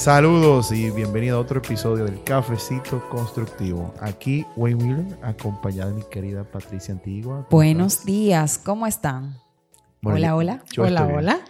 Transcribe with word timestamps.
Saludos 0.00 0.72
y 0.72 0.90
bienvenido 0.90 1.36
a 1.36 1.40
otro 1.40 1.58
episodio 1.58 2.06
del 2.06 2.24
Cafecito 2.24 3.06
Constructivo. 3.10 3.92
Aquí 4.00 4.46
Wayne 4.56 4.82
Wheeler, 4.82 5.18
acompañada 5.22 5.90
de 5.90 5.96
mi 5.96 6.02
querida 6.10 6.42
Patricia 6.42 6.94
Antigua. 6.94 7.46
Buenos 7.50 8.06
días, 8.06 8.56
¿cómo 8.56 8.86
están? 8.86 9.36
Bueno, 10.00 10.16
hola, 10.16 10.36
hola. 10.36 10.64
yo 10.72 10.84
hola, 10.84 11.06
hola. 11.06 11.40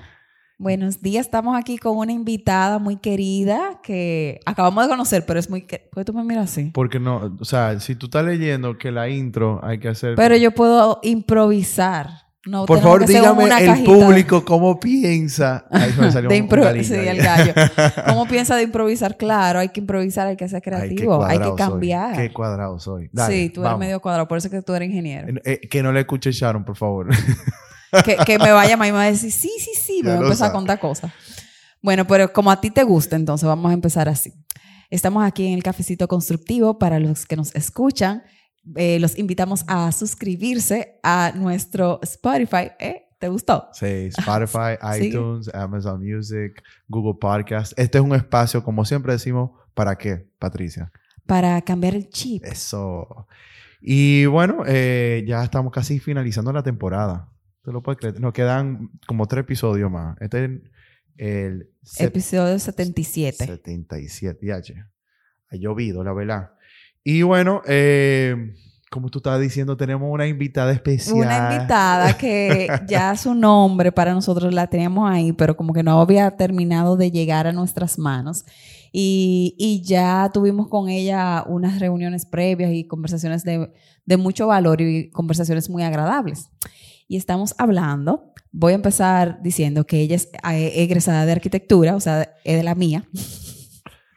Buenos 0.58 1.00
días, 1.00 1.26
estamos 1.26 1.56
aquí 1.56 1.78
con 1.78 1.96
una 1.96 2.10
invitada 2.10 2.80
muy 2.80 2.96
querida 2.96 3.80
que 3.84 4.40
acabamos 4.44 4.82
de 4.82 4.90
conocer, 4.90 5.24
pero 5.24 5.38
es 5.38 5.48
muy... 5.48 5.60
¿Por 5.60 6.00
qué 6.00 6.04
tú 6.04 6.12
me 6.12 6.24
miras 6.24 6.50
así? 6.50 6.72
Porque 6.74 6.98
no, 6.98 7.36
o 7.38 7.44
sea, 7.44 7.78
si 7.78 7.94
tú 7.94 8.06
estás 8.06 8.24
leyendo 8.24 8.76
que 8.78 8.90
la 8.90 9.08
intro 9.08 9.60
hay 9.62 9.78
que 9.78 9.90
hacer. 9.90 10.16
Pero 10.16 10.36
yo 10.36 10.50
puedo 10.50 10.98
improvisar. 11.04 12.29
No 12.46 12.64
Por 12.64 12.80
favor, 12.80 13.04
dígame 13.04 13.44
el 13.44 13.50
cajita 13.50 13.84
público 13.84 14.44
cómo 14.46 14.80
piensa. 14.80 15.66
Ahí 15.70 15.92
se 15.92 16.00
me 16.00 16.10
salió 16.10 16.30
de 16.30 16.40
un- 16.40 16.58
un 16.58 16.84
sí, 16.84 16.94
el 16.94 17.18
gallo. 17.18 17.52
¿Cómo 18.06 18.26
piensa 18.26 18.56
de 18.56 18.62
improvisar? 18.62 19.18
Claro, 19.18 19.58
hay 19.58 19.68
que 19.68 19.80
improvisar, 19.80 20.26
hay 20.26 20.36
que 20.36 20.48
ser 20.48 20.56
Ay, 20.56 20.62
creativo, 20.62 21.22
hay 21.22 21.36
que 21.36 21.44
cuadrado 21.44 21.50
soy. 21.50 21.56
cambiar. 21.58 22.16
Qué 22.16 22.32
cuadrado 22.32 22.78
soy. 22.78 23.10
Dale, 23.12 23.34
sí, 23.34 23.50
tú 23.50 23.60
eres 23.60 23.64
vamos. 23.72 23.80
medio 23.80 24.00
cuadrado, 24.00 24.26
por 24.26 24.38
eso 24.38 24.48
es 24.48 24.52
que 24.54 24.62
tú 24.62 24.74
eres 24.74 24.88
ingeniero. 24.88 25.28
Eh, 25.44 25.60
que 25.68 25.82
no 25.82 25.92
le 25.92 26.00
escuche 26.00 26.32
Sharon, 26.32 26.64
por 26.64 26.76
favor. 26.76 27.08
que, 28.04 28.16
que 28.24 28.38
me 28.38 28.52
vaya 28.52 28.68
a 28.68 28.70
llamar 28.70 28.88
y 28.88 28.92
me 28.92 28.98
va 28.98 29.04
a 29.04 29.10
decir, 29.10 29.30
sí, 29.32 29.50
sí, 29.58 29.72
sí, 29.78 30.00
me 30.02 30.08
va 30.10 30.14
a 30.14 30.22
empezar 30.22 30.34
a 30.34 30.48
sabe. 30.48 30.52
contar 30.52 30.80
cosas. 30.80 31.12
Bueno, 31.82 32.06
pero 32.06 32.32
como 32.32 32.50
a 32.50 32.58
ti 32.60 32.70
te 32.70 32.84
gusta, 32.84 33.16
entonces 33.16 33.46
vamos 33.46 33.70
a 33.70 33.74
empezar 33.74 34.08
así. 34.08 34.32
Estamos 34.88 35.24
aquí 35.24 35.46
en 35.46 35.54
el 35.54 35.62
Cafecito 35.62 36.08
Constructivo. 36.08 36.78
Para 36.78 36.98
los 36.98 37.26
que 37.26 37.36
nos 37.36 37.54
escuchan, 37.54 38.22
eh, 38.76 38.98
los 39.00 39.18
invitamos 39.18 39.64
a 39.66 39.90
suscribirse 39.92 40.98
a 41.02 41.32
nuestro 41.34 42.00
Spotify. 42.02 42.70
¿Eh? 42.78 43.06
¿Te 43.18 43.28
gustó? 43.28 43.68
Sí, 43.72 44.08
Spotify, 44.16 44.78
Sí. 44.98 45.06
iTunes, 45.06 45.54
Amazon 45.54 46.02
Music, 46.02 46.62
Google 46.88 47.18
Podcast. 47.20 47.78
Este 47.78 47.98
es 47.98 48.04
un 48.04 48.14
espacio, 48.14 48.62
como 48.64 48.84
siempre 48.84 49.12
decimos, 49.12 49.50
¿para 49.74 49.96
qué, 49.96 50.26
Patricia? 50.38 50.90
Para 51.26 51.60
cambiar 51.62 51.94
el 51.94 52.08
chip. 52.08 52.44
Eso. 52.44 53.26
Y 53.80 54.26
bueno, 54.26 54.62
eh, 54.66 55.24
ya 55.26 55.42
estamos 55.44 55.72
casi 55.72 55.98
finalizando 55.98 56.52
la 56.52 56.62
temporada. 56.62 57.28
¿Tú 57.62 57.72
lo 57.72 57.82
puedes 57.82 57.98
creer? 57.98 58.20
Nos 58.20 58.32
quedan 58.32 58.90
como 59.06 59.26
tres 59.26 59.42
episodios 59.42 59.90
más. 59.90 60.16
Este 60.20 60.44
es 60.44 60.50
el 61.18 61.68
Episodio 61.98 62.58
77. 62.58 63.44
77. 63.44 64.46
Ya. 64.46 64.56
Ha 65.50 65.56
llovido, 65.56 66.02
la 66.02 66.14
verdad. 66.14 66.52
Y 67.04 67.22
bueno, 67.22 67.62
eh, 67.66 68.54
como 68.90 69.08
tú 69.08 69.20
estabas 69.20 69.40
diciendo, 69.40 69.76
tenemos 69.76 70.12
una 70.12 70.26
invitada 70.26 70.72
especial. 70.72 71.16
Una 71.16 71.54
invitada 71.54 72.18
que 72.18 72.68
ya 72.88 73.16
su 73.16 73.34
nombre 73.34 73.92
para 73.92 74.12
nosotros 74.12 74.52
la 74.52 74.66
teníamos 74.66 75.10
ahí, 75.10 75.32
pero 75.32 75.56
como 75.56 75.72
que 75.72 75.82
no 75.82 76.00
había 76.00 76.30
terminado 76.32 76.96
de 76.96 77.10
llegar 77.10 77.46
a 77.46 77.52
nuestras 77.52 77.98
manos. 77.98 78.44
Y, 78.92 79.54
y 79.56 79.82
ya 79.82 80.28
tuvimos 80.34 80.66
con 80.68 80.88
ella 80.88 81.44
unas 81.46 81.78
reuniones 81.78 82.26
previas 82.26 82.72
y 82.72 82.84
conversaciones 82.84 83.44
de, 83.44 83.70
de 84.04 84.16
mucho 84.16 84.48
valor 84.48 84.80
y 84.80 85.08
conversaciones 85.10 85.70
muy 85.70 85.84
agradables. 85.84 86.50
Y 87.06 87.16
estamos 87.16 87.54
hablando, 87.58 88.32
voy 88.50 88.72
a 88.72 88.76
empezar 88.76 89.40
diciendo 89.42 89.86
que 89.86 90.00
ella 90.00 90.16
es 90.16 90.30
eh, 90.50 90.72
egresada 90.82 91.26
de 91.26 91.32
arquitectura, 91.32 91.94
o 91.94 92.00
sea, 92.00 92.34
es 92.44 92.56
de 92.56 92.62
la 92.64 92.74
mía. 92.74 93.04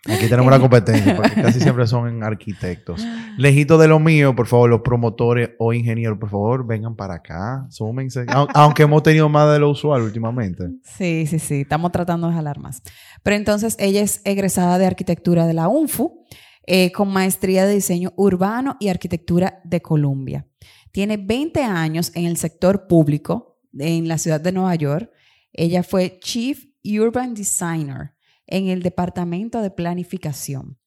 Aquí 0.06 0.28
tenemos 0.28 0.52
la 0.52 0.60
competencia, 0.60 1.16
porque 1.16 1.42
casi 1.42 1.62
siempre 1.62 1.88
son 1.88 2.24
arquitectos. 2.24 3.06
Lejito 3.38 3.78
de 3.78 3.88
lo 3.88 4.00
mío, 4.00 4.36
por 4.36 4.48
favor, 4.48 4.70
los 4.70 4.82
promotores 4.82 5.52
o 5.60 5.72
ingenieros, 5.74 6.18
por 6.20 6.30
favor, 6.30 6.68
vengan 6.68 6.96
para 6.96 7.16
acá, 7.16 7.66
súmense. 7.70 8.26
Au- 8.28 8.48
Aunque 8.54 8.84
hemos 8.84 9.02
tenido 9.02 9.30
más 9.30 9.52
de 9.54 9.60
lo 9.60 9.70
usual 9.70 10.02
últimamente. 10.02 10.66
Sí, 10.84 11.26
sí, 11.26 11.40
sí, 11.40 11.62
estamos 11.62 11.92
tratando 11.94 12.28
de 12.28 12.34
jalar 12.34 12.60
más. 12.60 12.82
Pero 13.24 13.38
entonces 13.38 13.78
ella 13.80 14.02
es 14.02 14.22
egresada 14.26 14.78
de 14.78 14.86
arquitectura 14.88 15.48
de 15.48 15.54
la 15.54 15.70
UNFU, 15.70 16.26
eh, 16.66 16.92
con 16.92 17.08
maestría 17.12 17.66
de 17.66 17.74
diseño 17.76 18.12
urbano 18.18 18.76
y 18.82 18.90
arquitectura 18.90 19.62
de 19.64 19.82
Columbia. 19.82 20.48
Tiene 20.92 21.16
20 21.18 21.64
años 21.64 22.12
en 22.16 22.26
el 22.26 22.36
sector 22.38 22.88
público 22.88 23.62
en 23.78 24.08
la 24.08 24.18
ciudad 24.18 24.42
de 24.42 24.52
Nueva 24.52 24.76
York. 24.76 25.10
Ella 25.54 25.82
fue 25.84 26.20
Chief 26.22 26.66
Urban 26.84 27.34
Designer 27.34 28.12
en 28.48 28.68
el 28.68 28.82
Departamento 28.84 29.62
de 29.62 29.72
Planificación. 29.72 30.78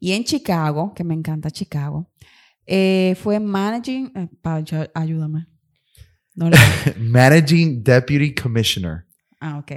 Y 0.00 0.12
en 0.12 0.24
Chicago, 0.24 0.92
que 0.94 1.04
me 1.04 1.14
encanta 1.14 1.50
Chicago, 1.50 2.10
eh, 2.66 3.16
fue 3.22 3.40
Managing... 3.40 4.12
eh, 4.14 4.90
ayúdame. 4.94 5.46
No 6.34 6.50
Managing 6.98 7.82
Deputy 7.84 8.34
Commissioner. 8.34 9.06
Ah, 9.40 9.58
ok. 9.58 9.70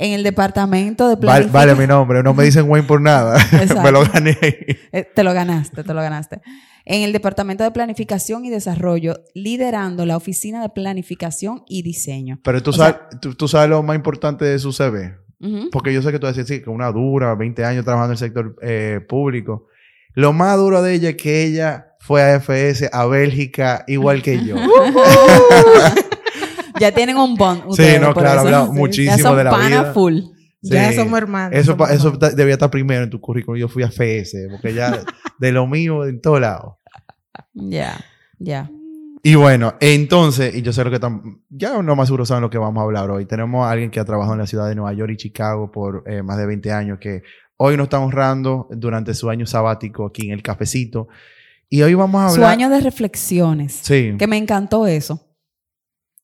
En 0.00 0.12
el 0.12 0.22
departamento 0.22 1.08
de 1.08 1.16
Vale, 1.16 1.20
planificación. 1.48 1.52
vale 1.52 1.74
mi 1.74 1.86
nombre, 1.86 2.22
no 2.22 2.32
me 2.32 2.44
dicen 2.44 2.70
Wayne 2.70 2.86
por 2.86 3.00
nada. 3.00 3.36
Me 3.82 3.90
lo 3.90 4.04
gané. 4.04 4.36
Eh, 4.92 5.04
te 5.12 5.24
lo 5.24 5.32
ganaste, 5.34 5.82
te 5.82 5.92
lo 5.92 6.00
ganaste. 6.00 6.40
En 6.84 7.02
el 7.02 7.12
departamento 7.12 7.64
de 7.64 7.72
planificación 7.72 8.44
y 8.44 8.50
desarrollo, 8.50 9.24
liderando 9.34 10.06
la 10.06 10.16
oficina 10.16 10.62
de 10.62 10.68
planificación 10.68 11.64
y 11.66 11.82
diseño. 11.82 12.38
Pero 12.44 12.62
tú 12.62 12.70
O 12.70 12.72
sabes, 12.74 12.96
tú, 13.20 13.34
tú 13.34 13.48
sabes 13.48 13.70
lo 13.70 13.82
más 13.82 13.96
importante 13.96 14.44
de 14.44 14.58
su 14.60 14.72
CV. 14.72 15.16
Porque 15.70 15.92
yo 15.94 16.02
sé 16.02 16.10
que 16.12 16.18
tú 16.18 16.26
decís, 16.26 16.46
sí, 16.46 16.60
que 16.62 16.68
una 16.70 16.90
dura, 16.90 17.34
20 17.34 17.64
años 17.64 17.84
trabajando 17.84 18.12
en 18.12 18.14
el 18.14 18.18
sector 18.18 18.56
eh, 18.62 19.00
público. 19.08 19.66
Lo 20.14 20.32
más 20.32 20.56
duro 20.56 20.82
de 20.82 20.94
ella 20.94 21.10
es 21.10 21.16
que 21.16 21.44
ella 21.44 21.94
fue 22.00 22.22
a 22.22 22.36
FS, 22.40 22.90
a 22.92 23.06
Bélgica, 23.06 23.84
igual 23.86 24.20
que 24.22 24.44
yo. 24.44 24.56
ya 26.80 26.92
tienen 26.92 27.16
un 27.16 27.34
bond. 27.36 27.62
Sí, 27.62 27.68
ustedes, 27.68 28.00
no, 28.00 28.14
por 28.14 28.22
claro, 28.22 28.48
Ya 28.50 28.64
muchísimo 28.64 29.18
son 29.18 29.36
de 29.36 29.44
la 29.44 29.50
pana 29.50 29.68
vida. 29.82 29.92
full. 29.92 30.20
Ya 30.60 30.90
Sí. 30.90 30.96
somos 30.96 31.16
hermanos. 31.18 31.52
Eso, 31.56 31.72
somos 31.72 31.88
pa- 31.88 31.94
eso 31.94 32.08
hermanos. 32.08 32.36
debía 32.36 32.54
estar 32.54 32.70
primero 32.70 33.04
en 33.04 33.10
tu 33.10 33.20
currículum. 33.20 33.60
Yo 33.60 33.68
fui 33.68 33.82
a 33.84 33.88
FS, 33.90 34.48
porque 34.50 34.74
ya 34.74 35.02
de 35.38 35.52
lo 35.52 35.66
mío 35.68 36.04
en 36.04 36.20
todos 36.20 36.40
lados. 36.40 36.74
Ya, 37.54 37.96
ya. 38.38 38.68
Y 39.22 39.34
bueno, 39.34 39.74
entonces, 39.80 40.54
y 40.54 40.62
yo 40.62 40.72
sé 40.72 40.84
lo 40.84 40.90
que 40.90 40.96
están, 40.96 41.40
ya 41.50 41.82
no 41.82 41.96
más 41.96 42.08
seguro 42.08 42.24
saben 42.24 42.42
lo 42.42 42.50
que 42.50 42.58
vamos 42.58 42.80
a 42.80 42.84
hablar 42.84 43.10
hoy. 43.10 43.26
Tenemos 43.26 43.66
a 43.66 43.70
alguien 43.70 43.90
que 43.90 43.98
ha 44.00 44.04
trabajado 44.04 44.34
en 44.34 44.40
la 44.40 44.46
ciudad 44.46 44.68
de 44.68 44.74
Nueva 44.74 44.92
York 44.92 45.10
y 45.12 45.16
Chicago 45.16 45.70
por 45.72 46.04
eh, 46.06 46.22
más 46.22 46.38
de 46.38 46.46
20 46.46 46.70
años, 46.72 46.98
que 47.00 47.22
hoy 47.56 47.76
nos 47.76 47.84
está 47.86 47.98
honrando 47.98 48.68
durante 48.70 49.14
su 49.14 49.28
año 49.28 49.46
sabático 49.46 50.06
aquí 50.06 50.26
en 50.26 50.32
el 50.32 50.42
cafecito. 50.42 51.08
Y 51.68 51.82
hoy 51.82 51.94
vamos 51.94 52.22
a 52.22 52.28
Su 52.30 52.34
hablar. 52.36 52.52
año 52.52 52.70
de 52.70 52.80
reflexiones. 52.80 53.80
Sí. 53.82 54.14
Que 54.18 54.26
me 54.26 54.36
encantó 54.38 54.86
eso. 54.86 55.27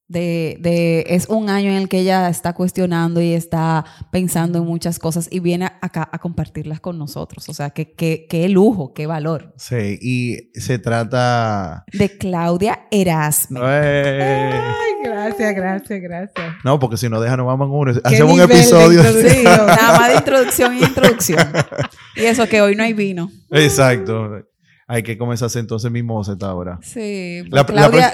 De, 0.07 0.59
de, 0.61 1.07
es 1.09 1.29
un 1.31 1.49
año 1.49 1.71
en 1.71 1.77
el 1.77 1.89
que 1.89 2.01
ella 2.01 2.29
está 2.29 2.53
cuestionando 2.53 3.23
y 3.23 3.33
está 3.33 3.87
pensando 4.13 4.59
en 4.59 4.67
muchas 4.67 4.99
cosas 4.99 5.29
y 5.31 5.41
viene 5.41 5.71
acá 5.81 6.09
a 6.13 6.19
compartirlas 6.19 6.79
con 6.81 6.99
nosotros. 6.99 7.49
O 7.49 7.55
sea, 7.55 7.71
que, 7.71 7.93
que, 7.93 8.27
qué 8.29 8.49
lujo, 8.51 8.93
qué 8.93 9.07
valor. 9.07 9.55
Sí, 9.57 9.99
y 10.03 10.61
se 10.61 10.79
trata. 10.79 11.85
De 11.93 12.19
Claudia 12.19 12.87
Erasme. 12.91 13.61
Ay, 13.63 14.93
gracias, 15.03 15.55
gracias, 15.55 16.03
gracias. 16.03 16.55
No, 16.65 16.79
porque 16.79 16.99
si 16.99 17.09
no 17.09 17.21
deja, 17.21 17.37
nos 17.37 17.47
vamos 17.47 17.67
en 17.69 17.75
uno. 17.75 18.01
Hacemos 18.05 18.35
un 18.35 18.41
episodio. 18.43 19.03
Sí, 19.03 19.43
nada 19.43 19.99
más 19.99 20.09
de 20.09 20.17
introducción 20.17 20.75
y 20.77 20.85
introducción. 20.85 21.53
Y 22.17 22.25
eso 22.25 22.47
que 22.47 22.61
hoy 22.61 22.77
no 22.77 22.83
hay 22.83 22.93
vino. 22.93 23.31
Exacto. 23.51 24.45
Hay 24.87 25.03
que 25.03 25.17
comenzar 25.17 25.47
a 25.47 25.49
hacer 25.49 25.61
entonces 25.61 25.91
mimosa 25.91 26.33
a 26.33 26.35
esta 26.35 26.55
hora. 26.55 26.79
Sí. 26.83 27.43
La 27.51 27.65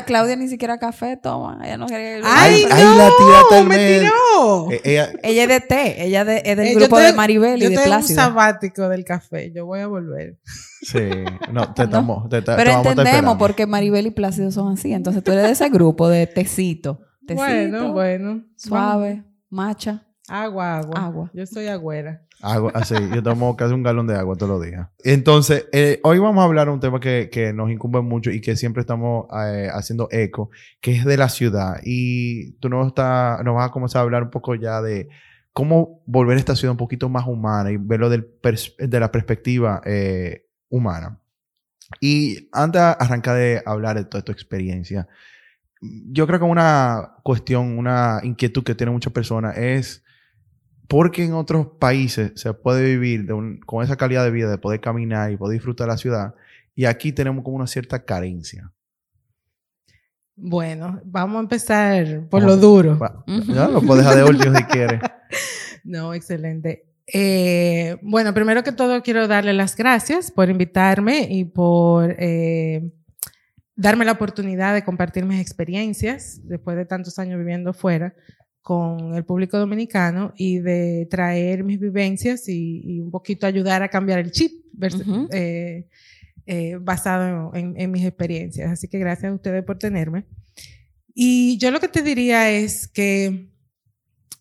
Claudia, 0.06 0.36
ni 0.36 0.46
siquiera 0.48 0.78
café 0.78 1.16
toma. 1.16 1.58
Ella 1.64 1.76
no 1.76 1.86
quiere. 1.86 2.20
¡Ay, 2.24 2.64
Ay, 2.70 2.84
no! 2.84 2.94
la 2.96 3.58
al 3.58 3.66
¡Me 3.66 3.76
tiró! 3.98 4.70
Eh, 4.70 4.80
ella- 4.84 5.10
Ella 5.22 5.42
es 5.42 5.48
de 5.48 5.60
té. 5.60 6.04
Ella 6.04 6.24
de- 6.24 6.42
es 6.44 6.56
del 6.56 6.66
Eh, 6.68 6.72
yo 6.74 6.78
grupo 6.80 6.98
de 7.00 7.12
Maribel 7.12 7.58
y 7.58 7.64
Yo 7.64 7.70
de 7.70 7.76
tengo 7.76 7.90
un 7.90 7.96
Plácido. 7.98 8.20
sabático 8.22 8.88
del 8.88 9.04
café. 9.04 9.52
Yo 9.52 9.66
voy 9.66 9.80
a 9.80 9.88
volver. 9.88 10.38
sí, 10.82 10.98
no, 11.52 11.74
te 11.74 11.82
estamos. 11.84 12.28
te- 12.28 12.40
te- 12.42 12.52
te 12.52 12.56
Pero 12.56 12.70
entendemos 12.70 13.36
porque 13.36 13.66
Maribel 13.66 14.06
y 14.06 14.10
Plácido 14.12 14.50
son 14.52 14.72
así. 14.72 14.92
Entonces 14.92 15.24
tú 15.24 15.32
eres 15.32 15.44
de 15.44 15.50
ese 15.52 15.68
grupo 15.70 16.08
de 16.08 16.26
tecito. 16.28 17.00
Tecito, 17.26 17.42
Bueno, 17.44 17.92
bueno. 17.92 18.44
suave, 18.56 19.24
macha. 19.50 20.06
Agua, 20.28 20.78
agua. 20.78 21.04
Agua. 21.04 21.30
Yo 21.34 21.44
soy 21.46 21.66
agüera. 21.66 22.22
Agua, 22.42 22.72
así, 22.74 22.94
yo 23.14 23.22
tomo 23.22 23.54
casi 23.54 23.74
un 23.74 23.82
galón 23.82 24.06
de 24.06 24.16
agua 24.16 24.34
todos 24.34 24.50
los 24.50 24.66
días. 24.66 24.88
Entonces, 25.04 25.66
eh, 25.72 26.00
hoy 26.02 26.18
vamos 26.18 26.40
a 26.40 26.46
hablar 26.46 26.68
de 26.68 26.72
un 26.72 26.80
tema 26.80 26.98
que, 26.98 27.28
que 27.30 27.52
nos 27.52 27.70
incumbe 27.70 28.00
mucho 28.00 28.30
y 28.30 28.40
que 28.40 28.56
siempre 28.56 28.80
estamos 28.80 29.26
eh, 29.46 29.68
haciendo 29.70 30.08
eco, 30.10 30.50
que 30.80 30.92
es 30.96 31.04
de 31.04 31.18
la 31.18 31.28
ciudad. 31.28 31.80
Y 31.84 32.52
tú 32.52 32.70
nos, 32.70 32.86
está, 32.86 33.42
nos 33.44 33.56
vas 33.56 33.68
a 33.68 33.72
comenzar 33.72 34.00
a 34.00 34.02
hablar 34.04 34.22
un 34.22 34.30
poco 34.30 34.54
ya 34.54 34.80
de 34.80 35.08
cómo 35.52 36.02
volver 36.06 36.38
esta 36.38 36.56
ciudad 36.56 36.72
un 36.72 36.78
poquito 36.78 37.10
más 37.10 37.26
humana 37.26 37.72
y 37.72 37.76
verlo 37.76 38.08
del 38.08 38.30
de 38.78 39.00
la 39.00 39.12
perspectiva 39.12 39.82
eh, 39.84 40.46
humana. 40.70 41.20
Y 42.00 42.48
antes 42.52 42.80
de 42.80 42.86
arrancar 42.86 43.36
de 43.36 43.62
hablar 43.66 43.96
de 43.96 44.04
toda 44.04 44.24
tu 44.24 44.32
experiencia, 44.32 45.08
yo 45.80 46.26
creo 46.26 46.38
que 46.38 46.44
una 46.44 47.16
cuestión, 47.22 47.76
una 47.78 48.20
inquietud 48.22 48.62
que 48.62 48.74
tienen 48.74 48.94
muchas 48.94 49.12
personas 49.12 49.56
es 49.58 50.04
porque 50.90 51.22
en 51.24 51.34
otros 51.34 51.68
países 51.78 52.32
se 52.34 52.52
puede 52.52 52.84
vivir 52.84 53.24
de 53.24 53.32
un- 53.32 53.60
con 53.60 53.84
esa 53.84 53.94
calidad 53.96 54.24
de 54.24 54.32
vida, 54.32 54.50
de 54.50 54.58
poder 54.58 54.80
caminar 54.80 55.30
y 55.30 55.36
poder 55.36 55.54
disfrutar 55.54 55.86
la 55.86 55.96
ciudad, 55.96 56.34
y 56.74 56.84
aquí 56.86 57.12
tenemos 57.12 57.44
como 57.44 57.54
una 57.56 57.68
cierta 57.68 58.04
carencia. 58.04 58.72
Bueno, 60.34 61.00
vamos 61.04 61.36
a 61.36 61.40
empezar 61.40 62.26
por 62.28 62.40
Vamos 62.42 62.56
lo 62.56 62.56
duro. 62.56 62.98
Va-. 62.98 63.24
Ya 63.46 63.68
lo 63.68 63.80
puedes 63.82 64.04
dejar 64.04 64.16
de 64.18 64.24
último 64.30 64.56
si 64.56 64.64
quieres. 64.64 65.00
No, 65.82 66.12
excelente. 66.12 66.84
Eh, 67.06 67.96
bueno, 68.02 68.34
primero 68.34 68.62
que 68.62 68.70
todo 68.72 69.02
quiero 69.02 69.26
darle 69.28 69.54
las 69.54 69.76
gracias 69.76 70.30
por 70.30 70.50
invitarme 70.50 71.26
y 71.30 71.46
por 71.46 72.14
eh, 72.18 72.92
darme 73.76 74.04
la 74.04 74.12
oportunidad 74.12 74.74
de 74.74 74.84
compartir 74.84 75.24
mis 75.24 75.40
experiencias 75.40 76.40
después 76.44 76.76
de 76.76 76.84
tantos 76.84 77.18
años 77.18 77.38
viviendo 77.38 77.72
fuera 77.72 78.14
con 78.62 79.14
el 79.14 79.24
público 79.24 79.58
dominicano 79.58 80.32
y 80.36 80.58
de 80.58 81.06
traer 81.10 81.64
mis 81.64 81.80
vivencias 81.80 82.48
y, 82.48 83.00
un 83.00 83.10
poquito 83.10 83.46
ayudar 83.46 83.82
a 83.82 83.88
cambiar 83.88 84.18
el 84.18 84.30
chip 84.30 84.52
eh, 85.32 85.88
eh, 86.46 86.76
basado 86.80 87.52
en, 87.54 87.74
en, 87.78 87.90
mis 87.90 88.04
experiencias. 88.04 88.70
Así 88.70 88.88
que 88.88 88.98
gracias 88.98 89.32
a 89.32 89.34
ustedes 89.34 89.64
por 89.64 89.78
tenerme. 89.78 90.26
Y 91.14 91.58
yo 91.58 91.70
lo 91.70 91.80
que 91.80 91.88
te 91.88 92.02
diría 92.02 92.50
es 92.50 92.86
que, 92.86 93.50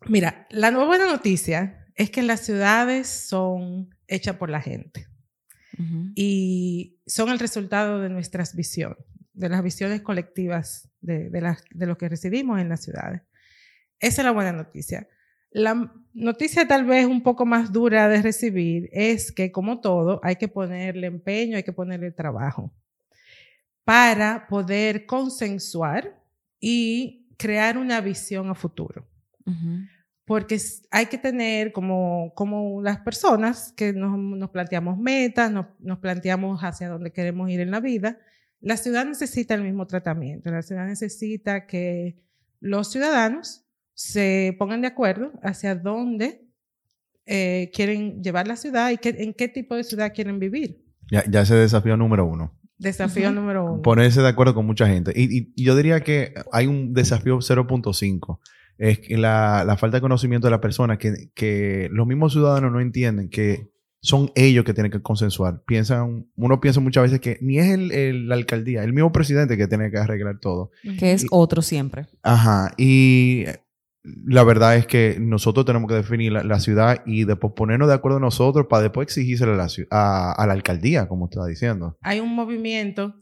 mira, 0.08 0.48
la 0.50 0.72
nueva 0.72 0.88
buena 0.88 1.08
noticia 1.08 1.88
es 1.96 2.10
que 2.10 2.22
las 2.22 2.42
ciudades 2.42 3.08
son 3.08 3.90
hechas 4.08 4.36
por 4.38 4.50
la 4.50 4.62
gente 4.62 5.08
y 6.14 6.98
son 7.06 7.30
el 7.30 7.40
resultado 7.40 8.02
de 8.02 8.10
nuestras 8.10 8.54
visiones, 8.54 8.98
de 9.34 9.48
las 9.48 9.64
visiones 9.64 10.02
colectivas 10.02 10.90
de, 11.00 11.30
de, 11.30 11.56
de 11.72 11.86
los 11.86 11.98
que 11.98 12.10
residimos 12.10 12.60
en 12.60 12.68
las 12.68 12.84
ciudades. 12.84 13.22
Esa 14.00 14.22
es 14.22 14.26
la 14.26 14.32
buena 14.32 14.52
noticia. 14.52 15.08
La 15.52 15.92
noticia 16.14 16.68
tal 16.68 16.86
vez 16.86 17.06
un 17.06 17.24
poco 17.24 17.46
más 17.46 17.72
dura 17.72 18.08
de 18.08 18.22
recibir 18.22 18.90
es 18.92 19.32
que, 19.32 19.52
como 19.52 19.82
todo, 19.82 20.20
hay 20.24 20.36
que 20.36 20.48
ponerle 20.48 21.08
empeño, 21.08 21.58
hay 21.58 21.64
que 21.64 21.74
ponerle 21.74 22.12
trabajo 22.12 22.72
para 23.84 24.48
poder 24.48 25.08
consensuar 25.08 26.22
y 26.60 27.28
crear 27.38 27.78
una 27.78 28.02
visión 28.02 28.50
a 28.50 28.56
futuro. 28.56 29.08
Porque 30.26 30.60
hay 30.92 31.08
que 31.08 31.18
tener 31.18 31.72
como, 31.72 32.34
como 32.36 32.84
las 32.84 33.00
personas 33.00 33.74
que 33.76 33.94
nos, 33.94 34.52
planteamos 34.52 35.00
metas, 35.00 35.52
nos, 35.52 35.66
nos 35.80 35.98
planteamos 35.98 36.60
hacia 36.62 36.88
dónde 36.88 37.12
queremos 37.12 37.50
ir 37.50 37.62
en 37.62 37.72
la 37.72 37.80
vida, 37.80 38.20
la 38.62 38.78
ciudad 38.78 39.06
necesita 39.06 39.56
el 39.56 39.64
mismo 39.64 39.88
tratamiento, 39.88 40.52
la 40.52 40.62
ciudad 40.62 40.86
necesita 40.86 41.66
que 41.66 42.20
los 42.60 42.92
ciudadanos 42.92 43.66
se 44.00 44.56
pongan 44.58 44.80
de 44.80 44.88
acuerdo 44.88 45.34
hacia 45.44 45.76
dónde 45.76 46.48
eh, 47.26 47.70
quieren 47.74 48.24
llevar 48.24 48.48
la 48.48 48.56
ciudad 48.56 48.92
y 48.92 48.98
en 49.04 49.34
qué 49.34 49.50
tipo 49.50 49.76
de 49.76 49.84
ciudad 49.84 50.14
quieren 50.16 50.40
vivir. 50.40 50.86
Ya, 51.12 51.30
ya 51.30 51.42
ese 51.42 51.56
desafío 51.56 51.98
número 51.98 52.26
uno. 52.26 52.58
Desafío 52.78 53.30
número 53.34 53.66
uno. 53.66 53.82
Ponerse 53.82 54.22
de 54.22 54.30
acuerdo 54.30 54.56
con 54.56 54.66
mucha 54.66 54.88
gente. 54.88 55.12
Y, 55.14 55.52
yo 55.62 55.76
diría 55.76 56.00
que 56.00 56.34
hay 56.54 56.68
un 56.68 56.94
desafío 56.94 57.40
0.5. 57.40 58.40
Es 58.78 59.00
que 59.00 59.18
la, 59.18 59.66
la, 59.66 59.76
falta 59.76 59.98
de 59.98 60.02
conocimiento 60.02 60.48
de 60.48 60.52
la 60.52 60.62
persona, 60.62 60.98
que, 60.98 61.32
que 61.36 61.90
los 61.92 62.08
mismos 62.08 62.32
ciudadanos 62.32 62.72
no 62.72 62.80
entienden 62.80 63.30
que 63.30 63.70
son 64.00 64.32
ellos 64.36 64.64
que 64.64 64.74
tienen 64.74 64.94
que 64.94 65.02
consensuar. 65.02 65.62
Piensan, 65.66 66.30
uno 66.38 66.62
piensa 66.62 66.80
muchas 66.80 67.04
veces 67.04 67.20
que 67.20 67.38
ni 67.42 67.60
es 67.60 67.68
el, 67.68 68.30
la 68.30 68.36
alcaldía, 68.36 68.82
el 68.86 68.94
mismo 68.94 69.12
presidente 69.12 69.58
que 69.58 69.68
tiene 69.68 69.92
que 69.92 69.98
arreglar 69.98 70.40
todo. 70.40 70.72
Que 70.98 71.12
es 71.12 71.26
otro 71.32 71.62
siempre. 71.62 72.08
Ajá. 72.24 72.74
Y 72.78 73.44
la 74.26 74.44
verdad 74.44 74.76
es 74.76 74.88
que 74.88 75.18
nosotros 75.20 75.66
tenemos 75.66 75.88
que 75.88 75.96
definir 75.96 76.32
la, 76.32 76.60
ciudad 76.60 77.02
y 77.06 77.26
después 77.26 77.54
ponernos 77.56 77.88
de 77.88 77.94
acuerdo 77.94 78.20
nosotros 78.20 78.68
para 78.70 78.84
después 78.84 79.06
exigírselo 79.06 79.54
a 79.54 80.46
la, 80.46 80.54
alcaldía, 80.54 81.08
como 81.08 81.26
está 81.26 81.46
diciendo. 81.46 81.98
Hay 82.02 82.20
un 82.20 82.34
movimiento 82.34 83.16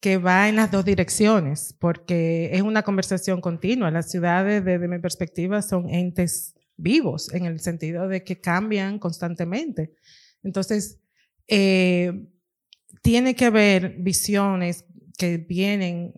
que 0.00 0.18
va 0.18 0.48
en 0.48 0.56
las 0.56 0.70
dos 0.70 0.84
direcciones, 0.84 1.76
porque 1.78 2.50
es 2.52 2.62
una 2.62 2.82
conversación 2.82 3.40
continua. 3.40 3.90
Las 3.90 4.10
ciudades, 4.10 4.64
desde 4.64 4.88
mi 4.88 4.98
perspectiva, 4.98 5.62
son 5.62 5.88
entes 5.88 6.54
vivos, 6.76 7.32
en 7.32 7.46
el 7.46 7.60
sentido 7.60 8.08
de 8.08 8.24
que 8.24 8.40
cambian 8.40 8.98
constantemente. 8.98 9.92
Entonces, 10.42 10.98
eh, 11.46 12.26
tiene 13.02 13.34
que 13.34 13.44
haber 13.44 13.96
visiones 13.98 14.84
que 15.16 15.38
vienen 15.38 16.14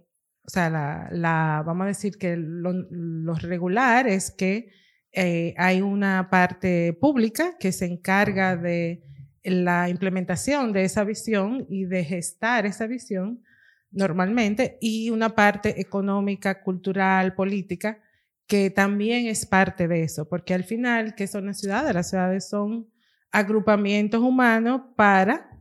o 0.47 0.51
sea, 0.51 0.69
la, 0.69 1.09
la, 1.11 1.63
vamos 1.65 1.85
a 1.85 1.89
decir 1.89 2.19
que 2.19 2.37
lo, 2.37 3.35
regular 3.35 4.07
es 4.07 4.31
que 4.31 4.71
eh, 5.13 5.55
hay 5.57 5.81
una 5.81 6.29
parte 6.31 6.93
pública 6.93 7.57
que 7.59 7.73
se 7.73 7.87
encarga 7.87 8.57
de 8.57 9.03
la 9.43 9.89
implementación 9.89 10.73
de 10.73 10.85
esa 10.85 11.05
visión 11.05 11.67
y 11.69 11.85
de 11.85 12.05
gestar 12.05 12.67
esa 12.67 12.87
visión 12.87 13.43
normalmente, 13.91 14.77
y 14.81 15.11
una 15.11 15.37
parte 15.37 15.81
económica, 15.81 16.63
cultural, 16.63 17.35
política, 17.35 18.01
que 18.47 18.69
también 18.71 19.27
es 19.27 19.47
parte 19.47 19.89
de 19.89 20.03
eso, 20.03 20.29
porque 20.29 20.53
al 20.53 20.65
final, 20.65 21.15
¿qué 21.15 21.27
son 21.27 21.47
las 21.47 21.61
ciudades? 21.61 21.95
Las 21.95 22.11
ciudades 22.11 22.49
son 22.49 22.89
agrupamientos 23.31 24.21
humanos 24.21 24.83
para 24.97 25.54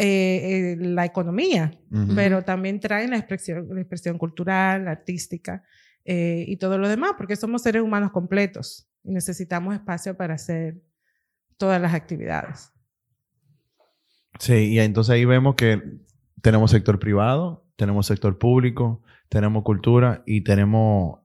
eh, 0.00 0.04
eh, 0.04 0.76
la 0.78 1.04
economía, 1.04 1.72
pero 2.14 2.42
también 2.42 2.78
traen 2.78 3.10
la 3.10 3.16
expresión, 3.16 3.66
la 3.68 3.80
expresión 3.80 4.16
cultural, 4.16 4.86
artística 4.86 5.64
eh, 6.04 6.44
y 6.46 6.56
todo 6.56 6.78
lo 6.78 6.88
demás, 6.88 7.14
porque 7.18 7.34
somos 7.34 7.62
seres 7.62 7.82
humanos 7.82 8.12
completos 8.12 8.88
y 9.02 9.10
necesitamos 9.10 9.74
espacio 9.74 10.16
para 10.16 10.34
hacer 10.34 10.80
todas 11.56 11.82
las 11.82 11.94
actividades. 11.94 12.70
Sí, 14.38 14.68
y 14.68 14.78
entonces 14.78 15.12
ahí 15.12 15.24
vemos 15.24 15.56
que 15.56 15.82
tenemos 16.42 16.70
sector 16.70 17.00
privado, 17.00 17.66
tenemos 17.74 18.06
sector 18.06 18.38
público, 18.38 19.02
tenemos 19.28 19.64
cultura 19.64 20.22
y 20.26 20.42
tenemos 20.42 21.22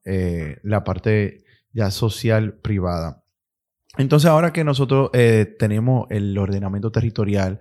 la 0.63 0.83
parte 0.83 1.43
ya 1.73 1.91
social 1.91 2.55
privada. 2.55 3.23
Entonces 3.99 4.31
ahora 4.31 4.51
que 4.51 4.63
nosotros 4.63 5.11
tenemos 5.59 6.07
el 6.09 6.35
ordenamiento 6.39 6.91
territorial, 6.91 7.59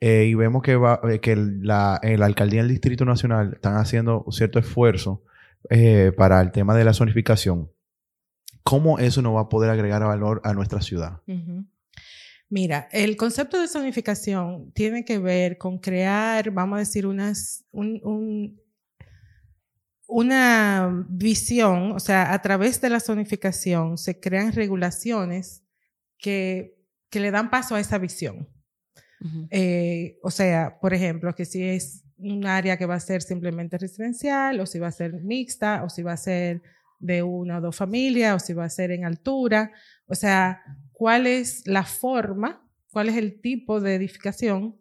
eh, 0.00 0.26
y 0.26 0.34
vemos 0.34 0.62
que, 0.62 0.76
va, 0.76 1.00
eh, 1.10 1.18
que 1.20 1.34
la, 1.34 2.00
la, 2.02 2.26
alcaldía 2.26 2.60
del 2.60 2.70
Distrito 2.70 3.04
Nacional 3.04 3.54
están 3.54 3.76
haciendo 3.76 4.24
cierto 4.30 4.58
esfuerzo 4.58 5.24
eh, 5.70 6.12
para 6.16 6.40
el 6.40 6.52
tema 6.52 6.76
de 6.76 6.84
la 6.84 6.94
zonificación. 6.94 7.72
¿Cómo 8.62 8.98
eso 8.98 9.22
nos 9.22 9.34
va 9.34 9.42
a 9.42 9.48
poder 9.48 9.70
agregar 9.70 10.04
valor 10.04 10.40
a 10.44 10.52
nuestra 10.52 10.80
ciudad? 10.82 11.22
Mira, 12.48 12.88
el 12.92 13.16
concepto 13.16 13.60
de 13.60 13.66
zonificación 13.66 14.72
tiene 14.72 15.04
que 15.04 15.18
ver 15.18 15.58
con 15.58 15.78
crear, 15.78 16.50
vamos 16.52 16.76
a 16.76 16.80
decir, 16.80 17.06
unas, 17.06 17.64
un, 17.72 18.60
una 20.06 21.06
visión, 21.08 21.92
o 21.92 21.98
sea, 21.98 22.32
a 22.32 22.40
través 22.40 22.80
de 22.80 22.90
la 22.90 23.00
zonificación 23.00 23.98
se 23.98 24.20
crean 24.20 24.52
regulaciones 24.52 25.64
que, 26.18 26.78
que 27.10 27.20
le 27.20 27.30
dan 27.30 27.50
paso 27.50 27.74
a 27.74 27.80
esa 27.80 27.98
visión. 27.98 28.48
Eh, 29.50 30.18
o 30.22 30.30
sea, 30.30 30.78
por 30.80 30.94
ejemplo, 30.94 31.34
que 31.34 31.44
si 31.44 31.62
es 31.62 32.04
un 32.18 32.46
área 32.46 32.76
que 32.76 32.86
va 32.86 32.94
a 32.94 33.00
ser 33.00 33.22
simplemente 33.22 33.78
residencial, 33.78 34.60
o 34.60 34.66
si 34.66 34.78
va 34.78 34.88
a 34.88 34.92
ser 34.92 35.22
mixta, 35.22 35.84
o 35.84 35.88
si 35.88 36.02
va 36.02 36.12
a 36.12 36.16
ser 36.16 36.62
de 36.98 37.22
una 37.22 37.58
o 37.58 37.60
dos 37.60 37.76
familias, 37.76 38.42
o 38.42 38.44
si 38.44 38.52
va 38.54 38.64
a 38.64 38.70
ser 38.70 38.90
en 38.90 39.04
altura. 39.04 39.72
O 40.06 40.14
sea, 40.14 40.62
cuál 40.92 41.26
es 41.26 41.66
la 41.66 41.84
forma, 41.84 42.68
cuál 42.90 43.08
es 43.08 43.16
el 43.16 43.40
tipo 43.40 43.80
de 43.80 43.94
edificación 43.94 44.76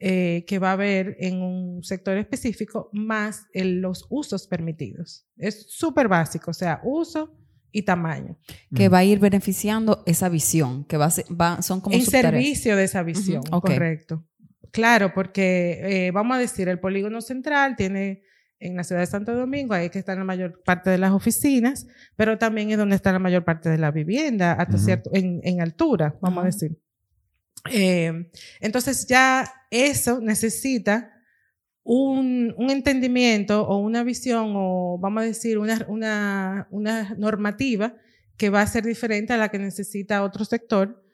eh, 0.00 0.44
que 0.46 0.58
va 0.58 0.70
a 0.70 0.72
haber 0.72 1.16
en 1.20 1.40
un 1.40 1.82
sector 1.82 2.18
específico, 2.18 2.90
más 2.92 3.46
los 3.54 4.06
usos 4.10 4.46
permitidos. 4.46 5.24
Es 5.36 5.66
súper 5.70 6.08
básico, 6.08 6.50
o 6.50 6.54
sea, 6.54 6.80
uso, 6.84 7.34
y 7.74 7.82
tamaño. 7.82 8.38
Que 8.74 8.88
va 8.88 8.98
a 8.98 9.04
ir 9.04 9.18
beneficiando 9.18 10.04
esa 10.06 10.28
visión, 10.28 10.84
que 10.84 10.96
va, 10.96 11.08
va 11.38 11.60
son 11.60 11.80
como... 11.80 11.96
En 11.96 12.06
servicio 12.06 12.76
de 12.76 12.84
esa 12.84 13.02
visión, 13.02 13.42
correcto. 13.42 14.24
Claro, 14.70 15.12
porque 15.12 16.06
eh, 16.06 16.10
vamos 16.12 16.36
a 16.36 16.40
decir, 16.40 16.68
el 16.68 16.78
polígono 16.78 17.20
central 17.20 17.74
tiene 17.76 18.22
en 18.60 18.76
la 18.76 18.84
ciudad 18.84 19.00
de 19.00 19.06
Santo 19.06 19.34
Domingo, 19.34 19.74
ahí 19.74 19.90
que 19.90 19.98
están 19.98 20.18
la 20.18 20.24
mayor 20.24 20.62
parte 20.64 20.88
de 20.88 20.98
las 20.98 21.10
oficinas, 21.10 21.88
pero 22.14 22.38
también 22.38 22.70
es 22.70 22.78
donde 22.78 22.94
está 22.94 23.12
la 23.12 23.18
mayor 23.18 23.44
parte 23.44 23.68
de 23.68 23.78
la 23.78 23.90
vivienda, 23.90 24.52
hasta 24.52 24.78
cierto, 24.78 25.10
en, 25.12 25.60
altura, 25.60 26.16
vamos 26.20 26.44
a 26.44 26.46
decir. 26.46 26.78
Eh, 27.72 28.30
entonces 28.60 29.06
ya 29.08 29.52
eso 29.70 30.20
necesita 30.20 31.13
un, 31.84 32.54
un, 32.56 32.70
entendimiento 32.70 33.62
o 33.68 33.76
una 33.78 34.02
visión 34.02 34.54
o 34.56 34.98
vamos 34.98 35.22
a 35.22 35.26
decir 35.26 35.58
una, 35.58 35.84
una, 35.86 36.66
una, 36.70 37.14
normativa 37.16 37.94
que 38.38 38.48
va 38.48 38.62
a 38.62 38.66
ser 38.66 38.84
diferente 38.84 39.32
a 39.34 39.36
la 39.36 39.50
que 39.50 39.58
necesita 39.58 40.24
otro 40.24 40.44
sector 40.44 41.04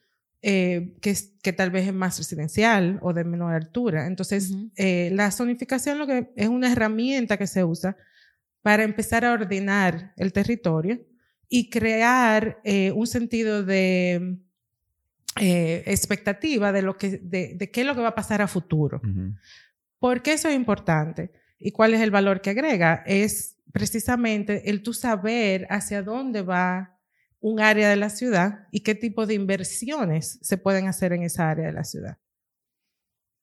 eh, 0.43 0.95
que, 1.03 1.15
que 1.43 1.53
tal 1.53 1.71
vez 1.71 1.89
es 1.89 1.93
más 1.93 2.17
residencial 2.17 2.99
o 3.03 3.13
de 3.13 3.25
menor 3.25 3.53
altura. 3.53 4.07
Entonces, 4.07 4.55
eh, 4.77 5.11
la 5.13 5.31
zonificación 5.33 5.99
lo 5.99 6.07
que 6.07 6.31
es 6.35 6.49
una 6.49 6.73
herramienta 6.73 7.37
que 7.37 7.49
se 7.49 7.65
usa 7.65 7.97
para 8.63 8.85
empezar 8.85 9.25
a 9.25 9.33
ordenar 9.33 10.15
el 10.17 10.33
territorio 10.33 11.01
y 11.49 11.69
crear 11.69 12.61
eh, 12.65 12.93
un 12.93 13.07
sentido 13.07 13.65
de 13.65 14.39
expectativa 15.37 16.71
de, 16.71 16.83
lo 16.83 16.97
que, 16.97 17.19
de, 17.19 17.55
de, 17.57 17.71
qué 17.71 17.81
es 17.81 17.87
lo 17.87 17.95
que 17.95 18.03
va 18.03 18.09
a 18.09 18.15
pasar 18.15 18.41
a 18.41 18.49
futuro. 18.49 19.01
¿Por 20.01 20.23
qué 20.23 20.33
eso 20.33 20.49
es 20.49 20.57
importante? 20.57 21.31
¿Y 21.59 21.71
cuál 21.71 21.95
es 21.95 22.01
el 22.01 22.11
valor 22.11 22.41
que 22.41 22.51
agrega? 22.51 23.05
Es 23.07 23.59
precisamente 23.73 24.71
el 24.71 24.83
tú 24.83 24.93
saber 24.93 25.67
hacia 25.71 26.03
dónde 26.03 26.43
va 26.43 26.99
un 27.39 27.61
área 27.61 27.89
de 27.89 27.97
la 27.97 28.11
ciudad 28.11 28.67
y 28.73 28.81
qué 28.81 28.95
tipo 28.95 29.27
de 29.27 29.35
inversiones 29.35 30.39
se 30.43 30.59
pueden 30.59 30.89
hacer 30.89 31.13
en 31.13 31.23
esa 31.23 31.51
área 31.51 31.67
de 31.67 31.73
la 31.73 31.85
ciudad. 31.85 32.19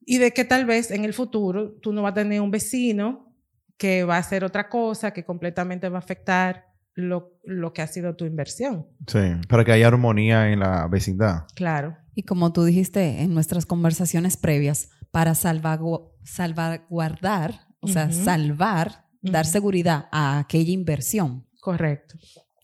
Y 0.01 0.17
de 0.17 0.31
que 0.31 0.45
tal 0.45 0.65
vez 0.65 0.91
en 0.91 1.05
el 1.05 1.13
futuro 1.13 1.73
tú 1.81 1.93
no 1.93 2.01
vas 2.01 2.11
a 2.11 2.15
tener 2.15 2.41
un 2.41 2.51
vecino 2.51 3.35
que 3.77 4.03
va 4.03 4.15
a 4.15 4.19
hacer 4.19 4.43
otra 4.43 4.69
cosa 4.69 5.11
que 5.11 5.23
completamente 5.23 5.89
va 5.89 5.97
a 5.97 5.99
afectar 5.99 6.65
lo, 6.95 7.39
lo 7.43 7.73
que 7.73 7.83
ha 7.83 7.87
sido 7.87 8.15
tu 8.15 8.25
inversión. 8.25 8.87
Sí, 9.05 9.19
para 9.47 9.63
que 9.63 9.71
haya 9.71 9.87
armonía 9.87 10.51
en 10.51 10.59
la 10.59 10.87
vecindad. 10.87 11.45
Claro. 11.55 11.95
Y 12.15 12.23
como 12.23 12.51
tú 12.51 12.63
dijiste 12.63 13.21
en 13.21 13.35
nuestras 13.35 13.67
conversaciones 13.67 14.37
previas, 14.37 14.89
para 15.11 15.33
salvagu- 15.33 16.11
salvaguardar, 16.23 17.67
o 17.79 17.87
sea, 17.87 18.11
salvar, 18.11 19.05
dar 19.21 19.45
seguridad 19.45 20.07
a 20.11 20.39
aquella 20.39 20.71
inversión. 20.71 21.45
Correcto. 21.61 22.15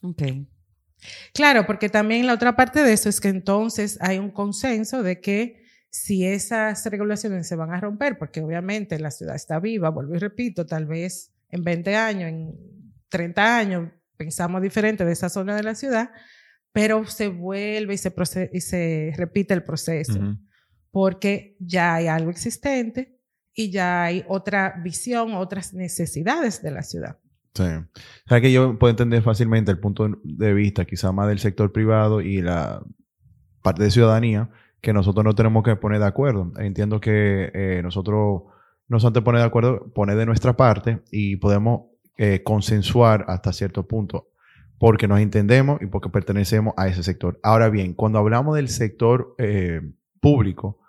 Ok. 0.01 0.21
Claro, 1.33 1.65
porque 1.65 1.89
también 1.89 2.25
la 2.25 2.33
otra 2.33 2.55
parte 2.55 2.83
de 2.83 2.93
eso 2.93 3.09
es 3.09 3.19
que 3.19 3.27
entonces 3.27 3.97
hay 4.01 4.19
un 4.19 4.31
consenso 4.31 5.03
de 5.03 5.19
que 5.19 5.63
si 5.89 6.25
esas 6.25 6.85
regulaciones 6.85 7.47
se 7.47 7.55
van 7.55 7.71
a 7.73 7.79
romper, 7.79 8.17
porque 8.17 8.41
obviamente 8.41 8.97
la 8.99 9.11
ciudad 9.11 9.35
está 9.35 9.59
viva, 9.59 9.89
vuelvo 9.89 10.15
y 10.15 10.19
repito, 10.19 10.65
tal 10.65 10.85
vez 10.85 11.31
en 11.49 11.63
20 11.63 11.95
años, 11.95 12.29
en 12.29 12.55
30 13.09 13.57
años, 13.57 13.89
pensamos 14.17 14.61
diferente 14.61 15.05
de 15.05 15.11
esa 15.11 15.29
zona 15.29 15.55
de 15.55 15.63
la 15.63 15.75
ciudad, 15.75 16.09
pero 16.71 17.05
se 17.05 17.27
vuelve 17.27 17.93
y 17.93 17.97
se, 17.97 18.11
y 18.53 18.61
se 18.61 19.13
repite 19.15 19.53
el 19.53 19.63
proceso. 19.63 20.19
Porque 20.93 21.57
ya 21.59 21.95
hay 21.95 22.05
algo 22.05 22.29
existente 22.29 23.19
y 23.51 23.71
ya 23.71 24.03
hay 24.03 24.23
otra 24.27 24.79
visión, 24.83 25.33
otras 25.33 25.73
necesidades 25.73 26.61
de 26.61 26.69
la 26.69 26.83
ciudad. 26.83 27.17
Sí. 27.55 27.63
O 27.63 28.29
sea 28.29 28.39
que 28.39 28.51
yo 28.51 28.77
puedo 28.77 28.91
entender 28.91 29.23
fácilmente 29.23 29.71
el 29.71 29.79
punto 29.79 30.07
de 30.23 30.53
vista 30.53 30.85
quizá 30.85 31.11
más 31.11 31.27
del 31.29 31.39
sector 31.39 31.71
privado 31.71 32.21
y 32.21 32.43
la 32.43 32.83
parte 33.63 33.81
de 33.81 33.89
ciudadanía 33.89 34.51
que 34.81 34.93
nosotros 34.93 35.25
no 35.25 35.33
tenemos 35.33 35.63
que 35.63 35.75
poner 35.75 35.99
de 35.99 36.05
acuerdo. 36.05 36.51
Entiendo 36.59 37.01
que 37.01 37.49
eh, 37.55 37.81
nosotros 37.81 38.43
nos 38.87 39.03
antes 39.03 39.23
poner 39.23 39.41
de 39.41 39.47
acuerdo, 39.47 39.91
poner 39.95 40.15
de 40.15 40.27
nuestra 40.27 40.55
parte 40.55 41.01
y 41.09 41.37
podemos 41.37 41.87
eh, 42.17 42.43
consensuar 42.43 43.25
hasta 43.29 43.51
cierto 43.51 43.87
punto 43.87 44.27
porque 44.77 45.07
nos 45.07 45.19
entendemos 45.19 45.81
y 45.81 45.87
porque 45.87 46.09
pertenecemos 46.09 46.75
a 46.77 46.87
ese 46.87 47.01
sector. 47.01 47.39
Ahora 47.41 47.69
bien, 47.69 47.95
cuando 47.95 48.19
hablamos 48.19 48.55
del 48.55 48.69
sector 48.69 49.33
eh, 49.39 49.81
público, 50.21 50.82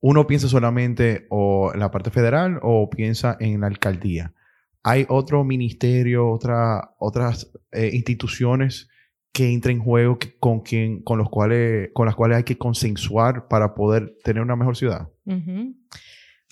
uno 0.00 0.26
piensa 0.26 0.48
solamente 0.48 1.26
o 1.30 1.70
en 1.72 1.80
la 1.80 1.90
parte 1.90 2.10
federal 2.10 2.58
o 2.62 2.88
piensa 2.90 3.36
en 3.40 3.60
la 3.60 3.66
alcaldía 3.66 4.32
hay 4.88 5.04
otro 5.08 5.42
ministerio, 5.42 6.30
otra, 6.30 6.94
otras 7.00 7.50
eh, 7.72 7.90
instituciones 7.92 8.88
que 9.32 9.52
entran 9.52 9.78
en 9.78 9.82
juego 9.82 10.16
que- 10.16 10.38
con, 10.38 10.60
quien, 10.60 11.02
con, 11.02 11.18
los 11.18 11.28
cuales, 11.28 11.90
con 11.92 12.06
las 12.06 12.14
cuales 12.14 12.36
hay 12.36 12.44
que 12.44 12.56
consensuar 12.56 13.48
para 13.48 13.74
poder 13.74 14.16
tener 14.22 14.44
una 14.44 14.54
mejor 14.54 14.76
ciudad. 14.76 15.08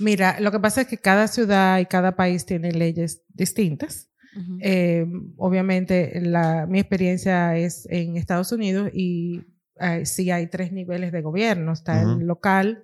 Mira, 0.00 0.40
lo 0.40 0.50
que 0.50 0.58
pasa 0.58 0.80
es 0.80 0.88
que 0.88 0.98
cada 0.98 1.28
ciudad 1.28 1.78
y 1.78 1.86
cada 1.86 2.16
país 2.16 2.44
tiene 2.44 2.72
leyes 2.72 3.22
distintas. 3.28 4.10
Eh, 4.58 5.06
obviamente, 5.36 6.20
la, 6.20 6.66
mi 6.66 6.80
experiencia 6.80 7.56
es 7.56 7.86
en 7.88 8.16
Estados 8.16 8.50
Unidos 8.50 8.90
y 8.92 9.42
eh, 9.78 10.04
sí 10.06 10.32
hay 10.32 10.48
tres 10.48 10.72
niveles 10.72 11.12
de 11.12 11.22
gobierno. 11.22 11.70
Está 11.72 12.02
el 12.02 12.26
local, 12.26 12.82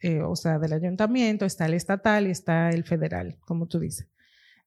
eh, 0.00 0.22
o 0.22 0.34
sea, 0.34 0.58
del 0.58 0.72
ayuntamiento, 0.72 1.44
está 1.44 1.66
el 1.66 1.74
estatal 1.74 2.26
y 2.26 2.30
está 2.30 2.70
el 2.70 2.84
federal, 2.84 3.36
como 3.40 3.66
tú 3.66 3.78
dices. 3.78 4.06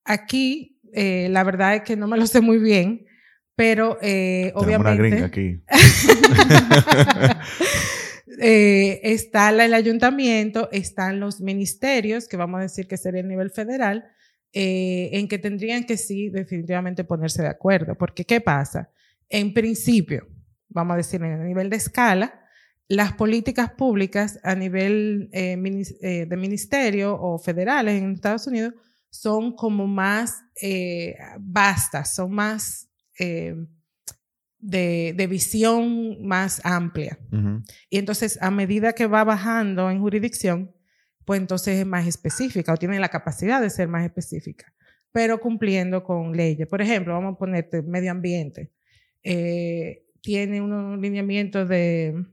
Aquí, 0.05 0.79
eh, 0.93 1.27
la 1.29 1.43
verdad 1.43 1.75
es 1.75 1.81
que 1.81 1.95
no 1.95 2.07
me 2.07 2.17
lo 2.17 2.27
sé 2.27 2.41
muy 2.41 2.59
bien, 2.59 3.05
pero 3.55 3.97
eh, 4.01 4.53
Tenemos 4.53 4.67
una 4.67 4.77
obviamente... 4.77 5.09
gringa 5.09 5.25
aquí. 5.25 5.61
Eh, 8.39 8.99
está 9.03 9.49
el 9.51 9.73
ayuntamiento, 9.75 10.67
están 10.71 11.19
los 11.19 11.39
ministerios, 11.39 12.27
que 12.27 12.35
vamos 12.35 12.59
a 12.59 12.63
decir 12.63 12.87
que 12.87 12.97
sería 12.97 13.21
el 13.21 13.27
nivel 13.27 13.51
federal, 13.51 14.05
en 14.51 15.27
que 15.27 15.37
tendrían 15.37 15.83
que 15.83 15.97
sí 15.97 16.29
definitivamente 16.29 17.03
ponerse 17.03 17.43
de 17.43 17.49
acuerdo. 17.49 17.95
Porque, 17.95 18.25
¿qué 18.25 18.41
pasa? 18.41 18.89
En 19.29 19.53
principio, 19.53 20.27
vamos 20.67 20.95
a 20.95 20.97
decir, 20.97 21.21
en 21.21 21.33
el 21.33 21.45
nivel 21.45 21.69
de 21.69 21.77
escala, 21.77 22.42
las 22.87 23.13
políticas 23.13 23.71
públicas 23.71 24.39
a 24.43 24.55
nivel 24.55 25.29
eh, 25.31 25.57
eh, 26.01 26.25
de 26.27 26.37
ministerio 26.37 27.19
o 27.19 27.39
federales 27.39 28.01
en 28.01 28.13
Estados 28.13 28.47
Unidos 28.47 28.73
son 29.09 29.55
como 29.55 29.87
más 29.87 30.43
eh, 30.61 31.15
vastas, 31.39 32.15
son 32.15 32.31
más 32.31 32.89
eh, 33.19 33.55
de, 34.59 35.13
de 35.15 35.27
visión 35.27 36.25
más 36.25 36.61
amplia. 36.63 37.19
Y 37.89 37.97
entonces, 37.97 38.39
a 38.41 38.49
medida 38.49 38.93
que 38.93 39.07
va 39.07 39.23
bajando 39.23 39.89
en 39.89 39.99
jurisdicción, 39.99 40.75
pues 41.25 41.39
entonces 41.39 41.79
es 41.79 41.85
más 41.85 42.07
específica 42.07 42.73
o 42.73 42.77
tiene 42.77 42.99
la 42.99 43.09
capacidad 43.09 43.61
de 43.61 43.69
ser 43.69 43.87
más 43.87 44.03
específica, 44.03 44.73
pero 45.11 45.39
cumpliendo 45.39 46.03
con 46.03 46.35
leyes. 46.35 46.67
Por 46.67 46.81
ejemplo, 46.81 47.13
vamos 47.13 47.35
a 47.35 47.37
ponerte 47.37 47.81
medio 47.81 48.11
ambiente. 48.11 48.71
Tiene 49.21 50.61
unos 50.61 50.99
lineamientos 50.99 51.69
de, 51.69 52.25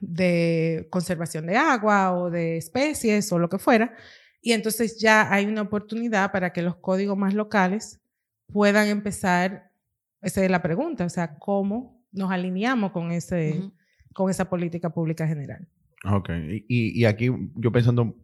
de 0.00 0.86
conservación 0.90 1.46
de 1.46 1.56
agua 1.56 2.12
o 2.12 2.30
de 2.30 2.56
especies 2.56 3.32
o 3.32 3.38
lo 3.38 3.48
que 3.48 3.58
fuera. 3.58 3.94
Y 4.40 4.52
entonces 4.52 4.98
ya 4.98 5.32
hay 5.32 5.46
una 5.46 5.62
oportunidad 5.62 6.32
para 6.32 6.52
que 6.52 6.62
los 6.62 6.76
códigos 6.76 7.16
más 7.16 7.34
locales 7.34 8.00
puedan 8.52 8.88
empezar, 8.88 9.70
esa 10.20 10.44
es 10.44 10.50
la 10.50 10.62
pregunta, 10.62 11.04
o 11.04 11.08
sea, 11.08 11.36
¿cómo 11.38 12.02
nos 12.12 12.30
alineamos 12.30 12.92
con 12.92 13.10
ese, 13.10 13.60
con 14.12 14.30
esa 14.30 14.48
política 14.48 14.90
pública 14.90 15.26
general. 15.26 15.66
Ok. 16.04 16.30
Y 16.68 17.04
aquí 17.04 17.30
yo 17.54 17.72
pensando 17.72 18.14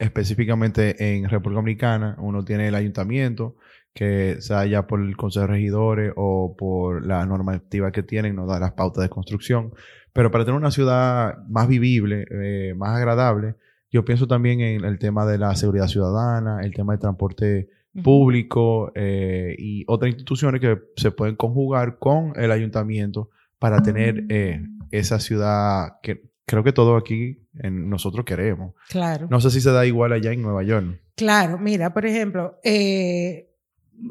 específicamente 0.00 1.14
en 1.14 1.28
República 1.28 1.60
Dominicana, 1.60 2.16
uno 2.18 2.42
tiene 2.42 2.68
el 2.68 2.74
ayuntamiento, 2.74 3.56
que 3.92 4.36
sea 4.40 4.64
ya 4.64 4.86
por 4.86 5.00
el 5.00 5.16
Consejo 5.16 5.46
de 5.46 5.52
Regidores 5.52 6.12
o 6.16 6.56
por 6.56 7.06
la 7.06 7.24
normativa 7.26 7.92
que 7.92 8.02
tienen, 8.02 8.34
nos 8.34 8.48
da 8.48 8.58
las 8.58 8.72
pautas 8.72 9.02
de 9.02 9.10
construcción. 9.10 9.72
Pero 10.12 10.30
para 10.30 10.44
tener 10.44 10.58
una 10.58 10.70
ciudad 10.70 11.36
más 11.48 11.68
vivible, 11.68 12.26
eh, 12.30 12.74
más 12.76 12.96
agradable, 12.96 13.56
yo 13.92 14.04
pienso 14.04 14.26
también 14.26 14.60
en 14.60 14.84
el 14.84 14.98
tema 14.98 15.26
de 15.26 15.36
la 15.36 15.54
seguridad 15.54 15.86
ciudadana, 15.86 16.60
el 16.62 16.72
tema 16.72 16.94
de 16.94 16.98
transporte 16.98 17.68
público 18.02 18.92
eh, 18.94 19.54
y 19.58 19.84
otras 19.86 20.10
instituciones 20.10 20.60
que 20.60 20.78
se 20.96 21.10
pueden 21.10 21.36
conjugar 21.36 21.98
con 21.98 22.32
el 22.36 22.52
ayuntamiento 22.52 23.30
para 23.58 23.82
tener 23.82 24.24
eh, 24.30 24.64
esa 24.92 25.18
ciudad 25.18 25.98
que 26.02 26.29
creo 26.50 26.64
que 26.64 26.72
todo 26.72 26.96
aquí 26.96 27.46
en 27.60 27.88
nosotros 27.88 28.24
queremos. 28.24 28.74
Claro. 28.88 29.28
No 29.30 29.40
sé 29.40 29.50
si 29.52 29.60
se 29.60 29.70
da 29.70 29.86
igual 29.86 30.12
allá 30.12 30.32
en 30.32 30.42
Nueva 30.42 30.64
York. 30.64 31.00
Claro, 31.14 31.58
mira, 31.58 31.94
por 31.94 32.04
ejemplo, 32.06 32.58
eh, 32.64 33.54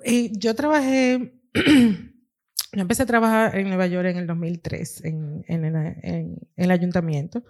eh, 0.06 0.32
yo 0.38 0.56
trabajé, 0.56 1.34
yo 2.74 2.82
empecé 2.82 3.04
a 3.04 3.08
trabajar 3.08 3.58
en 3.58 3.68
Nueva 3.68 3.88
York 3.88 4.08
en 4.08 4.18
el 4.18 4.28
2003, 4.28 5.04
en, 5.06 5.44
en, 5.48 5.66
el- 5.66 5.76
en- 5.76 5.96
en 6.04 6.38
el 6.56 6.72
ayuntamiento, 6.72 7.44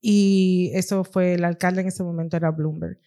y 0.00 0.70
eso 0.74 1.02
fue, 1.02 1.34
el 1.34 1.44
alcalde 1.44 1.80
en 1.80 1.88
ese 1.88 2.04
momento 2.04 2.36
era 2.36 2.50
Bloomberg, 2.52 2.98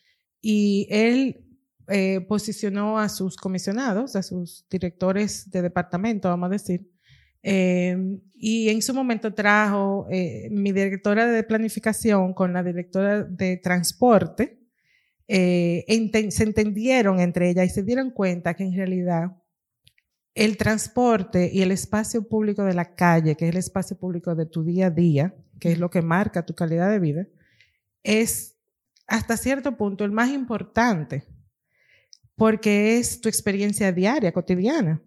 y 0.42 0.88
él 0.90 1.46
eh, 1.88 2.20
posicionó 2.28 3.00
a 3.00 3.08
sus 3.08 3.38
comisionados, 3.38 4.16
a 4.18 4.24
sus 4.24 4.66
directores 4.70 5.50
de 5.50 5.62
departamento, 5.62 6.28
vamos 6.30 6.48
a 6.48 6.52
decir, 6.52 6.90
eh, 7.44 7.98
y 8.34 8.70
en 8.70 8.82
su 8.82 8.94
momento 8.94 9.34
trajo 9.34 10.08
eh, 10.10 10.48
mi 10.52 10.72
directora 10.72 11.28
de 11.28 11.44
planificación 11.44 12.34
con 12.34 12.54
la 12.54 12.64
directora 12.64 13.24
de 13.24 13.58
transporte, 13.58 14.60
eh, 15.28 15.86
enten- 15.88 16.32
se 16.32 16.44
entendieron 16.44 17.20
entre 17.20 17.50
ellas 17.50 17.66
y 17.68 17.70
se 17.70 17.84
dieron 17.84 18.12
cuenta 18.12 18.54
que 18.54 18.64
en 18.64 18.76
realidad 18.76 19.38
el 20.34 20.58
transporte 20.58 21.50
y 21.54 21.62
el 21.62 21.72
espacio 21.72 22.28
público 22.28 22.64
de 22.64 22.74
la 22.74 22.96
calle, 22.96 23.36
que 23.36 23.46
es 23.46 23.52
el 23.52 23.58
espacio 23.58 23.98
público 23.98 24.34
de 24.36 24.46
tu 24.46 24.64
día 24.64 24.88
a 24.88 24.90
día, 24.92 25.36
que 25.60 25.72
es 25.74 25.80
lo 25.80 25.90
que 25.90 26.02
marca 26.02 26.46
tu 26.46 26.56
calidad 26.56 26.90
de 26.90 27.00
vida, 27.00 27.28
es 28.04 28.58
hasta 29.08 29.36
cierto 29.38 29.78
punto 29.78 30.06
el 30.06 30.12
más 30.12 30.30
importante, 30.32 31.26
porque 32.36 32.98
es 32.98 33.22
tu 33.22 33.30
experiencia 33.30 33.92
diaria, 33.92 34.32
cotidiana, 34.32 35.02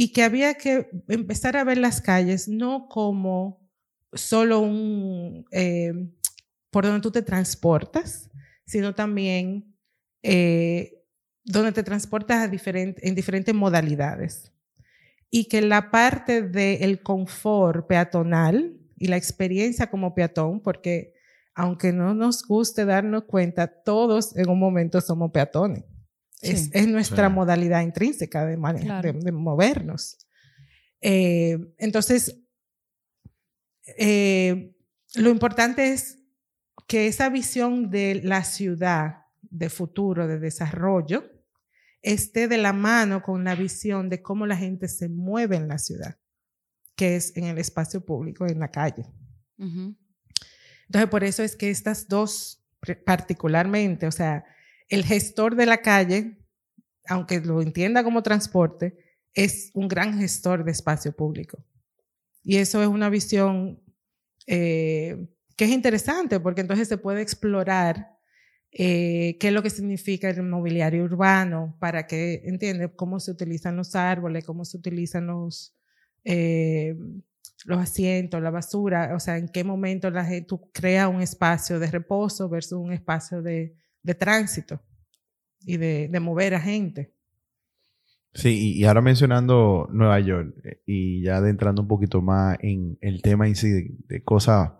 y 0.00 0.12
que 0.12 0.22
había 0.22 0.54
que 0.54 0.88
empezar 1.08 1.56
a 1.56 1.64
ver 1.64 1.76
las 1.76 2.00
calles 2.00 2.46
no 2.46 2.88
como 2.88 3.68
solo 4.12 4.60
un, 4.60 5.44
eh, 5.50 5.92
por 6.70 6.84
donde 6.86 7.00
tú 7.00 7.10
te 7.10 7.22
transportas, 7.22 8.30
sino 8.64 8.94
también 8.94 9.74
eh, 10.22 11.02
donde 11.44 11.72
te 11.72 11.82
transportas 11.82 12.44
a 12.44 12.48
diferente- 12.48 13.08
en 13.08 13.16
diferentes 13.16 13.52
modalidades. 13.52 14.52
Y 15.30 15.46
que 15.46 15.62
la 15.62 15.90
parte 15.90 16.42
del 16.42 17.02
confort 17.02 17.88
peatonal 17.88 18.78
y 18.96 19.08
la 19.08 19.16
experiencia 19.16 19.90
como 19.90 20.14
peatón, 20.14 20.60
porque 20.62 21.12
aunque 21.56 21.92
no 21.92 22.14
nos 22.14 22.44
guste 22.46 22.84
darnos 22.84 23.24
cuenta, 23.24 23.66
todos 23.66 24.36
en 24.36 24.48
un 24.48 24.60
momento 24.60 25.00
somos 25.00 25.32
peatones. 25.32 25.82
Es, 26.40 26.64
Sí. 26.66 26.70
es 26.72 26.86
nuestra 26.86 27.28
Sí. 27.28 27.34
modalidad 27.34 27.82
intrínseca 27.82 28.46
de, 28.46 28.56
Claro. 28.56 29.12
de, 29.12 29.18
de 29.18 29.32
movernos. 29.32 30.18
Eh, 31.00 31.58
entonces, 31.78 32.40
eh, 33.98 34.74
lo 35.14 35.30
importante 35.30 35.92
es 35.92 36.18
que 36.86 37.06
esa 37.06 37.28
visión 37.28 37.90
de 37.90 38.20
la 38.22 38.44
ciudad, 38.44 39.22
de 39.42 39.68
futuro, 39.70 40.26
de 40.26 40.38
desarrollo, 40.38 41.24
esté 42.02 42.48
de 42.48 42.58
la 42.58 42.72
mano 42.72 43.22
con 43.22 43.44
la 43.44 43.54
visión 43.54 44.08
de 44.08 44.22
cómo 44.22 44.46
la 44.46 44.56
gente 44.56 44.88
se 44.88 45.08
mueve 45.08 45.56
en 45.56 45.68
la 45.68 45.78
ciudad, 45.78 46.18
que 46.94 47.16
es 47.16 47.36
en 47.36 47.44
el 47.44 47.58
espacio 47.58 48.04
público, 48.04 48.46
en 48.46 48.60
la 48.60 48.70
calle. 48.70 49.06
Entonces, 49.58 51.10
por 51.10 51.24
eso 51.24 51.42
es 51.42 51.56
que 51.56 51.70
estas 51.70 52.08
dos, 52.08 52.64
particularmente, 53.04 54.06
o 54.06 54.12
sea, 54.12 54.44
el 54.88 55.04
gestor 55.04 55.54
de 55.54 55.66
la 55.66 55.78
calle, 55.78 56.38
aunque 57.06 57.40
lo 57.40 57.62
entienda 57.62 58.04
como 58.04 58.22
transporte, 58.22 58.96
es 59.34 59.70
un 59.74 59.88
gran 59.88 60.18
gestor 60.18 60.64
de 60.64 60.72
espacio 60.72 61.12
público. 61.12 61.64
Y 62.42 62.56
eso 62.56 62.82
es 62.82 62.88
una 62.88 63.10
visión 63.10 63.80
eh, 64.46 65.28
que 65.56 65.64
es 65.64 65.70
interesante 65.70 66.40
porque 66.40 66.62
entonces 66.62 66.88
se 66.88 66.98
puede 66.98 67.20
explorar 67.20 68.18
eh, 68.70 69.36
qué 69.40 69.48
es 69.48 69.52
lo 69.52 69.62
que 69.62 69.70
significa 69.70 70.28
el 70.30 70.42
mobiliario 70.42 71.04
urbano, 71.04 71.76
para 71.78 72.06
que 72.06 72.42
entiende 72.44 72.94
cómo 72.94 73.18
se 73.20 73.30
utilizan 73.30 73.76
los 73.76 73.94
árboles, 73.94 74.44
cómo 74.44 74.64
se 74.64 74.76
utilizan 74.76 75.26
los, 75.26 75.74
eh, 76.24 76.94
los 77.64 77.78
asientos, 77.78 78.42
la 78.42 78.50
basura, 78.50 79.14
o 79.14 79.20
sea, 79.20 79.38
en 79.38 79.48
qué 79.48 79.64
momento 79.64 80.10
la 80.10 80.24
gente, 80.24 80.46
tú 80.46 80.70
creas 80.72 81.08
un 81.08 81.22
espacio 81.22 81.78
de 81.78 81.90
reposo 81.90 82.48
versus 82.48 82.78
un 82.78 82.92
espacio 82.92 83.42
de, 83.42 83.74
de 84.08 84.14
tránsito 84.14 84.80
y 85.60 85.76
de, 85.76 86.08
de, 86.08 86.20
mover 86.20 86.54
a 86.54 86.60
gente. 86.60 87.14
Sí, 88.32 88.76
y 88.76 88.84
ahora 88.84 89.02
mencionando 89.02 89.86
Nueva 89.92 90.18
York 90.20 90.54
eh, 90.64 90.82
y 90.86 91.22
ya 91.22 91.36
adentrando 91.36 91.82
un 91.82 91.88
poquito 91.88 92.22
más 92.22 92.56
en 92.62 92.96
el 93.02 93.20
tema 93.20 93.46
en 93.46 93.54
sí 93.54 93.70
de, 93.70 93.90
de 94.08 94.22
cosas 94.24 94.72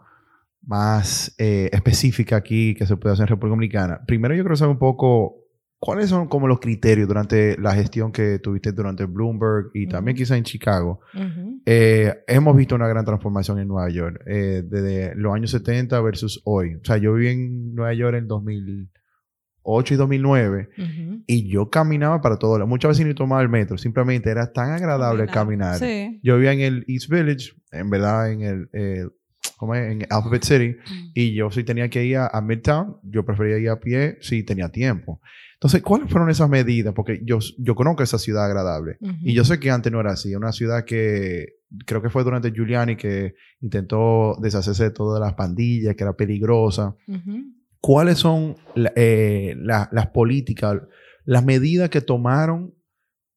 más 0.63 1.35
eh, 1.39 1.69
específica 1.73 2.37
aquí 2.37 2.75
que 2.75 2.87
se 2.87 2.97
puede 2.97 3.13
hacer 3.13 3.25
en 3.25 3.29
República 3.29 3.51
Dominicana. 3.53 4.01
Primero 4.07 4.35
yo 4.35 4.43
quiero 4.43 4.57
saber 4.57 4.73
un 4.73 4.79
poco 4.79 5.49
cuáles 5.79 6.09
son 6.11 6.29
como 6.29 6.49
los 6.49 6.61
criterios 6.61 7.07
durante 7.07 7.57
la 7.59 7.75
gestión 7.75 8.13
que 8.13 8.39
tuviste 8.39 8.73
durante 8.73 9.05
Bloomberg 9.05 9.71
y 9.75 9.87
también 9.87 10.17
quizá 10.17 10.37
en 10.37 10.45
Chicago. 10.45 11.01
eh, 11.65 12.25
hemos 12.27 12.57
visto 12.57 12.75
una 12.75 12.89
gran 12.89 13.05
transformación 13.05 13.59
en 13.61 13.69
Nueva 13.69 13.89
York 13.91 14.23
eh, 14.27 14.63
desde 14.65 15.15
los 15.15 15.35
años 15.35 15.51
70 15.51 16.01
versus 16.01 16.41
hoy. 16.45 16.75
O 16.77 16.85
sea, 16.85 16.97
yo 16.97 17.15
viví 17.15 17.29
en 17.29 17.75
Nueva 17.75 17.95
York 17.95 18.17
en 18.17 18.29
2008 19.69 19.95
y 19.95 19.97
2009 19.97 20.69
y 21.27 21.49
yo 21.49 21.69
caminaba 21.69 22.21
para 22.21 22.39
todo. 22.39 22.67
Muchas 22.67 22.91
veces 22.91 23.07
ni 23.07 23.15
tomaba 23.15 23.43
el 23.43 23.49
metro, 23.49 23.77
simplemente 23.77 24.31
era 24.31 24.53
tan 24.53 24.71
agradable 24.71 25.27
caminar. 25.27 25.79
Sí. 25.79 26.21
Yo 26.23 26.37
vivía 26.37 26.53
en 26.53 26.61
el 26.61 26.85
East 26.89 27.11
Village, 27.11 27.53
en 27.73 27.91
verdad 27.91 28.33
en 28.33 28.43
el, 28.43 28.69
eh, 28.73 29.07
como 29.57 29.75
es, 29.75 29.93
en 29.93 30.07
Alphabet 30.11 30.45
City, 30.45 30.77
y 31.15 31.35
yo 31.35 31.51
si 31.51 31.65
tenía 31.65 31.89
que 31.91 32.05
ir 32.05 32.17
a, 32.17 32.29
a, 32.29 32.41
Midtown, 32.41 32.97
yo 33.03 33.25
prefería 33.25 33.59
ir 33.59 33.69
a 33.69 33.79
pie 33.79 34.19
si 34.21 34.43
tenía 34.43 34.71
tiempo. 34.71 35.21
Entonces, 35.55 35.83
¿cuáles 35.83 36.09
fueron 36.09 36.31
esas 36.31 36.49
medidas? 36.49 36.95
Porque 36.95 37.21
yo, 37.25 37.41
yo 37.59 37.75
conozco 37.75 38.03
esa 38.03 38.19
ciudad 38.19 38.47
agradable, 38.47 38.97
y 39.23 39.35
yo 39.35 39.45
sé 39.45 39.59
que 39.59 39.71
antes 39.71 39.93
no 39.93 40.01
era 40.01 40.13
así, 40.13 40.35
una 40.35 40.53
ciudad 40.53 40.85
que 40.85 41.59
creo 41.85 42.01
que 42.01 42.11
fue 42.11 42.25
durante 42.25 42.53
Giuliani 42.53 42.97
que 42.97 43.35
intentó 43.61 44.37
deshacerse 44.41 44.85
de 44.85 44.91
todas 44.91 45.21
las 45.21 45.35
pandillas, 45.35 45.95
que 45.97 46.05
era 46.05 46.15
peligrosa. 46.15 46.95
¿Cuáles 47.89 48.19
son 48.19 48.55
eh, 48.97 49.55
la- 49.57 49.89
las 49.93 50.09
políticas, 50.09 50.77
las 51.25 51.43
medidas 51.43 51.89
que 51.89 52.03
tomaron 52.03 52.75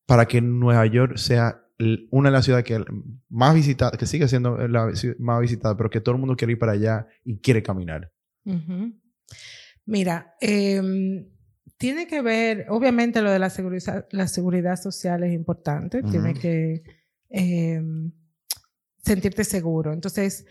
para 0.06 0.26
que 0.26 0.42
Nueva 0.42 0.86
York 0.88 1.16
sea 1.16 1.64
una 2.10 2.28
de 2.28 2.34
las 2.34 2.44
ciudades 2.44 2.66
que 2.66 2.84
más 3.30 3.56
visitada, 3.56 3.98
que 3.98 4.06
sigue 4.06 4.28
siendo 4.28 4.58
la 4.68 4.92
más 5.20 5.40
visitada, 5.40 5.78
pero 5.78 5.90
que 5.90 6.02
todo 6.02 6.16
el 6.16 6.20
mundo 6.20 6.36
quiere 6.36 6.52
ir 6.52 6.60
para 6.60 6.74
allá 6.74 7.08
y 7.24 7.40
quiere 7.40 7.64
caminar? 7.64 8.12
Mira, 9.86 10.36
em, 10.42 11.30
tiene 11.78 12.06
que 12.08 12.22
ver, 12.22 12.66
obviamente 12.68 13.22
lo 13.22 13.32
de 13.32 13.40
la 13.40 13.50
seguridad, 13.50 14.06
la 14.12 14.28
seguridad 14.28 14.76
social 14.76 15.24
es 15.24 15.32
importante, 15.32 16.04
tiene 16.04 16.34
que 16.34 16.84
em, 17.30 18.12
sentirte 18.98 19.46
seguro. 19.46 19.94
Entonces, 19.94 20.46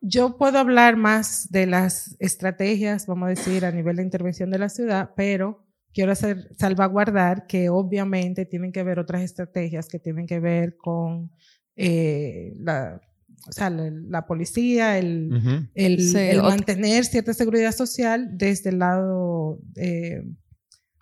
yo 0.00 0.36
puedo 0.36 0.58
hablar 0.58 0.96
más 0.96 1.48
de 1.50 1.66
las 1.66 2.16
estrategias, 2.20 3.06
vamos 3.06 3.26
a 3.26 3.30
decir, 3.30 3.64
a 3.64 3.72
nivel 3.72 3.96
de 3.96 4.02
intervención 4.04 4.50
de 4.50 4.58
la 4.58 4.68
ciudad, 4.68 5.10
pero 5.16 5.64
quiero 5.92 6.12
hacer 6.12 6.48
salvaguardar 6.58 7.46
que 7.46 7.68
obviamente 7.70 8.44
tienen 8.46 8.70
que 8.72 8.82
ver 8.84 8.98
otras 8.98 9.22
estrategias 9.22 9.88
que 9.88 9.98
tienen 9.98 10.26
que 10.26 10.38
ver 10.38 10.76
con 10.76 11.30
eh, 11.76 12.54
la, 12.60 13.00
o 13.48 13.52
sea, 13.52 13.70
la, 13.70 13.90
la 13.90 14.26
policía, 14.26 14.98
el, 14.98 15.68
el, 15.74 16.00
Sí, 16.00 16.18
el 16.18 16.40
ot- 16.40 16.48
mantener 16.50 17.04
cierta 17.04 17.32
seguridad 17.34 17.72
social 17.72 18.36
desde 18.36 18.70
el 18.70 18.78
lado 18.80 19.58
eh, 19.76 20.22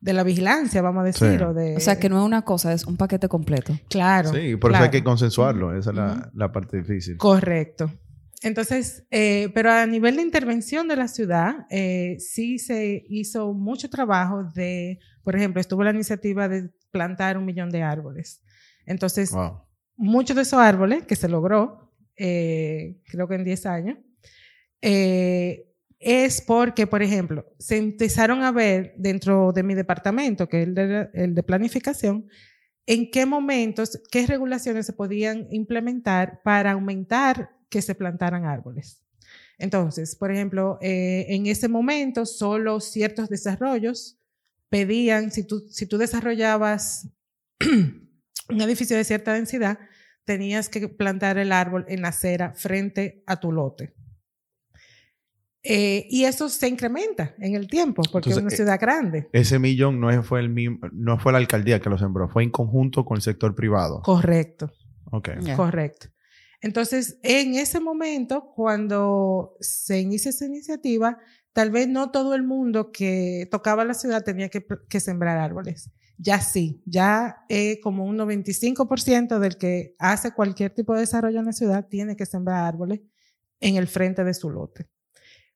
de 0.00 0.12
la 0.12 0.22
vigilancia, 0.22 0.80
vamos 0.82 1.02
a 1.02 1.04
decir. 1.06 1.38
Sí. 1.38 1.44
O, 1.44 1.52
de, 1.52 1.76
O 1.76 1.80
sea, 1.80 1.98
que 1.98 2.08
no 2.08 2.18
es 2.20 2.24
una 2.26 2.42
cosa, 2.42 2.72
es 2.72 2.84
un 2.86 2.96
paquete 2.96 3.28
completo. 3.28 3.74
Claro. 3.90 4.32
Sí, 4.32 4.56
por 4.56 4.72
eso 4.72 4.82
hay 4.82 4.90
que 4.90 5.02
consensuarlo, 5.04 5.76
esa 5.76 5.90
es 5.90 5.96
la 6.34 6.52
parte 6.52 6.78
difícil. 6.78 7.16
Correcto. 7.16 7.90
Entonces, 8.46 9.04
eh, 9.10 9.48
pero 9.54 9.72
a 9.72 9.84
nivel 9.86 10.14
de 10.14 10.22
intervención 10.22 10.86
de 10.86 10.94
la 10.94 11.08
ciudad, 11.08 11.66
eh, 11.68 12.14
sí 12.20 12.60
se 12.60 13.04
hizo 13.08 13.52
mucho 13.52 13.90
trabajo 13.90 14.44
de, 14.54 15.00
por 15.24 15.34
ejemplo, 15.34 15.60
estuvo 15.60 15.82
la 15.82 15.90
iniciativa 15.90 16.48
de 16.48 16.70
plantar 16.92 17.36
un 17.38 17.44
millón 17.44 17.70
de 17.70 17.82
árboles. 17.82 18.44
Entonces, 18.86 19.32
Wow. 19.32 19.62
muchos 19.96 20.36
de 20.36 20.42
esos 20.42 20.60
árboles 20.60 21.04
que 21.06 21.16
se 21.16 21.28
logró, 21.28 21.92
eh, 22.16 23.00
creo 23.10 23.26
que 23.26 23.34
en 23.34 23.42
10 23.42 23.66
años, 23.66 23.98
es 25.98 26.40
porque, 26.40 26.86
por 26.86 27.02
ejemplo, 27.02 27.46
se 27.58 27.78
empezaron 27.78 28.44
a 28.44 28.52
ver 28.52 28.94
dentro 28.96 29.50
de 29.52 29.64
mi 29.64 29.74
departamento, 29.74 30.48
que 30.48 30.62
es 30.62 30.68
el 30.68 30.74
de, 30.74 31.08
el 31.14 31.34
de 31.34 31.42
planificación, 31.42 32.28
en 32.86 33.10
qué 33.10 33.26
momentos, 33.26 34.00
qué 34.12 34.24
regulaciones 34.24 34.86
se 34.86 34.92
podían 34.92 35.48
implementar 35.50 36.42
para 36.44 36.70
aumentar 36.72 37.55
que 37.68 37.82
se 37.82 37.94
plantaran 37.94 38.44
árboles. 38.44 39.02
Entonces, 39.58 40.16
por 40.16 40.30
ejemplo, 40.30 40.78
eh, 40.80 41.26
en 41.28 41.46
ese 41.46 41.68
momento 41.68 42.26
solo 42.26 42.80
ciertos 42.80 43.28
desarrollos 43.28 44.18
pedían, 44.68 45.30
si 45.30 45.46
tú, 45.46 45.60
si 45.70 45.86
tú 45.86 45.98
desarrollabas 45.98 47.08
un 47.60 48.60
edificio 48.60 48.96
de 48.96 49.04
cierta 49.04 49.32
densidad, 49.32 49.78
tenías 50.24 50.68
que 50.68 50.88
plantar 50.88 51.38
el 51.38 51.52
árbol 51.52 51.84
en 51.88 52.02
la 52.02 52.08
acera 52.08 52.52
frente 52.54 53.22
a 53.26 53.40
tu 53.40 53.52
lote. 53.52 53.94
Eh, 55.68 56.06
y 56.10 56.24
eso 56.24 56.48
se 56.48 56.68
incrementa 56.68 57.34
en 57.38 57.56
el 57.56 57.66
tiempo, 57.66 58.02
porque 58.12 58.30
Entonces, 58.30 58.36
es 58.36 58.42
una 58.42 58.52
eh, 58.52 58.56
ciudad 58.56 58.80
grande. 58.80 59.28
Ese 59.32 59.58
millón 59.58 59.98
no 60.00 60.22
fue 60.22 60.38
el 60.38 60.48
mismo, 60.48 60.78
no 60.92 61.18
fue 61.18 61.32
la 61.32 61.38
alcaldía 61.38 61.80
que 61.80 61.90
lo 61.90 61.98
sembró, 61.98 62.28
fue 62.28 62.44
en 62.44 62.50
conjunto 62.50 63.04
con 63.04 63.16
el 63.16 63.22
sector 63.22 63.54
privado. 63.54 64.00
Correcto. 64.02 64.70
Ok. 65.10 65.30
Ya. 65.40 65.56
Correcto. 65.56 66.08
Entonces, 66.66 67.20
en 67.22 67.54
ese 67.54 67.78
momento, 67.78 68.50
cuando 68.56 69.56
se 69.60 70.00
inicia 70.00 70.30
esa 70.30 70.46
iniciativa, 70.46 71.16
tal 71.52 71.70
vez 71.70 71.86
no 71.86 72.10
todo 72.10 72.34
el 72.34 72.42
mundo 72.42 72.90
que 72.90 73.46
tocaba 73.52 73.84
la 73.84 73.94
ciudad 73.94 74.24
tenía 74.24 74.48
que, 74.48 74.98
sembrar 74.98 75.38
árboles. 75.38 75.92
Ya 76.18 76.40
sí, 76.40 76.82
ya 76.84 77.44
eh, 77.48 77.78
como 77.78 78.04
un 78.04 78.16
95% 78.18 79.38
del 79.38 79.58
que 79.58 79.94
hace 80.00 80.32
cualquier 80.32 80.74
tipo 80.74 80.92
de 80.92 81.02
desarrollo 81.02 81.38
en 81.38 81.44
la 81.44 81.52
ciudad 81.52 81.86
tiene 81.86 82.16
que 82.16 82.26
sembrar 82.26 82.64
árboles 82.64 83.00
en 83.60 83.76
el 83.76 83.86
frente 83.86 84.24
de 84.24 84.34
su 84.34 84.50
lote. 84.50 84.88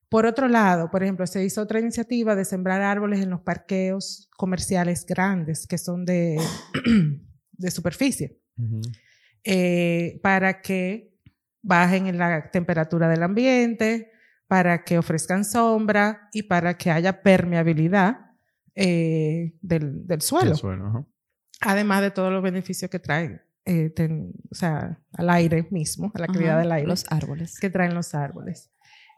Por 0.07 0.25
otro 0.25 0.47
lado, 0.47 0.89
por 0.89 1.03
ejemplo, 1.03 1.27
se 1.27 1.43
hizo 1.43 1.61
otra 1.61 1.81
iniciativa 1.81 2.37
de 2.37 2.45
sembrar 2.45 2.81
árboles 2.81 3.19
en 3.19 3.31
los 3.31 3.41
parqueos 3.41 4.29
comerciales 4.37 5.05
grandes 5.05 5.67
que 5.67 5.77
son 5.77 6.05
de, 6.05 6.39
superficie 7.69 8.39
Ujú. 8.57 8.81
Eh, 9.43 10.19
para 10.23 10.61
que 10.61 11.13
bajen 11.61 12.07
en 12.07 12.17
la 12.17 12.49
temperatura 12.51 13.07
del 13.09 13.23
ambiente, 13.23 14.11
para 14.47 14.83
que 14.83 14.97
ofrezcan 14.97 15.45
sombra 15.45 16.29
y 16.33 16.43
para 16.43 16.75
que 16.77 16.91
haya 16.91 17.21
permeabilidad 17.21 18.31
eh, 18.75 19.53
del, 19.61 20.05
del 20.07 20.21
suelo. 20.21 20.55
Además 21.61 22.01
de 22.01 22.11
todos 22.11 22.31
los 22.31 22.41
beneficios 22.41 22.89
que 22.89 22.99
traen, 22.99 23.41
eh, 23.65 23.89
ten- 23.91 24.33
o 24.49 24.55
sea, 24.55 24.99
al 25.13 25.29
aire 25.29 25.67
mismo, 25.69 26.11
a 26.15 26.19
la 26.19 26.27
calidad 26.27 26.51
Ajá, 26.53 26.59
del 26.61 26.71
aire 26.71 26.87
Los 26.87 27.05
árboles. 27.11 27.59
que 27.59 27.69
traen 27.69 27.93
los 27.93 28.15
árboles. 28.15 28.71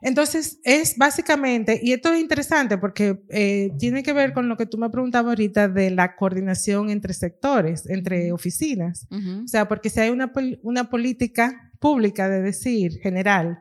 Entonces, 0.06 0.60
es 0.64 0.96
básicamente, 0.98 1.80
y 1.82 1.92
esto 1.92 2.12
es 2.12 2.20
interesante 2.20 2.76
porque 2.76 3.24
eh, 3.30 3.70
tiene 3.78 4.02
que 4.02 4.12
ver 4.12 4.34
con 4.34 4.48
lo 4.50 4.56
que 4.58 4.66
tú 4.66 4.76
me 4.76 4.90
preguntabas 4.90 5.30
ahorita 5.30 5.68
de 5.68 5.90
la 5.90 6.14
coordinación 6.14 6.90
entre 6.90 7.14
sectores, 7.14 7.86
entre 7.88 8.30
oficinas. 8.30 9.06
O 9.44 9.48
sea, 9.48 9.66
porque 9.66 9.88
si 9.88 10.00
hay 10.00 10.10
una, 10.10 10.30
una 10.62 10.90
política 10.90 11.72
pública 11.80 12.28
de 12.28 12.42
decir, 12.42 12.98
general, 13.00 13.58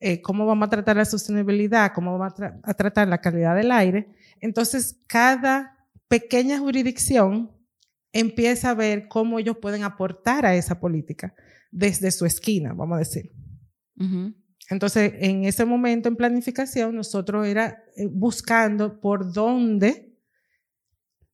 eh, 0.00 0.20
cómo 0.20 0.44
vamos 0.44 0.66
a 0.66 0.70
tratar 0.70 0.96
la 0.96 1.04
sostenibilidad, 1.04 1.92
cómo 1.94 2.18
vamos 2.18 2.32
a, 2.32 2.36
tra- 2.36 2.60
a 2.64 2.74
tratar 2.74 3.06
la 3.08 3.20
calidad 3.20 3.54
del 3.54 3.70
aire, 3.70 4.08
entonces 4.40 5.00
cada 5.06 5.72
pequeña 6.08 6.58
jurisdicción 6.58 7.50
empieza 8.12 8.70
a 8.70 8.74
ver 8.74 9.06
cómo 9.08 9.38
ellos 9.38 9.56
pueden 9.62 9.84
aportar 9.84 10.44
a 10.46 10.54
esa 10.56 10.80
política 10.80 11.32
desde 11.70 12.10
su 12.10 12.26
esquina, 12.26 12.72
vamos 12.74 12.96
a 12.96 12.98
decir. 12.98 13.30
Entonces, 14.70 15.12
en 15.18 15.44
ese 15.44 15.64
momento 15.64 16.08
en 16.08 16.16
planificación, 16.16 16.94
nosotros 16.94 17.46
era 17.46 17.84
eh, 17.96 18.06
buscando 18.10 19.00
por 19.00 19.32
dónde 19.32 20.12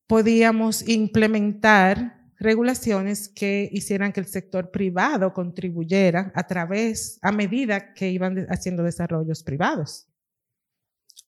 podíamos 0.07 0.87
implementar 0.87 2.23
regulaciones 2.37 3.29
que 3.29 3.69
hicieran 3.71 4.11
que 4.11 4.19
el 4.19 4.27
sector 4.27 4.69
privado 4.69 5.33
contribuyera 5.33 6.31
a 6.35 6.45
través, 6.45 7.17
a 7.21 7.31
medida 7.31 7.93
que 7.93 8.09
iban 8.09 8.45
haciendo 8.49 8.83
desarrollos 8.83 9.43
privados. 9.43 10.07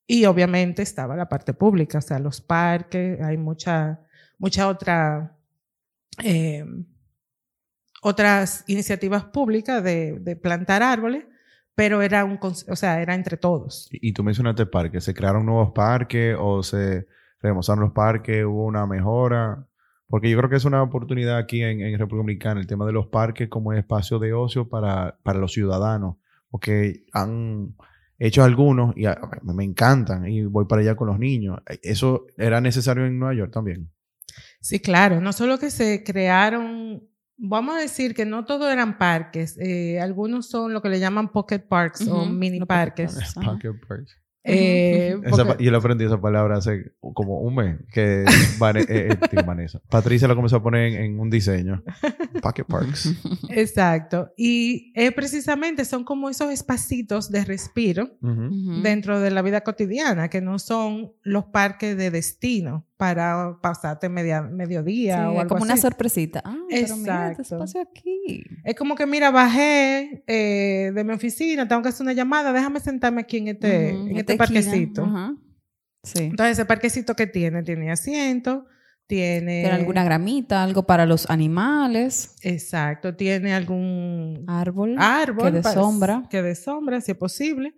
Y 0.05 0.25
obviamente 0.25 0.83
estaba 0.83 1.15
la 1.15 1.29
parte 1.29 1.53
pública, 1.53 1.97
o 1.97 2.01
sea, 2.01 2.19
los 2.19 2.41
parques, 2.41 3.19
hay 3.21 3.37
mucha, 3.37 4.01
mucha 4.37 4.67
otra, 4.67 5.35
eh, 6.23 6.65
otras 8.03 8.63
iniciativas 8.67 9.23
públicas 9.25 9.83
de, 9.83 10.19
de, 10.19 10.35
plantar 10.35 10.83
árboles, 10.83 11.25
pero 11.75 12.01
era 12.01 12.25
un, 12.25 12.39
o 12.41 12.75
sea, 12.75 13.01
era 13.01 13.13
entre 13.13 13.37
todos. 13.37 13.87
Y, 13.91 14.09
y 14.09 14.13
tú 14.13 14.23
mencionaste 14.23 14.65
parques, 14.65 15.03
¿se 15.03 15.13
crearon 15.13 15.45
nuevos 15.45 15.71
parques 15.73 16.35
o 16.39 16.63
se 16.63 17.07
remozaron 17.41 17.83
los 17.83 17.93
parques, 17.93 18.45
hubo 18.45 18.65
una 18.65 18.87
mejora? 18.87 19.67
Porque 20.07 20.29
yo 20.29 20.37
creo 20.37 20.49
que 20.49 20.55
es 20.55 20.65
una 20.65 20.83
oportunidad 20.83 21.37
aquí 21.37 21.61
en, 21.61 21.81
en 21.81 21.97
República 21.97 22.23
Dominicana, 22.23 22.61
el 22.61 22.67
tema 22.67 22.85
de 22.85 22.93
los 22.93 23.07
parques 23.07 23.49
como 23.49 23.73
espacio 23.73 24.19
de 24.19 24.33
ocio 24.33 24.69
para, 24.69 25.17
para 25.23 25.39
los 25.39 25.51
ciudadanos, 25.51 26.17
porque 26.49 27.03
han 27.11 27.75
hecho 28.17 28.43
algunos 28.43 28.95
y 28.95 29.05
me 29.43 29.63
encantan 29.63 30.27
y 30.27 30.45
voy 30.45 30.65
para 30.65 30.81
allá 30.81 30.95
con 30.95 31.07
los 31.07 31.19
niños. 31.19 31.59
¿Eso 31.81 32.27
era 32.37 32.61
necesario 32.61 33.05
en 33.05 33.19
Nueva 33.19 33.33
York 33.33 33.51
también? 33.51 33.89
Sí, 34.61 34.79
claro. 34.79 35.21
No 35.21 35.33
solo 35.33 35.57
que 35.57 35.69
se 35.69 36.03
crearon, 36.03 37.03
vamos 37.37 37.75
a 37.75 37.79
decir 37.79 38.13
que 38.13 38.25
no 38.25 38.45
todos 38.45 38.71
eran 38.71 38.97
parques. 38.97 39.57
Eh, 39.59 39.99
algunos 39.99 40.47
son 40.47 40.73
lo 40.73 40.81
que 40.81 40.89
le 40.89 40.99
llaman 40.99 41.31
pocket 41.31 41.59
parks 41.59 42.07
o 42.07 42.25
mini 42.25 42.59
parques. 42.65 43.33
Pocket 43.35 43.73
parks. 43.87 44.17
Eh, 44.47 45.17
yo 45.59 45.71
le 45.71 45.77
aprendí 45.77 46.05
esa 46.05 46.21
palabra 46.21 46.57
hace 46.57 46.93
como 46.99 47.39
un 47.39 47.55
mes, 47.55 47.77
que 47.91 48.23
eh, 48.25 49.17
eh, 49.17 49.79
Patricia 49.89 50.27
lo 50.27 50.35
comenzó 50.35 50.57
a 50.57 50.63
poner 50.63 50.93
en, 51.01 51.19
un 51.19 51.31
diseño. 51.31 51.83
Pocket 52.43 52.65
Parks. 52.65 53.11
Exacto. 53.49 54.31
Y 54.37 54.93
precisamente 55.15 55.83
son 55.83 56.03
como 56.03 56.29
esos 56.29 56.51
espacitos 56.51 57.31
de 57.31 57.43
respiro 57.43 58.17
dentro 58.83 59.19
de 59.19 59.31
la 59.31 59.41
vida 59.41 59.61
cotidiana, 59.61 60.29
que 60.29 60.41
no 60.41 60.59
son 60.59 61.13
los 61.23 61.45
parques 61.45 61.97
de 61.97 62.11
destino 62.11 62.85
para 62.97 63.59
pasarte 63.61 64.07
media, 64.07 64.41
mediodía 64.41 65.29
o 65.29 65.39
algo 65.39 65.49
como 65.49 65.63
una 65.63 65.77
sorpresita. 65.77 66.41
Ah, 66.45 66.57
pero 66.69 66.95
mira 66.97 67.31
este 67.31 67.41
espacio 67.41 67.81
aquí. 67.81 68.43
Es 68.63 68.75
como 68.75 68.95
que, 68.95 69.05
mira, 69.05 69.31
bajé 69.31 70.23
eh, 70.27 70.91
de 70.93 71.03
mi 71.03 71.13
oficina, 71.13 71.67
tengo 71.67 71.81
que 71.81 71.89
hacer 71.89 72.03
una 72.03 72.13
llamada, 72.13 72.53
déjame 72.53 72.79
sentarme 72.79 73.21
aquí 73.21 73.37
en 73.37 73.49
este, 73.49 73.89
en 73.89 74.17
este 74.17 74.37
parquecito. 74.37 75.05
Sí. 76.03 76.25
Entonces, 76.25 76.57
ese 76.57 76.65
parquecito 76.65 77.15
que 77.15 77.27
tiene, 77.27 77.63
tiene 77.63 77.91
asiento, 77.91 78.65
tiene... 79.07 79.61
Tiene 79.61 79.71
alguna 79.71 80.03
gramita, 80.03 80.63
algo 80.63 80.85
para 80.85 81.05
los 81.05 81.29
animales. 81.29 82.35
Exacto, 82.43 83.15
tiene 83.15 83.53
algún... 83.53 84.45
Árbol. 84.47 84.95
Árbol. 84.99 85.45
Que 85.45 85.51
de 85.51 85.63
sombra. 85.63 86.23
Que 86.29 86.41
de 86.41 86.55
sombra, 86.55 87.01
si 87.01 87.11
es 87.11 87.17
posible. 87.17 87.73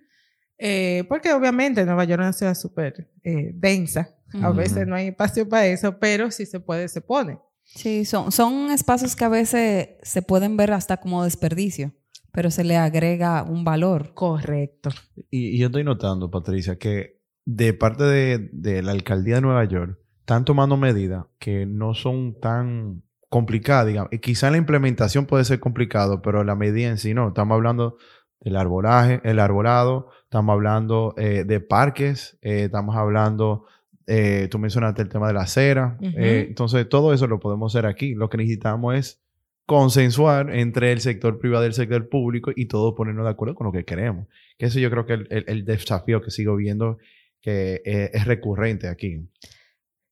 Eh, 0.60 1.06
porque 1.08 1.34
obviamente 1.34 1.86
Nueva 1.86 2.04
York 2.04 2.22
es 2.22 2.26
una 2.26 2.34
ciudad 2.34 2.56
súper 2.56 3.10
eh, 3.24 3.52
densa. 3.54 4.17
A 4.42 4.52
veces 4.52 4.88
no 4.88 4.96
hay 4.96 5.08
espacio 5.08 5.48
para 5.48 5.68
eso, 5.68 5.98
pero 6.00 6.32
si 6.32 6.46
se 6.46 6.60
puede, 6.60 6.88
se 6.88 7.02
pone. 7.02 7.40
Sí, 7.64 8.06
son, 8.06 8.32
son 8.32 8.72
espacios 8.72 9.16
que 9.16 9.26
a 9.26 9.30
veces 9.30 9.90
se 10.02 10.22
pueden 10.22 10.58
ver 10.58 10.72
hasta 10.72 10.98
como 10.98 11.24
desperdicio, 11.24 11.94
pero 12.32 12.52
se 12.52 12.64
le 12.64 12.78
agrega 12.78 13.44
un 13.44 13.64
valor. 13.64 14.14
Correcto. 14.14 14.90
Y, 15.30 15.58
yo 15.58 15.68
estoy 15.68 15.84
notando, 15.84 16.32
Patricia, 16.32 16.78
que 16.78 17.22
de 17.46 17.74
parte 17.74 18.04
de, 18.04 18.50
de 18.52 18.82
la 18.82 18.92
alcaldía 18.92 19.36
de 19.36 19.42
Nueva 19.42 19.66
York 19.66 20.00
están 20.20 20.46
tomando 20.46 20.76
medidas 20.76 21.26
que 21.40 21.66
no 21.66 21.94
son 21.94 22.40
tan 22.40 23.04
complicadas, 23.30 23.88
digamos. 23.88 24.12
Y 24.14 24.20
quizá 24.20 24.52
la 24.52 24.58
implementación 24.58 25.26
puede 25.26 25.46
ser 25.46 25.60
complicado, 25.60 26.22
pero 26.22 26.44
la 26.44 26.56
medida 26.56 26.90
en 26.90 26.98
sí 26.98 27.14
no. 27.14 27.30
Estamos 27.30 27.56
hablando 27.56 27.98
del 28.42 28.56
arbolaje, 28.56 29.22
el 29.24 29.40
arbolado, 29.40 30.10
estamos 30.24 30.54
hablando 30.54 31.14
eh, 31.18 31.44
de 31.46 31.60
parques, 31.60 32.38
eh, 32.42 32.66
estamos 32.66 32.96
hablando, 32.96 33.66
eh, 34.08 34.48
tú 34.50 34.58
mencionaste 34.58 35.02
el 35.02 35.10
tema 35.10 35.28
de 35.28 35.34
la 35.34 35.42
acera, 35.42 35.98
entonces 36.02 36.88
todo 36.90 37.14
eso 37.14 37.28
lo 37.28 37.40
podemos 37.40 37.76
hacer 37.76 37.86
aquí. 37.86 38.16
Lo 38.16 38.30
que 38.30 38.38
necesitamos 38.38 38.96
es 38.96 39.22
consensuar 39.66 40.56
entre 40.56 40.94
el 40.94 41.02
sector 41.02 41.40
privado 41.40 41.66
y 41.66 41.68
el 41.68 41.74
sector 41.74 42.08
público 42.08 42.52
y 42.56 42.68
todos 42.68 42.96
ponernos 42.96 43.26
de 43.26 43.32
acuerdo 43.32 43.54
con 43.54 43.66
lo 43.66 43.74
que 43.74 43.84
queremos. 43.84 44.28
Que 44.58 44.68
eso 44.68 44.80
yo 44.80 44.90
creo 44.90 45.06
que 45.06 45.14
es 45.16 45.20
el, 45.30 45.46
el, 45.48 45.66
desafío 45.66 46.22
que 46.22 46.32
sigo 46.32 46.56
viendo 46.56 46.98
que 47.42 47.82
es 47.86 48.26
recurrente 48.26 48.88
aquí. 48.88 49.28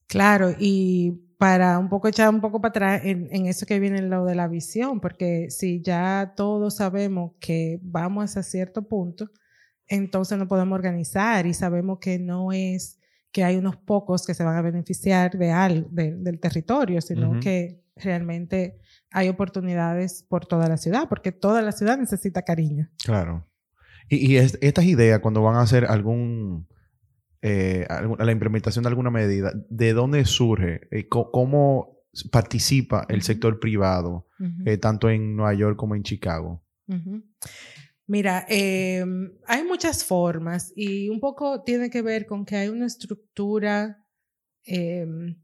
Claro, 0.08 0.52
y 0.60 1.26
para 1.38 1.80
un 1.80 1.90
poco 1.90 2.08
echar 2.08 2.30
un 2.30 2.42
poco 2.42 2.62
para 2.62 2.70
atrás 2.70 3.02
en, 3.06 3.28
en, 3.32 3.46
eso 3.46 3.66
que 3.66 3.80
viene 3.80 4.02
lo 4.02 4.26
de 4.26 4.36
la 4.36 4.48
visión, 4.48 5.00
porque 5.00 5.50
si 5.50 5.82
ya 5.82 6.34
todos 6.36 6.76
sabemos 6.76 7.34
que 7.40 7.80
vamos 7.82 8.38
a 8.38 8.44
cierto 8.44 8.88
punto, 8.88 9.30
entonces 9.88 10.38
nos 10.38 10.48
podemos 10.48 10.76
organizar 10.76 11.46
y 11.46 11.54
sabemos 11.54 12.00
que 12.00 12.20
no 12.20 12.52
es 12.52 13.00
que 13.36 13.44
hay 13.44 13.58
unos 13.58 13.76
pocos 13.76 14.26
que 14.26 14.34
se 14.34 14.46
van 14.46 14.56
a 14.56 14.62
beneficiar 14.62 15.38
de 15.38 15.52
al, 15.52 15.88
del 15.92 16.40
territorio, 16.40 17.02
sino 17.02 17.38
que 17.42 17.84
realmente 17.98 18.80
hay 19.12 19.28
oportunidades 19.28 20.24
por 20.24 20.46
toda 20.46 20.70
la 20.70 20.78
ciudad, 20.78 21.10
porque 21.10 21.34
toda 21.34 21.62
la 21.62 21.74
ciudad 21.74 21.98
necesita 21.98 22.44
cariño. 22.44 22.90
Claro. 23.04 23.46
Y, 24.08 24.32
y 24.32 24.38
estas 24.38 24.86
ideas, 24.86 25.20
cuando 25.20 25.42
van 25.42 25.58
a 25.58 25.64
hacer 25.64 25.84
algún, 25.84 26.70
eh, 27.42 27.86
la 28.20 28.32
implementación 28.32 28.84
de 28.84 28.88
alguna 28.88 29.12
medida, 29.12 29.52
¿de 29.70 29.92
dónde 29.92 30.24
surge? 30.24 30.88
Eh, 30.90 31.10
¿Cómo 31.10 32.06
participa 32.32 33.06
el 33.10 33.22
sector 33.22 33.60
privado, 33.60 34.30
eh, 34.64 34.78
tanto 34.78 35.10
en 35.10 35.36
Nueva 35.36 35.56
York 35.56 35.76
como 35.76 35.96
en 35.96 36.04
Chicago? 36.04 36.64
Mira, 38.08 38.46
em, 38.50 39.32
hay 39.48 39.64
muchas 39.64 40.04
formas 40.04 40.72
y 40.76 41.10
un 41.10 41.20
poco 41.20 41.64
tiene 41.64 41.90
que 41.90 42.04
ver 42.04 42.26
con 42.28 42.46
que 42.46 42.56
hay 42.56 42.70
una 42.70 42.86
estructura 42.86 44.06
em, 44.64 45.36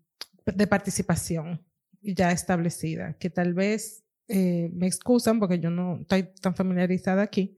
de 0.46 0.68
participación 0.68 1.66
ya 2.02 2.32
establecida, 2.32 3.14
que 3.18 3.30
tal 3.30 3.54
vez 3.54 4.04
eh, 4.28 4.70
me 4.74 4.88
excusan 4.88 5.40
porque 5.40 5.60
yo 5.60 5.70
no 5.70 6.02
estoy 6.02 6.30
tan 6.42 6.56
familiarizada 6.56 7.24
aquí, 7.24 7.58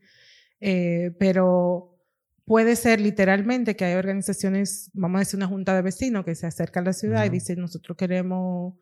eh, 0.59 1.11
pero 1.19 1.97
puede 2.45 2.75
ser 2.75 2.99
literalmente 3.01 3.75
que 3.75 3.85
hay 3.85 3.95
organizaciones, 3.95 4.89
vamos 4.93 5.17
a 5.17 5.19
decir 5.19 5.37
una 5.37 5.47
junta 5.47 5.75
de 5.75 5.81
vecinos 5.81 6.25
que 6.25 6.35
se 6.35 6.47
acerca 6.47 6.79
a 6.79 6.83
la 6.83 6.93
ciudad 6.93 7.25
y 7.25 7.29
dice 7.29 7.55
nosotros 7.55 7.97
queremos 7.97 8.75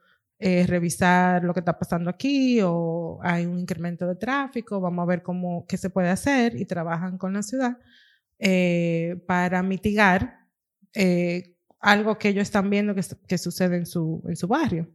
eh, 0.44 0.66
revisar 0.66 1.44
lo 1.44 1.54
que 1.54 1.60
está 1.60 1.78
pasando 1.78 2.10
aquí 2.10 2.62
o 2.64 3.20
hay 3.22 3.46
un 3.46 3.60
incremento 3.60 4.08
de 4.08 4.16
tráfico, 4.16 4.82
vamos 4.82 5.04
a 5.04 5.06
ver 5.06 5.22
cómo, 5.22 5.68
qué 5.68 5.78
se 5.78 5.92
puede 5.92 6.10
hacer 6.10 6.56
y 6.56 6.66
trabajan 6.66 7.20
con 7.20 7.34
la 7.34 7.44
ciudad 7.44 7.78
eh, 8.40 9.24
para 9.28 9.62
mitigar 9.62 10.48
eh, 10.96 11.56
algo 11.80 12.18
que 12.18 12.30
ellos 12.30 12.42
están 12.42 12.72
viendo 12.72 12.96
que, 12.96 13.04
que 13.28 13.38
sucede 13.38 13.78
en 13.78 13.86
su, 13.86 14.24
en 14.28 14.36
su 14.36 14.48
barrio. 14.48 14.90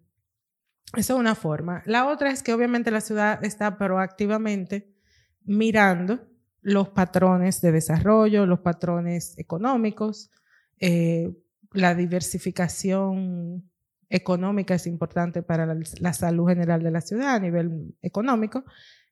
Esa 0.96 1.12
es 1.12 1.20
una 1.20 1.36
forma. 1.36 1.80
La 1.86 2.08
otra 2.08 2.32
es 2.32 2.42
que 2.42 2.52
obviamente 2.52 2.90
la 2.90 3.00
ciudad 3.00 3.44
está 3.44 3.78
proactivamente 3.78 4.96
mirando 5.44 6.26
los 6.60 6.88
patrones 6.88 7.60
de 7.60 7.70
desarrollo, 7.70 8.46
los 8.46 8.58
patrones 8.62 9.38
económicos, 9.38 10.28
la 11.70 11.94
diversificación 11.94 13.70
económica 14.08 14.74
es 14.74 14.86
importante 14.86 15.42
para 15.42 15.66
la, 15.74 16.12
salud 16.12 16.48
general 16.48 16.82
de 16.82 16.90
la 16.90 17.00
ciudad 17.00 17.34
a 17.34 17.40
nivel 17.40 17.94
económico. 18.02 18.64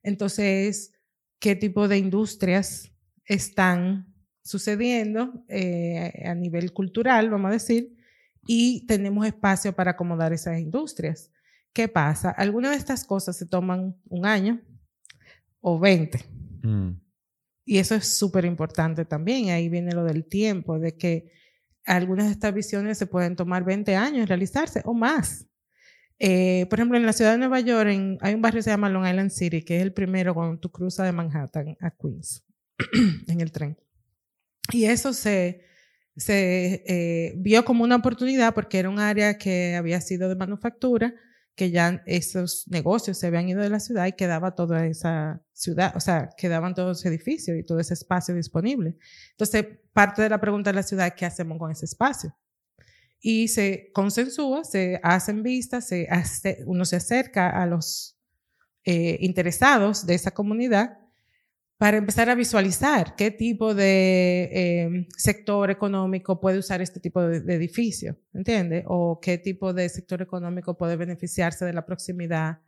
Entonces, 0.03 0.93
¿qué 1.39 1.55
tipo 1.55 1.87
de 1.87 1.97
industrias 1.97 2.91
están 3.25 4.13
sucediendo 4.43 5.43
eh, 5.47 6.23
a 6.25 6.35
nivel 6.35 6.71
cultural, 6.71 7.29
vamos 7.29 7.49
a 7.49 7.53
decir? 7.53 7.95
Y 8.47 8.85
tenemos 8.85 9.25
espacio 9.25 9.75
para 9.75 9.91
acomodar 9.91 10.31
esas 10.33 10.59
industrias. 10.59 11.31
¿Qué 11.73 11.87
pasa? 11.87 12.29
Algunas 12.29 12.71
de 12.71 12.77
estas 12.77 13.03
cosas 13.03 13.35
se 13.35 13.45
toman 13.45 13.97
un 14.07 14.25
año 14.25 14.61
o 15.59 15.79
20. 15.79 16.19
Mm. 16.61 16.91
Y 17.65 17.79
eso 17.79 17.95
es 17.95 18.17
súper 18.17 18.45
importante 18.45 19.03
también. 19.03 19.49
Ahí 19.49 19.67
viene 19.67 19.91
lo 19.91 20.03
del 20.03 20.25
tiempo, 20.25 20.79
de 20.79 20.95
que 20.95 21.31
algunas 21.85 22.25
de 22.27 22.31
estas 22.33 22.53
visiones 22.53 22.97
se 22.97 23.07
pueden 23.07 23.35
tomar 23.35 23.63
20 23.63 23.95
años 23.95 24.21
en 24.21 24.27
realizarse 24.27 24.81
o 24.85 24.93
más. 24.93 25.45
Eh, 26.17 26.65
por 26.69 26.79
ejemplo, 26.79 26.97
en 26.97 27.05
la 27.05 27.13
ciudad 27.13 27.33
de 27.33 27.37
Nueva 27.37 27.59
York 27.59 27.89
hay 28.21 28.33
un 28.33 28.41
barrio 28.41 28.59
que 28.59 28.63
se 28.63 28.69
llama 28.69 28.89
Long 28.89 29.05
Island 29.05 29.31
City, 29.31 29.63
que 29.63 29.77
es 29.77 29.83
el 29.83 29.93
primero 29.93 30.33
cuando 30.33 30.59
tú 30.59 30.71
cruzas 30.71 31.05
de 31.05 31.11
Manhattan 31.11 31.77
a 31.81 31.91
Queens 31.91 32.45
en 33.27 33.41
el 33.41 33.51
tren. 33.51 33.77
Y 34.71 34.85
eso 34.85 35.13
se, 35.13 35.61
se 36.15 36.83
eh, 36.87 37.33
vio 37.37 37.65
como 37.65 37.83
una 37.83 37.97
oportunidad 37.97 38.53
porque 38.53 38.79
era 38.79 38.89
un 38.89 38.99
área 38.99 39.37
que 39.37 39.75
había 39.75 40.01
sido 40.01 40.29
de 40.29 40.35
manufactura 40.35 41.13
que 41.55 41.71
ya 41.71 42.03
esos 42.05 42.67
negocios 42.67 43.17
se 43.17 43.27
habían 43.27 43.47
ido 43.47 43.61
de 43.61 43.69
la 43.69 43.79
ciudad 43.79 44.05
y 44.07 44.13
quedaba 44.13 44.55
toda 44.55 44.85
esa 44.85 45.41
ciudad, 45.53 45.95
o 45.95 45.99
sea, 46.01 46.29
quedaban 46.37 46.75
todos 46.75 46.89
los 46.89 47.05
edificios 47.05 47.57
y 47.57 47.63
todo 47.63 47.79
ese 47.79 47.93
espacio 47.93 48.35
disponible. 48.35 48.97
Entonces, 49.31 49.65
parte 49.93 50.21
de 50.21 50.29
la 50.29 50.41
pregunta 50.41 50.71
de 50.71 50.75
la 50.75 50.83
ciudad, 50.83 51.15
¿qué 51.15 51.25
hacemos 51.25 51.57
con 51.57 51.71
ese 51.71 51.85
espacio? 51.85 52.35
Y 53.21 53.47
se 53.47 53.89
consensúa, 53.93 54.65
se 54.65 54.99
hacen 55.01 55.43
vistas, 55.43 55.87
se 55.87 56.07
uno 56.65 56.83
se 56.83 56.97
acerca 56.97 57.49
a 57.49 57.65
los 57.65 58.17
eh, 58.83 59.17
interesados 59.21 60.05
de 60.05 60.13
esa 60.13 60.31
comunidad 60.31 60.99
para 61.77 61.97
empezar 61.97 62.29
a 62.29 62.35
visualizar 62.35 63.15
qué 63.15 63.31
tipo 63.31 63.75
de 63.75 64.49
eh, 64.53 65.07
sector 65.17 65.69
económico 65.71 66.39
puede 66.39 66.59
usar 66.59 66.81
este 66.81 67.01
tipo 67.01 67.21
de, 67.21 67.53
edificio, 67.53 68.17
¿entiende? 68.33 68.85
O 68.87 69.19
qué 69.21 69.37
tipo 69.37 69.73
de 69.73 69.89
sector 69.89 70.21
económico 70.21 70.77
puede 70.77 70.95
beneficiarse 70.95 71.65
de 71.65 71.73
la 71.73 71.85
proximidad 71.85 72.59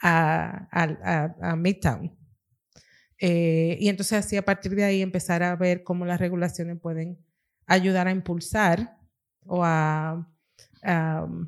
a, 0.00 1.54
Midtown. 1.56 2.16
Eh, 3.20 3.76
y 3.80 3.88
entonces 3.88 4.24
así 4.24 4.36
a 4.36 4.44
partir 4.44 4.74
de 4.74 4.84
ahí 4.84 5.02
empezar 5.02 5.42
a 5.42 5.56
ver 5.56 5.82
cómo 5.82 6.04
las 6.04 6.20
regulaciones 6.20 6.78
pueden 6.80 7.18
ayudar 7.66 8.06
a 8.08 8.12
impulsar 8.12 8.96
o 9.44 9.64
a... 9.64 10.28
ay, 10.82 11.44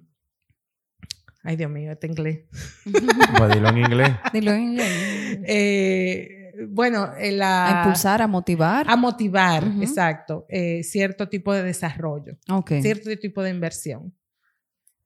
Dios 1.56 1.70
mío, 1.70 1.90
este 1.90 2.06
inglés. 2.06 2.44
dilo 2.84 3.68
en 3.68 3.78
inglés. 3.78 4.10
Dilo 4.32 4.52
en 4.52 4.62
inglés. 4.62 5.38
Eh, 5.44 6.39
bueno, 6.68 7.12
la, 7.18 7.66
a 7.66 7.78
impulsar, 7.82 8.22
a 8.22 8.26
motivar. 8.26 8.86
A 8.88 8.96
motivar, 8.96 9.64
exacto, 9.80 10.46
eh, 10.48 10.82
cierto 10.82 11.28
tipo 11.28 11.52
de 11.52 11.62
desarrollo, 11.62 12.36
cierto 12.82 13.10
tipo 13.18 13.42
de 13.42 13.50
inversión. 13.50 14.14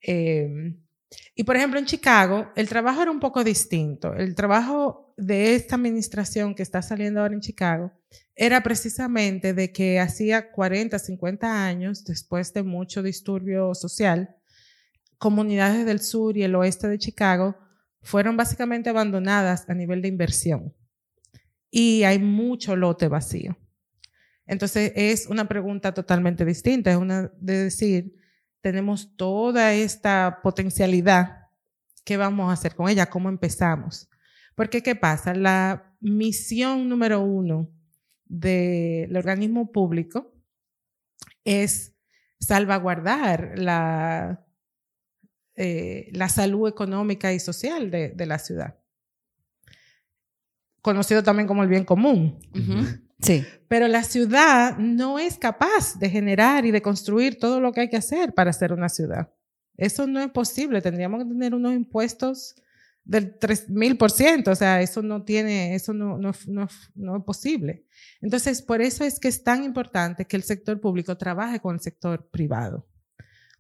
Em, 0.00 0.80
y 1.34 1.44
por 1.44 1.56
ejemplo, 1.56 1.78
en 1.78 1.86
Chicago, 1.86 2.50
el 2.56 2.68
trabajo 2.68 3.02
era 3.02 3.10
un 3.10 3.20
poco 3.20 3.44
distinto. 3.44 4.14
El 4.14 4.34
trabajo 4.34 5.14
de 5.16 5.54
esta 5.54 5.76
administración 5.76 6.54
que 6.54 6.62
está 6.62 6.82
saliendo 6.82 7.20
ahora 7.20 7.34
en 7.34 7.40
Chicago 7.40 7.92
era 8.34 8.62
precisamente 8.62 9.54
de 9.54 9.72
que 9.72 10.00
hacía 10.00 10.50
40, 10.50 10.98
50 10.98 11.66
años, 11.66 12.04
después 12.04 12.52
de 12.52 12.64
mucho 12.64 13.02
disturbio 13.02 13.74
social, 13.74 14.36
comunidades 15.18 15.86
del 15.86 16.00
sur 16.00 16.36
y 16.36 16.42
el 16.42 16.54
oeste 16.56 16.88
de 16.88 16.98
Chicago 16.98 17.56
fueron 18.02 18.36
básicamente 18.36 18.90
abandonadas 18.90 19.68
a 19.70 19.74
nivel 19.74 20.02
de 20.02 20.08
inversión 20.08 20.74
y 21.76 22.04
hay 22.04 22.20
mucho 22.20 22.76
lote 22.76 23.08
vacío. 23.08 23.58
Entonces 24.46 24.92
es 24.94 25.26
una 25.26 25.48
pregunta 25.48 25.92
totalmente 25.92 26.44
distinta, 26.44 26.92
es 26.92 26.96
una 26.96 27.32
de 27.40 27.64
decir, 27.64 28.14
tenemos 28.60 29.16
toda 29.16 29.74
esta 29.74 30.38
potencialidad, 30.40 31.48
¿qué 32.04 32.16
vamos 32.16 32.48
a 32.48 32.52
hacer 32.52 32.76
con 32.76 32.88
ella? 32.88 33.06
¿Cómo 33.06 33.28
empezamos? 33.28 34.08
Porque 34.54 34.84
¿qué 34.84 34.94
pasa? 34.94 35.34
La 35.34 35.96
misión 35.98 36.88
número 36.88 37.22
uno 37.22 37.68
del 38.24 39.16
organismo 39.16 39.72
público 39.72 40.32
es 41.42 41.92
salvaguardar 42.38 43.58
la, 43.58 44.46
eh, 45.56 46.08
la 46.12 46.28
salud 46.28 46.68
económica 46.68 47.32
y 47.32 47.40
social 47.40 47.90
de 47.90 48.26
la 48.26 48.38
ciudad 48.38 48.84
conocido 50.85 51.23
también 51.23 51.49
como 51.49 51.62
el 51.62 51.68
bien 51.70 51.85
común. 51.85 52.38
Sí. 53.18 53.42
Pero 53.68 53.88
la 53.88 54.05
ciudad 54.05 54.77
no 54.77 55.18
es 55.18 55.38
capaz 55.38 55.99
de 55.99 56.11
generar 56.11 56.66
y 56.66 56.73
de 56.73 56.83
construir 56.83 57.38
todo 57.38 57.59
lo 57.59 57.73
que 57.73 57.81
hay 57.81 57.88
que 57.88 57.97
hacer 57.97 58.35
para 58.35 58.53
ser 58.53 58.70
una 58.70 58.90
ciudad. 58.90 59.33
Eso 59.79 60.07
no 60.07 60.20
es 60.20 60.31
posible. 60.31 60.83
Tendríamos 60.83 61.23
que 61.23 61.31
tener 61.31 61.55
unos 61.55 61.73
impuestos 61.73 62.55
del 63.03 63.38
3000%. 63.38 64.49
O 64.49 64.55
sea, 64.55 64.83
eso 64.83 65.01
no 65.01 65.25
tiene, 65.25 65.75
eso 65.75 65.94
no, 65.94 66.18
no, 66.18 66.33
no, 66.49 66.68
no, 66.94 67.16
es 67.16 67.25
posible. 67.25 67.87
Entonces, 68.20 68.61
por 68.61 68.83
eso 68.83 69.05
es 69.05 69.18
que 69.18 69.29
es 69.29 69.42
tan 69.42 69.64
importante 69.64 70.27
que 70.27 70.37
el 70.37 70.42
sector 70.42 70.79
público 70.83 71.16
trabaje 71.16 71.61
con 71.61 71.77
el 71.77 71.81
sector 71.81 72.29
privado. 72.29 72.87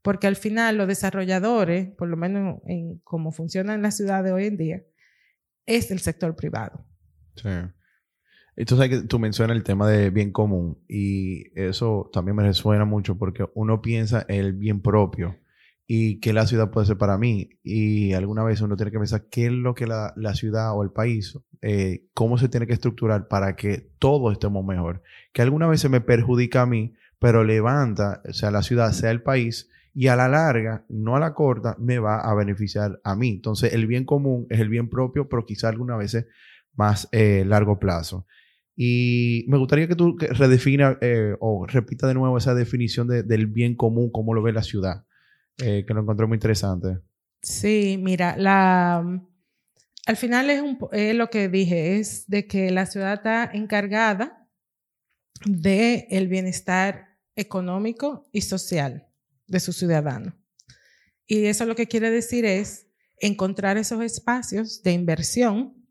Porque 0.02 0.26
al 0.26 0.36
final 0.36 0.76
los 0.76 0.88
desarrolladores, 0.88 1.88
por 1.96 2.08
lo 2.08 2.18
menos 2.18 2.60
en 2.66 2.98
cómo 2.98 3.32
funciona 3.32 3.72
en 3.72 3.80
la 3.80 3.92
ciudad 3.92 4.22
de 4.22 4.32
hoy 4.32 4.44
en 4.44 4.58
día, 4.58 4.82
es 5.64 5.90
el 5.90 6.00
sector 6.00 6.36
privado. 6.36 6.84
Sí. 7.36 7.48
Entonces 8.56 8.88
que 8.88 9.02
tú 9.02 9.18
mencionas 9.18 9.56
el 9.56 9.64
tema 9.64 9.88
de 9.88 10.10
bien 10.10 10.30
común 10.30 10.78
y 10.88 11.58
eso 11.60 12.08
también 12.12 12.36
me 12.36 12.44
resuena 12.44 12.84
mucho 12.84 13.18
porque 13.18 13.46
uno 13.54 13.82
piensa 13.82 14.24
el 14.28 14.52
bien 14.52 14.80
propio 14.80 15.36
y 15.86 16.20
qué 16.20 16.32
la 16.32 16.46
ciudad 16.46 16.70
puede 16.70 16.86
ser 16.86 16.96
para 16.96 17.18
mí 17.18 17.50
y 17.62 18.12
alguna 18.12 18.44
vez 18.44 18.60
uno 18.60 18.76
tiene 18.76 18.92
que 18.92 18.98
pensar 18.98 19.26
qué 19.28 19.46
es 19.46 19.52
lo 19.52 19.74
que 19.74 19.86
la, 19.86 20.14
ciudad 20.34 20.76
o 20.76 20.82
el 20.82 20.90
país, 20.90 21.38
eh, 21.62 22.06
cómo 22.14 22.38
se 22.38 22.48
tiene 22.48 22.66
que 22.66 22.72
estructurar 22.72 23.26
para 23.28 23.56
que 23.56 23.90
todos 23.98 24.32
estemos 24.32 24.64
mejor. 24.64 25.02
Que 25.32 25.42
alguna 25.42 25.66
vez 25.66 25.80
se 25.80 25.88
me 25.88 26.00
perjudica 26.00 26.62
a 26.62 26.66
mí, 26.66 26.94
pero 27.18 27.44
levanta, 27.44 28.22
o 28.28 28.32
sea, 28.32 28.50
la 28.50 28.62
ciudad, 28.62 28.92
sea 28.92 29.10
el 29.10 29.22
país 29.22 29.68
y 29.92 30.08
a 30.08 30.16
la 30.16 30.28
larga, 30.28 30.84
no 30.88 31.16
a 31.16 31.20
la 31.20 31.34
corta, 31.34 31.76
me 31.78 31.98
va 31.98 32.20
a 32.20 32.34
beneficiar 32.34 33.00
a 33.04 33.14
mí. 33.14 33.30
Entonces 33.30 33.72
el 33.74 33.86
bien 33.86 34.04
común 34.04 34.46
es 34.48 34.60
el 34.60 34.68
bien 34.68 34.88
propio, 34.88 35.28
pero 35.28 35.44
quizá 35.44 35.68
algunas 35.68 35.98
veces 35.98 36.26
más 36.74 37.08
eh, 37.12 37.44
largo 37.46 37.78
plazo. 37.78 38.26
Y 38.76 39.44
me 39.48 39.58
gustaría 39.58 39.86
que 39.86 39.94
tú 39.94 40.16
redefina 40.18 40.98
eh, 41.00 41.34
o 41.38 41.66
repita 41.66 42.08
de 42.08 42.14
nuevo 42.14 42.36
esa 42.36 42.54
definición 42.54 43.06
del 43.06 43.46
bien 43.46 43.76
común, 43.76 44.10
cómo 44.10 44.34
lo 44.34 44.42
ve 44.42 44.52
la 44.52 44.62
ciudad, 44.62 45.04
eh, 45.58 45.84
que 45.86 45.94
lo 45.94 46.00
encontré 46.00 46.26
muy 46.26 46.36
interesante. 46.36 46.98
Sí, 47.40 48.00
mira, 48.02 48.36
la, 48.36 49.04
al 50.06 50.16
final 50.16 50.50
es, 50.50 51.14
lo 51.14 51.30
que 51.30 51.48
dije, 51.48 51.98
es 51.98 52.28
de 52.28 52.46
que 52.46 52.70
la 52.70 52.86
ciudad 52.86 53.14
está 53.14 53.50
encargada 53.52 54.48
del 55.46 56.06
el 56.10 56.28
bienestar 56.28 57.18
económico 57.36 58.28
y 58.32 58.40
social 58.40 59.06
de 59.46 59.60
su 59.60 59.72
ciudadano. 59.72 60.36
Y 61.26 61.44
eso 61.44 61.64
lo 61.64 61.74
que 61.74 61.86
quiere 61.86 62.10
decir 62.10 62.44
es 62.44 62.88
encontrar 63.18 63.78
esos 63.78 64.02
espacios 64.02 64.82
de 64.82 64.92
inversión 64.92 65.83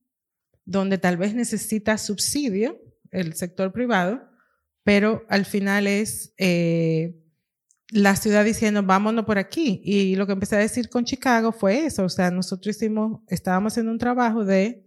donde 0.65 0.97
tal 0.97 1.17
vez 1.17 1.33
necesita 1.33 1.97
subsidio 1.97 2.79
el 3.11 3.33
sector 3.35 3.71
privado, 3.71 4.21
pero 4.83 5.25
al 5.29 5.45
final 5.45 5.87
es 5.87 6.33
eh, 6.37 7.19
la 7.89 8.15
ciudad 8.15 8.43
diciendo, 8.43 8.83
vámonos 8.83 9.25
por 9.25 9.37
aquí. 9.37 9.81
Y 9.83 10.15
lo 10.15 10.25
que 10.25 10.33
empecé 10.33 10.55
a 10.55 10.59
decir 10.59 10.89
con 10.89 11.05
Chicago 11.05 11.51
fue 11.51 11.85
eso, 11.85 12.03
o 12.03 12.09
sea, 12.09 12.31
nosotros 12.31 12.77
estábamos 13.27 13.73
haciendo 13.73 13.91
un 13.91 13.99
trabajo 13.99 14.43
de 14.43 14.85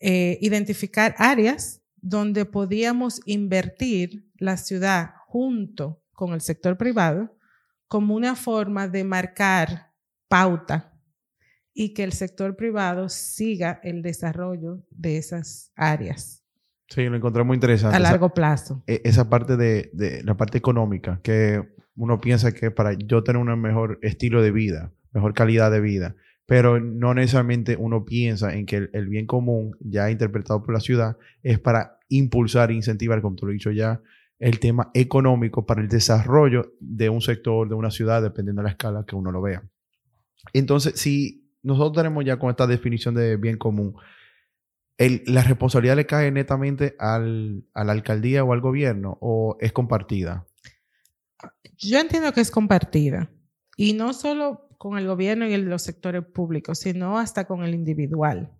eh, 0.00 0.38
identificar 0.40 1.14
áreas 1.18 1.80
donde 1.96 2.44
podíamos 2.44 3.20
invertir 3.24 4.30
la 4.36 4.56
ciudad 4.56 5.12
junto 5.26 6.02
con 6.12 6.34
el 6.34 6.42
sector 6.42 6.76
privado 6.76 7.34
como 7.88 8.14
una 8.14 8.36
forma 8.36 8.88
de 8.88 9.04
marcar 9.04 9.92
pauta 10.28 10.93
y 11.74 11.92
que 11.92 12.04
el 12.04 12.12
sector 12.12 12.56
privado 12.56 13.08
siga 13.08 13.80
el 13.82 14.00
desarrollo 14.02 14.84
de 14.90 15.18
esas 15.18 15.72
áreas. 15.74 16.44
Sí, 16.88 17.04
lo 17.04 17.16
encontré 17.16 17.42
muy 17.42 17.56
interesante. 17.56 17.96
A 17.96 18.00
largo 18.00 18.32
plazo. 18.32 18.84
E, 18.86 19.02
esa, 19.04 19.28
parte 19.28 19.56
de, 19.56 19.90
de, 19.92 20.22
la 20.22 20.36
parte 20.36 20.56
económica, 20.56 21.20
que 21.22 21.62
uno 21.96 22.20
piensa 22.20 22.52
que 22.52 22.70
para 22.70 22.92
yo 22.92 23.24
tener 23.24 23.42
un 23.42 23.60
mejor 23.60 23.98
estilo 24.02 24.42
de 24.42 24.52
vida, 24.52 24.92
mejor 25.12 25.34
calidad 25.34 25.70
de 25.70 25.80
vida, 25.80 26.14
pero 26.46 26.78
no 26.78 27.14
necesariamente 27.14 27.76
uno 27.76 28.04
piensa 28.04 28.54
en 28.54 28.66
que 28.66 28.88
el, 28.92 29.08
bien 29.08 29.26
común, 29.26 29.76
ya 29.80 30.10
interpretado 30.10 30.62
por 30.62 30.74
la 30.74 30.80
ciudad, 30.80 31.16
es 31.42 31.58
para 31.58 31.98
impulsar 32.08 32.70
e 32.70 32.74
incentivar, 32.74 33.22
como 33.22 33.36
tú 33.36 33.46
lo 33.46 33.52
he 33.52 33.54
dicho 33.54 33.70
ya, 33.70 34.02
el 34.38 34.58
tema 34.58 34.90
económico 34.94 35.64
para 35.64 35.80
el 35.80 35.88
desarrollo 35.88 36.74
de 36.80 37.08
un 37.08 37.22
sector, 37.22 37.68
de 37.68 37.74
una 37.74 37.90
ciudad, 37.90 38.22
dependiendo 38.22 38.60
de 38.60 38.64
la 38.64 38.70
escala 38.70 39.04
que 39.06 39.16
uno 39.16 39.32
lo 39.32 39.40
vea. 39.40 39.62
Entonces, 40.52 41.00
si 41.00 41.43
nosotros 41.64 41.94
tenemos 41.94 42.24
ya 42.24 42.38
con 42.38 42.50
esta 42.50 42.66
definición 42.66 43.14
de 43.14 43.36
bien 43.36 43.58
común, 43.58 43.96
¿la 44.98 45.42
responsabilidad 45.42 45.96
le 45.96 46.06
cae 46.06 46.30
netamente 46.30 46.94
al, 46.98 47.64
a 47.74 47.82
la 47.82 47.92
alcaldía 47.92 48.44
o 48.44 48.52
al 48.52 48.60
gobierno 48.60 49.18
o 49.20 49.56
es 49.60 49.72
compartida? 49.72 50.46
Yo 51.76 51.98
entiendo 51.98 52.32
que 52.32 52.40
es 52.40 52.50
compartida. 52.50 53.30
Y 53.76 53.94
no 53.94 54.12
solo 54.12 54.68
con 54.78 54.98
el 54.98 55.06
gobierno 55.06 55.46
y 55.46 55.56
los 55.56 55.82
sectores 55.82 56.24
públicos, 56.24 56.78
sino 56.78 57.18
hasta 57.18 57.46
con 57.46 57.64
el 57.64 57.74
individual. 57.74 58.52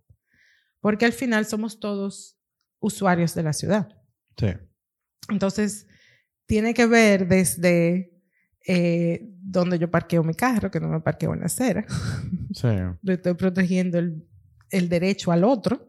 Porque 0.80 1.04
al 1.04 1.12
final 1.12 1.46
somos 1.46 1.78
todos 1.78 2.36
usuarios 2.80 3.34
de 3.34 3.42
la 3.42 3.52
ciudad. 3.52 3.96
Sí. 4.36 4.48
Entonces, 5.28 5.86
tiene 6.46 6.74
que 6.74 6.86
ver 6.86 7.28
desde 7.28 8.12
eh, 8.66 9.33
donde 9.44 9.78
yo 9.78 9.90
parqueo 9.90 10.24
mi 10.24 10.34
carro, 10.34 10.70
que 10.70 10.80
no 10.80 10.88
me 10.88 11.00
parqueo 11.00 11.34
en 11.34 11.40
la 11.40 11.46
acera. 11.46 11.84
Sí. 12.52 12.68
Le 13.02 13.14
estoy 13.14 13.34
protegiendo 13.34 13.98
el, 13.98 14.26
el 14.70 14.88
derecho 14.88 15.32
al 15.32 15.44
otro. 15.44 15.88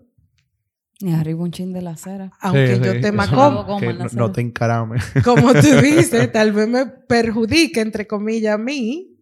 Y 1.00 1.12
arriba 1.12 1.44
un 1.44 1.52
chin 1.52 1.74
de 1.74 1.82
la 1.82 1.92
acera. 1.92 2.32
Aunque 2.40 2.80
yo 2.82 3.02
te 3.02 3.12
maco, 3.12 3.66
no, 3.80 4.08
no, 4.14 4.32
te 4.32 4.42
encarame. 4.42 4.98
Como 5.24 5.54
tú 5.54 5.68
dices, 5.82 6.32
tal 6.32 6.54
vez 6.54 6.68
me 6.68 6.86
perjudique, 6.86 7.82
entre 7.82 8.08
comillas, 8.08 8.56
a 8.56 8.58
mí, 8.58 9.18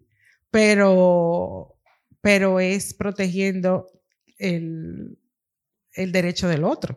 pero, 0.51 1.75
pero 2.21 2.59
es 2.59 2.93
protegiendo 2.93 3.87
el, 4.37 5.17
el 5.93 6.11
derecho 6.11 6.47
del 6.47 6.63
otro. 6.63 6.95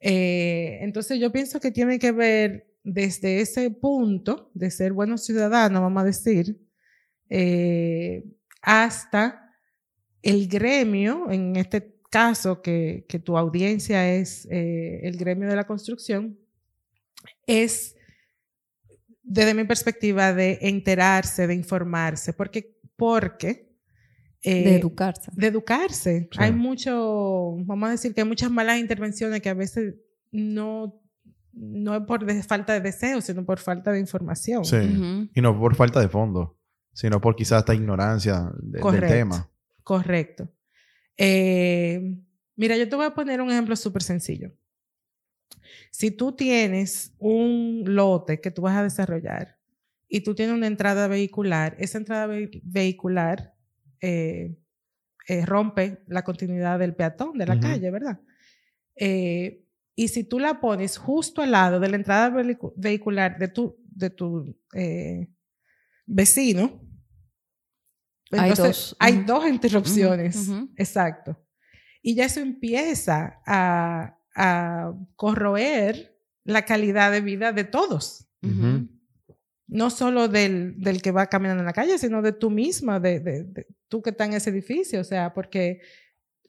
Eh, 0.00 0.78
entonces 0.82 1.18
yo 1.18 1.32
pienso 1.32 1.60
que 1.60 1.70
tiene 1.70 1.98
que 1.98 2.12
ver 2.12 2.73
desde 2.84 3.40
ese 3.40 3.70
punto 3.70 4.50
de 4.54 4.70
ser 4.70 4.92
buenos 4.92 5.24
ciudadanos, 5.24 5.82
vamos 5.82 6.02
a 6.02 6.06
decir, 6.06 6.56
eh, 7.30 8.24
hasta 8.62 9.50
el 10.22 10.46
gremio, 10.46 11.30
en 11.30 11.56
este 11.56 11.96
caso 12.10 12.62
que, 12.62 13.06
que 13.08 13.18
tu 13.18 13.36
audiencia 13.36 14.14
es 14.14 14.46
eh, 14.50 15.00
el 15.02 15.16
gremio 15.16 15.48
de 15.48 15.56
la 15.56 15.66
construcción, 15.66 16.38
es 17.46 17.96
desde 19.22 19.54
mi 19.54 19.64
perspectiva 19.64 20.34
de 20.34 20.58
enterarse, 20.60 21.46
de 21.46 21.54
informarse, 21.54 22.34
porque, 22.34 22.76
porque 22.96 23.74
eh, 24.42 24.62
De 24.62 24.76
educarse. 24.76 25.30
de 25.34 25.46
educarse. 25.46 26.28
Sí. 26.30 26.38
Hay 26.38 26.52
mucho, 26.52 27.56
vamos 27.60 27.88
a 27.88 27.92
decir 27.92 28.14
que 28.14 28.20
hay 28.20 28.28
muchas 28.28 28.50
malas 28.50 28.78
intervenciones 28.78 29.40
que 29.40 29.48
a 29.48 29.54
veces 29.54 29.94
no, 30.30 31.02
no 31.56 31.94
es 31.96 32.02
por 32.02 32.30
falta 32.42 32.72
de 32.74 32.80
deseo, 32.80 33.20
sino 33.20 33.44
por 33.44 33.58
falta 33.58 33.92
de 33.92 34.00
información. 34.00 34.64
Sí. 34.64 35.30
Y 35.34 35.40
no 35.40 35.58
por 35.58 35.74
falta 35.74 36.00
de 36.00 36.08
fondo, 36.08 36.58
sino 36.92 37.20
por 37.20 37.36
quizás 37.36 37.60
esta 37.60 37.74
ignorancia 37.74 38.50
de- 38.60 38.78
del 38.78 38.82
tema. 39.08 39.50
Correcto. 39.82 40.48
Eh, 41.16 42.16
mira, 42.56 42.76
yo 42.76 42.88
te 42.88 42.96
voy 42.96 43.06
a 43.06 43.14
poner 43.14 43.40
un 43.40 43.50
ejemplo 43.50 43.76
súper 43.76 44.02
sencillo. 44.02 44.52
Si 45.90 46.10
tú 46.10 46.32
tienes 46.32 47.14
un 47.18 47.82
lote 47.86 48.40
que 48.40 48.50
tú 48.50 48.62
vas 48.62 48.76
a 48.76 48.82
desarrollar 48.82 49.58
y 50.08 50.20
tú 50.22 50.34
tienes 50.34 50.54
una 50.54 50.66
entrada 50.66 51.06
vehicular, 51.08 51.76
esa 51.78 51.98
entrada 51.98 52.26
ve- 52.26 52.60
vehicular 52.64 53.54
eh, 54.00 54.56
eh, 55.28 55.46
rompe 55.46 56.02
la 56.06 56.22
continuidad 56.22 56.78
del 56.78 56.94
peatón, 56.94 57.38
de 57.38 57.46
la 57.46 57.54
calle, 57.60 57.90
¿verdad? 57.90 58.20
Eh, 58.96 59.63
y 59.96 60.08
si 60.08 60.24
tú 60.24 60.38
la 60.38 60.60
pones 60.60 60.98
justo 60.98 61.42
al 61.42 61.52
lado 61.52 61.78
de 61.80 61.88
la 61.88 61.96
entrada 61.96 62.30
vehicu- 62.30 62.72
vehicular 62.76 63.38
de 63.38 63.48
tu, 63.48 63.76
de 63.86 64.10
tu 64.10 64.56
eh, 64.74 65.28
vecino, 66.06 66.80
Hay 68.30 68.50
entonces, 68.50 68.66
dos. 68.90 68.96
hay 68.98 69.22
dos 69.24 69.46
interrupciones. 69.48 70.48
Exacto. 70.76 71.38
Y 72.02 72.14
ya 72.16 72.24
eso 72.26 72.40
empieza 72.40 73.40
a, 73.46 74.18
a 74.34 74.92
corroer 75.16 76.18
la 76.44 76.64
calidad 76.64 77.12
de 77.12 77.20
vida 77.20 77.52
de 77.52 77.64
todos. 77.64 78.26
No 79.66 79.88
solo 79.88 80.28
del, 80.28 80.78
del 80.78 81.00
que 81.00 81.10
va 81.12 81.28
caminando 81.28 81.60
en 81.62 81.66
la 81.66 81.72
calle, 81.72 81.96
sino 81.98 82.20
de 82.20 82.32
tú 82.32 82.50
misma, 82.50 83.00
de, 83.00 83.20
de- 83.20 83.44
de 83.44 83.66
tú 83.88 84.02
que 84.02 84.10
estás 84.10 84.28
en 84.28 84.34
ese 84.34 84.50
edificio. 84.50 85.00
O 85.00 85.04
sea, 85.04 85.32
porque 85.32 85.80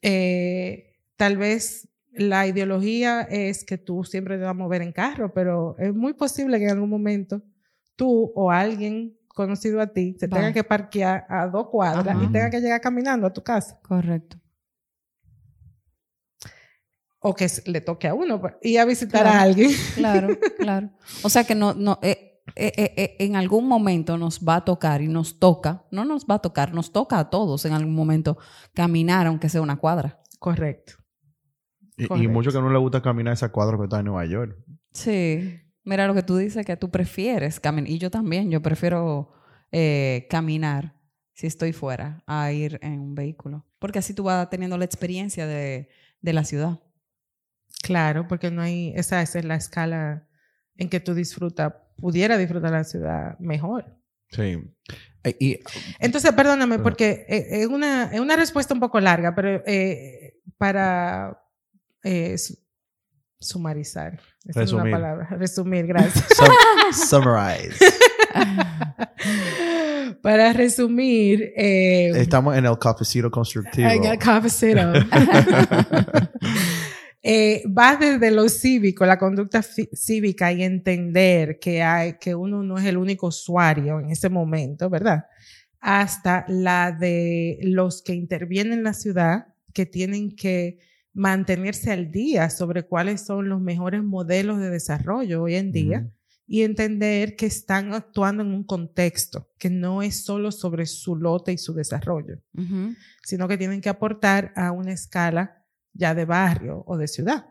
eh, 0.01 0.97
tal 1.15 1.37
vez 1.37 1.87
la 2.17 2.47
ideología 2.47 3.21
es 3.21 3.63
que 3.63 3.77
tú 3.77 4.03
siempre 4.03 4.35
te 4.37 4.41
vas 4.43 4.51
a 4.51 4.53
mover 4.53 4.81
en 4.81 4.91
carro, 4.91 5.33
pero 5.33 5.75
es 5.79 5.93
muy 5.93 6.13
posible 6.13 6.57
que 6.59 6.65
en 6.65 6.71
algún 6.71 6.89
momento 6.89 7.41
tú 7.95 8.31
o 8.35 8.51
alguien 8.51 9.17
conocido 9.27 9.81
a 9.81 9.87
ti 9.87 10.15
se 10.19 10.27
tenga 10.27 10.53
que 10.53 10.63
parquear 10.63 11.25
a 11.29 11.47
dos 11.47 11.67
cuadras 11.69 12.15
Ajá. 12.15 12.23
y 12.23 12.31
tenga 12.31 12.49
que 12.49 12.61
llegar 12.61 12.79
caminando 12.81 13.27
a 13.27 13.33
tu 13.33 13.43
casa. 13.43 13.79
Correcto. 13.81 14.37
o 17.27 17.33
que 17.33 17.47
le 17.65 17.81
toque 17.81 18.07
a 18.07 18.13
uno 18.13 18.39
pues, 18.39 18.53
y 18.61 18.77
a 18.77 18.85
visitar 18.85 19.23
Claro. 19.23 19.39
a 19.39 19.41
alguien. 19.41 19.71
Claro, 19.95 20.27
claro. 20.59 20.91
O 21.23 21.29
sea 21.29 21.43
que 21.43 21.55
no, 21.55 21.73
no, 21.73 21.97
eh, 22.03 22.43
eh, 22.55 22.71
eh, 22.77 22.93
eh, 22.95 23.15
en 23.17 23.35
algún 23.35 23.67
momento 23.67 24.15
nos 24.19 24.39
va 24.41 24.57
a 24.57 24.65
tocar 24.65 25.01
y 25.01 25.07
nos 25.07 25.39
toca, 25.39 25.85
no 25.89 26.05
nos 26.05 26.25
va 26.25 26.35
a 26.35 26.39
tocar, 26.39 26.71
nos 26.75 26.91
toca 26.91 27.17
a 27.17 27.31
todos 27.31 27.65
en 27.65 27.73
algún 27.73 27.95
momento 27.95 28.37
caminar, 28.75 29.25
aunque 29.25 29.49
sea 29.49 29.61
una 29.61 29.77
cuadra. 29.77 30.21
Correcto. 30.37 30.93
Y, 31.97 32.27
mucho 32.27 32.51
que 32.51 32.59
no 32.59 32.69
le 32.69 32.77
gusta 32.77 33.01
caminar 33.01 33.33
esa 33.33 33.51
cuadra 33.51 33.77
que 33.77 33.83
está 33.83 33.99
en 33.99 34.05
Nueva 34.05 34.25
York. 34.25 34.57
Sí. 34.91 35.61
Mira 35.83 36.07
lo 36.07 36.13
que 36.13 36.23
tú 36.23 36.35
dices, 36.35 36.65
que 36.65 36.75
tú 36.75 36.89
prefieres 36.89 37.59
caminar. 37.59 37.89
Y 37.89 37.99
yo 37.99 38.09
también, 38.09 38.49
yo 38.49 38.61
prefiero 38.61 39.31
eh, 39.71 40.27
caminar 40.29 40.95
si 41.33 41.47
estoy 41.47 41.73
fuera 41.73 42.23
a 42.25 42.51
ir 42.51 42.79
en 42.81 42.99
un 42.99 43.15
vehículo. 43.15 43.65
Porque 43.79 43.99
así 43.99 44.13
tú 44.13 44.23
vas 44.23 44.49
teniendo 44.49 44.77
la 44.77 44.85
experiencia 44.85 45.45
de, 45.47 45.89
de 46.21 46.33
la 46.33 46.43
ciudad. 46.43 46.79
Claro, 47.83 48.27
porque 48.27 48.51
no 48.51 48.61
hay, 48.61 48.93
esa, 48.95 49.21
esa 49.21 49.39
es 49.39 49.45
la 49.45 49.55
escala 49.55 50.27
en 50.75 50.89
que 50.89 50.99
tú 50.99 51.13
disfrutas, 51.13 51.73
pudiera 51.97 52.37
disfrutar 52.37 52.71
la 52.71 52.83
ciudad 52.83 53.37
mejor. 53.39 53.95
Sí. 54.29 54.57
Eh, 55.23 55.35
Y, 55.39 55.59
Entonces, 55.99 56.31
perdóname, 56.33 56.79
porque 56.79 57.25
eh, 57.27 57.61
es 57.61 57.67
una, 57.67 58.11
es 58.11 58.19
una 58.19 58.35
respuesta 58.35 58.73
un 58.73 58.79
poco 58.79 58.99
larga, 58.99 59.35
pero 59.35 59.63
eh, 59.65 60.41
para 60.57 61.44
eh, 62.05 62.37
su- 62.37 62.57
sumarizar, 63.39 64.19
esa 64.45 64.63
es 64.63 64.71
una 64.71 64.83
palabra, 64.89 65.27
resumir, 65.31 65.85
gracias. 65.87 66.25
sum- 66.35 67.07
summarize. 67.09 67.75
para 70.21 70.53
resumir, 70.53 71.51
eh, 71.55 72.11
Estamos 72.15 72.55
en 72.57 72.65
el 72.65 72.77
cafecito 72.79 73.29
constructivo. 73.31 73.89
en 73.89 74.03
el 74.05 74.17
cafecito. 74.17 74.81
Eh, 77.27 77.63
va 77.67 77.95
desde 77.95 78.29
lo 78.29 78.47
cívico, 78.49 79.03
la 79.03 79.17
conducta 79.17 79.63
cívica 79.63 80.51
y 80.53 80.61
entender 80.61 81.57
que, 81.57 81.81
hay, 81.81 82.19
que 82.19 82.35
uno 82.35 82.61
no 82.61 82.77
es 82.77 82.85
el 82.85 82.97
único 82.97 83.25
usuario 83.25 83.99
en 83.99 84.11
ese 84.11 84.29
momento, 84.29 84.91
¿verdad? 84.91 85.25
Hasta 85.79 86.45
la 86.47 86.91
de 86.91 87.57
los 87.63 88.03
que 88.03 88.13
intervienen 88.13 88.73
en 88.73 88.83
la 88.83 88.93
ciudad, 88.93 89.47
que 89.73 89.87
tienen 89.87 90.35
que 90.35 90.77
mantenerse 91.15 91.91
al 91.91 92.11
día 92.11 92.49
sobre 92.49 92.83
cuáles 92.83 93.25
son 93.25 93.47
los 93.49 93.61
mejores 93.61 94.03
modelos 94.03 94.59
de 94.59 94.69
desarrollo 94.69 95.41
hoy 95.41 95.55
en 95.55 95.71
día 95.71 95.99
Ujú. 95.99 96.11
y 96.45 96.61
entender 96.63 97.37
que 97.37 97.45
están 97.45 97.93
actuando 97.93 98.43
en 98.43 98.49
un 98.49 98.65
contexto, 98.65 99.49
que 99.57 99.69
no 99.69 100.01
es 100.01 100.25
solo 100.25 100.51
sobre 100.51 100.85
su 100.85 101.15
lote 101.15 101.53
y 101.53 101.57
su 101.57 101.73
desarrollo 101.73 102.39
sino 103.23 103.47
que 103.47 103.57
tienen 103.57 103.81
que 103.81 103.89
aportar 103.89 104.53
a 104.55 104.71
una 104.71 104.91
escala 104.91 105.65
ya 105.93 106.13
de 106.13 106.25
barrio 106.25 106.83
o 106.85 106.97
de 106.97 107.07
ciudad. 107.07 107.47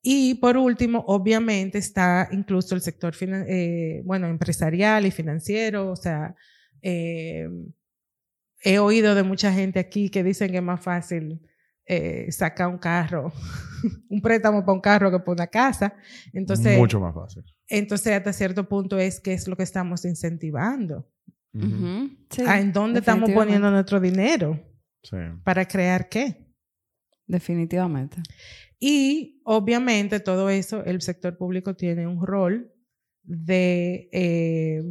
Y 0.00 0.34
por 0.36 0.56
último, 0.56 1.04
obviamente 1.08 1.78
está 1.78 2.28
incluso 2.30 2.74
el 2.74 2.80
sector 2.80 3.14
eh, 3.20 4.02
bueno, 4.04 4.28
empresarial 4.28 5.04
y 5.04 5.10
financiero, 5.10 5.90
o 5.90 5.96
sea, 5.96 6.34
eh, 6.80 7.48
he 8.62 8.78
oído 8.78 9.14
de 9.14 9.24
mucha 9.24 9.52
gente 9.52 9.78
aquí 9.78 10.08
que 10.08 10.22
dicen 10.22 10.52
que 10.52 10.58
es 10.58 10.62
más 10.62 10.82
fácil 10.82 11.40
eh, 11.86 12.30
sacar 12.32 12.68
un 12.68 12.78
carro, 12.78 13.32
un 14.08 14.20
préstamo 14.20 14.60
para 14.64 14.72
un 14.72 14.80
carro 14.80 15.10
que 15.10 15.18
para 15.18 15.32
una 15.32 15.46
casa. 15.46 15.94
Entonces, 16.32 16.78
Mucho 16.78 17.00
más 17.00 17.14
fácil. 17.14 17.44
entonces 17.68 18.12
hasta 18.12 18.32
cierto 18.32 18.68
punto 18.68 18.98
es 18.98 19.20
que 19.20 19.32
es 19.32 19.46
lo 19.48 19.56
que 19.56 19.62
estamos 19.64 20.04
incentivando. 20.04 21.08
Sí, 22.30 22.42
¿A 22.48 22.58
¿En 22.58 22.72
dónde 22.72 22.98
estamos 22.98 23.30
poniendo 23.30 23.70
nuestro 23.70 24.00
dinero? 24.00 24.60
Sí. 25.04 25.16
¿Para 25.44 25.64
crear 25.66 26.08
qué? 26.08 26.48
Definitivamente. 27.28 28.16
Y 28.80 29.40
obviamente 29.44 30.18
todo 30.18 30.50
eso, 30.50 30.84
el 30.84 31.00
sector 31.00 31.36
público 31.38 31.76
tiene 31.76 32.08
un 32.08 32.26
rol 32.26 32.72
de 33.22 34.08
eh, 34.12 34.82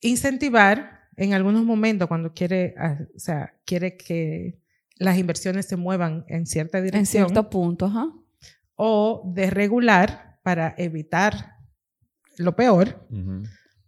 incentivar 0.00 1.00
en 1.16 1.34
algunos 1.34 1.64
momentos 1.64 2.08
cuando 2.08 2.32
quiere, 2.32 2.74
ah, 2.78 2.98
o 3.14 3.18
sea, 3.18 3.54
quiere 3.66 3.96
que 3.96 4.61
las 4.98 5.18
inversiones 5.18 5.66
se 5.66 5.76
muevan 5.76 6.24
en 6.28 6.46
cierta 6.46 6.78
En 6.78 6.84
dirección 6.84 7.28
cierto 7.28 7.48
punto, 7.50 7.86
ajá. 7.86 8.06
o 8.76 9.22
de 9.34 9.50
regular 9.50 10.38
para 10.42 10.74
evitar 10.78 11.56
lo 12.38 12.54
peor 12.56 13.06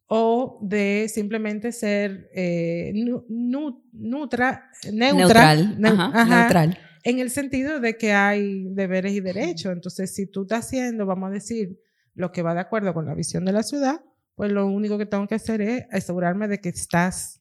o 0.06 0.58
de 0.62 1.06
simplemente 1.12 1.72
ser 1.72 2.28
eh, 2.34 2.92
nu- 2.94 3.24
nu- 3.28 3.82
nutra, 3.92 4.70
neutra, 4.92 5.16
Neutral. 5.56 5.78
neu- 5.78 5.92
ajá, 5.94 6.20
ajá, 6.22 6.40
Neutral. 6.40 6.78
en 7.04 7.18
el 7.20 7.30
sentido 7.30 7.80
de 7.80 7.96
que 7.96 8.12
hay 8.12 8.66
deberes 8.70 9.12
y 9.14 9.20
derechos. 9.20 9.72
Entonces, 9.72 10.14
si 10.14 10.26
tú 10.26 10.42
estás 10.42 10.66
haciendo, 10.66 11.06
vamos 11.06 11.30
a 11.30 11.32
decir, 11.32 11.80
lo 12.14 12.30
que 12.32 12.42
va 12.42 12.54
de 12.54 12.60
acuerdo 12.60 12.92
con 12.94 13.06
la 13.06 13.14
visión 13.14 13.44
de 13.44 13.52
la 13.52 13.62
ciudad, 13.62 14.00
pues 14.36 14.52
lo 14.52 14.66
único 14.66 14.98
que 14.98 15.06
tengo 15.06 15.26
que 15.26 15.34
hacer 15.36 15.60
es 15.62 15.84
asegurarme 15.90 16.48
de 16.48 16.58
que 16.60 16.68
estás, 16.68 17.40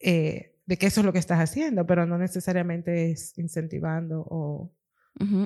eh, 0.00 0.54
de 0.68 0.76
que 0.76 0.86
eso 0.86 1.00
es 1.00 1.06
lo 1.06 1.12
que 1.14 1.18
estás 1.18 1.40
haciendo, 1.40 1.86
pero 1.86 2.04
no 2.06 2.18
necesariamente 2.18 3.10
es 3.10 3.36
incentivando 3.38 4.20
o... 4.28 4.70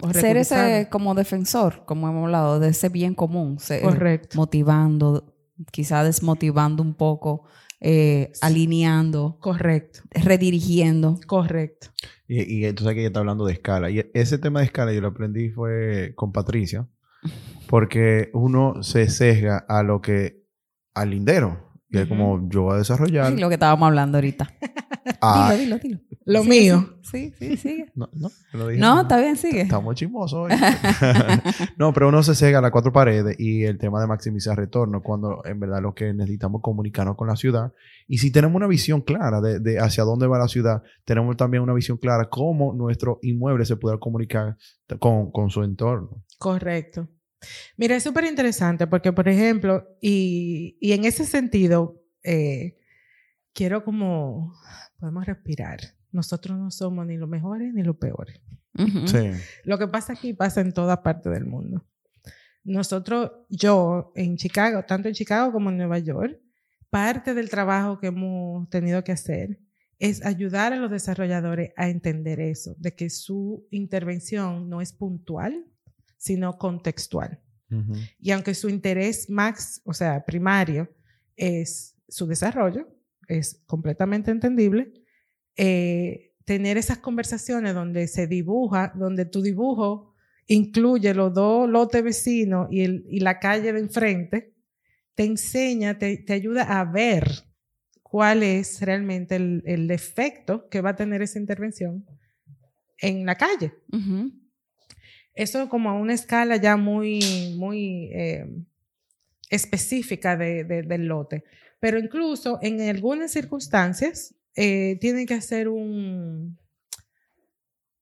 O 0.03 0.13
Ser 0.13 0.37
ese 0.37 0.89
como 0.91 1.15
defensor, 1.15 1.85
como 1.87 2.07
hemos 2.07 2.25
hablado, 2.25 2.61
de 2.61 2.69
ese 2.69 2.91
bien 2.91 3.15
común. 3.15 3.59
ser- 3.59 3.81
Correcto. 3.81 4.37
Motivando, 4.37 5.35
quizá 5.71 6.05
desmotivando 6.05 6.83
un 6.83 6.93
poco, 6.95 7.45
eh, 7.81 8.33
alineando, 8.43 9.39
Correcto, 9.41 10.01
redirigiendo. 10.11 11.19
correcto. 11.27 11.87
Y, 12.29 12.43
y 12.59 12.65
entonces 12.67 12.91
aquí 12.91 12.99
ella 13.01 13.07
está 13.09 13.21
hablando 13.21 13.47
de 13.47 13.55
escala. 13.55 13.89
Y 13.91 14.05
ese 14.13 14.37
tema 14.37 14.61
de 14.61 14.67
escala 14.67 14.93
yo 14.93 15.01
lo 15.01 15.09
aprendí 15.09 15.49
fue 15.51 16.13
con 16.17 16.33
Patricia. 16.33 16.87
Porque 17.69 18.29
uno 18.35 18.83
se 18.83 19.09
sesga 19.09 19.65
a 19.69 19.83
lo 19.83 20.03
que, 20.03 20.43
al 20.93 21.11
lindero. 21.11 21.71
Y 21.89 21.99
es 21.99 22.09
como, 22.09 22.47
yo 22.51 22.63
voy 22.65 22.75
a 22.75 22.79
desarrollar. 22.79 23.33
Lo 23.39 23.49
que 23.49 23.55
estábamos 23.55 23.87
hablando 23.87 24.19
ahorita. 24.19 24.51
Ah, 25.21 25.55
Dilo, 25.59 25.79
dilo, 25.79 25.99
dilo. 26.01 26.19
Lo 26.25 26.45
mío. 26.45 26.99
Sí, 27.03 27.33
sí, 27.39 27.57
sigue. 27.57 27.91
no, 27.95 28.09
no, 28.13 28.69
dije 28.69 28.81
No, 28.81 28.95
mal. 28.95 29.03
está 29.05 29.19
bien, 29.21 29.37
sigue. 29.37 29.63
Estamos 29.63 29.95
chismosos 29.97 30.39
hoy. 30.51 30.53
no, 31.77 31.93
pero 31.93 32.09
uno 32.09 32.23
se 32.23 32.35
cega 32.35 32.59
a 32.59 32.63
las 32.63 32.71
cuatro 32.71 32.93
paredes 32.93 33.37
y 33.39 33.65
el 33.65 33.79
tema 33.79 34.01
de 34.01 34.07
maximizar 34.07 34.57
retorno 34.57 35.03
cuando 35.03 35.43
en 35.45 35.59
verdad 35.59 35.83
lo 35.83 35.95
que 35.95 36.13
necesitamos 36.15 36.61
es 36.61 36.63
comunicarnos 36.63 37.17
con 37.17 37.29
la 37.29 37.37
ciudad. 37.37 37.73
Y 38.07 38.19
si 38.19 38.31
tenemos 38.31 38.55
una 38.57 38.67
visión 38.69 39.01
clara 39.01 39.41
de, 39.41 39.59
de 39.59 39.79
hacia 39.81 40.05
dónde 40.05 40.27
va 40.27 40.39
la 40.39 40.49
ciudad, 40.49 40.83
tenemos 41.05 41.37
también 41.37 41.63
una 41.63 41.75
visión 41.75 41.99
clara 41.99 42.29
cómo 42.31 42.73
nuestro 42.73 43.19
inmueble 43.23 43.65
se 43.65 43.77
puede 43.77 43.99
comunicar 43.99 44.57
con, 45.01 45.31
con 45.33 45.51
su 45.51 45.63
entorno. 45.63 46.25
Correcto. 46.39 47.09
Mira, 47.77 47.97
es 47.97 48.05
súper 48.05 48.25
interesante 48.25 48.87
porque, 48.87 49.13
por 49.13 49.29
ejemplo, 49.29 49.85
y, 50.01 50.77
y 50.81 50.93
en 50.93 51.05
ese 51.05 51.25
sentido, 51.25 52.01
eh, 52.23 52.77
quiero 53.53 53.85
como, 53.85 54.55
podemos 55.03 55.27
respirar. 55.27 55.81
Nosotros 56.13 56.57
no 56.57 56.71
somos 56.71 57.05
ni 57.05 57.17
los 57.17 57.29
mejores 57.29 57.75
ni 57.75 57.83
los 57.83 57.97
peores. 57.97 58.41
Sí. 59.07 59.33
Lo 59.65 59.77
que 59.77 59.89
pasa 59.89 60.13
aquí 60.13 60.33
pasa 60.33 60.61
en 60.61 60.73
toda 60.73 61.03
parte 61.03 61.29
del 61.29 61.45
mundo. 61.45 61.85
Nosotros, 62.63 63.33
yo 63.49 64.13
en 64.15 64.37
Chicago, 64.37 64.85
tanto 64.85 65.09
en 65.09 65.15
Chicago 65.15 65.51
como 65.51 65.71
en 65.71 65.79
Nueva 65.79 65.99
York, 65.99 66.39
parte 66.89 67.35
del 67.35 67.51
trabajo 67.51 67.99
que 67.99 68.07
hemos 68.07 68.71
tenido 68.71 69.03
que 69.03 69.11
hacer 69.11 69.59
es 69.99 70.25
ayudar 70.25 70.73
a 70.73 70.77
los 70.77 70.89
desarrolladores 70.89 71.73
a 71.77 71.89
entender 71.89 72.39
eso, 72.39 72.77
de 72.79 72.95
que 72.95 73.11
su 73.11 73.67
intervención 73.73 74.69
no 74.69 74.81
es 74.81 74.93
puntual, 74.93 75.67
sino 76.17 76.59
contextual. 76.59 77.41
Ujú. 77.73 77.95
Y 78.21 78.31
aunque 78.31 78.55
su 78.55 78.69
interés 78.69 79.29
max, 79.29 79.83
o 79.85 79.95
sea, 79.95 80.25
primario, 80.25 80.89
es 81.37 81.97
su 82.09 82.29
desarrollo, 82.29 82.87
es 83.39 83.63
completamente 83.67 84.31
entendible, 84.31 84.93
eh, 85.57 86.33
tener 86.45 86.77
esas 86.79 86.99
conversaciones 86.99 87.75
donde 87.75 88.07
se 88.09 88.27
dibuja, 88.27 88.93
donde 88.97 89.25
tu 89.27 89.43
dibujo 89.43 90.15
incluye 90.47 91.15
los 91.15 91.33
dos 91.33 91.69
lotes 91.69 92.03
vecinos 92.03 92.69
y, 92.71 92.83
el- 92.83 93.05
y 93.09 93.21
la 93.21 93.39
calle 93.39 93.73
de 93.73 93.79
enfrente, 93.81 94.53
te 95.15 95.25
enseña, 95.25 95.99
te, 95.99 96.17
te 96.19 96.33
ayuda 96.33 96.63
a 96.81 96.85
ver 96.85 97.29
cuál 98.03 98.43
es 98.43 98.81
realmente 98.83 99.37
el, 99.37 99.63
el 99.67 99.91
efecto 99.91 100.69
que 100.69 100.81
va 100.81 100.91
a 100.91 100.97
tener 100.97 101.23
esa 101.23 101.39
intervención 101.39 102.05
en 102.99 103.25
la 103.25 103.37
calle. 103.37 103.73
Eso 105.35 105.69
como 105.69 105.91
a 105.91 105.95
una 105.95 106.13
escala 106.15 106.57
ya 106.57 106.77
muy, 106.77 107.55
muy 107.57 108.11
eh, 108.13 108.47
específica 109.51 110.37
de- 110.37 110.65
de- 110.65 110.83
del 110.83 111.07
lote. 111.07 111.45
Pero 111.83 111.99
incluso 111.99 112.61
en 112.63 112.81
algunas 112.81 113.33
circunstancias 113.33 114.37
eh, 114.55 114.99
tienen 115.01 115.27
que 115.27 115.35
hacer 115.35 115.69
un, 115.69 116.57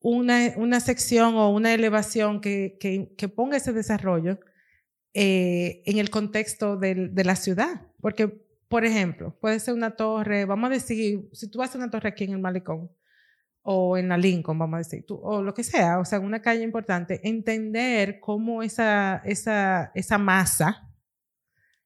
una, 0.00 0.52
una 0.56 0.80
sección 0.80 1.34
o 1.36 1.48
una 1.48 1.72
elevación 1.72 2.42
que, 2.42 2.76
que- 2.78 3.28
ponga 3.30 3.56
ese 3.56 3.72
desarrollo 3.72 4.38
eh, 5.14 5.80
en 5.86 5.96
el 5.96 6.10
contexto 6.10 6.76
de 6.76 7.24
la 7.24 7.36
ciudad. 7.36 7.86
Porque, 8.02 8.28
por 8.68 8.84
ejemplo, 8.84 9.34
puede 9.40 9.58
ser 9.60 9.72
una 9.72 9.92
torre, 9.96 10.44
vamos 10.44 10.68
a 10.68 10.74
decir, 10.74 11.30
si 11.32 11.48
tú 11.50 11.62
a 11.62 11.70
una 11.74 11.88
torre 11.88 12.10
aquí 12.10 12.24
en 12.24 12.32
el 12.32 12.38
Malecón, 12.38 12.90
o 13.62 13.96
en 13.96 14.10
la 14.10 14.18
Lincoln, 14.18 14.58
vamos 14.58 14.74
a 14.74 14.78
decir, 14.78 15.06
o 15.08 15.40
lo 15.42 15.54
que 15.54 15.64
sea, 15.64 16.00
o 16.00 16.04
sea, 16.04 16.20
una 16.20 16.42
calle 16.42 16.64
importante, 16.64 17.26
entender 17.26 18.20
cómo 18.20 18.62
esa, 18.62 19.22
esa, 19.24 19.90
esa 19.94 20.18
masa 20.18 20.89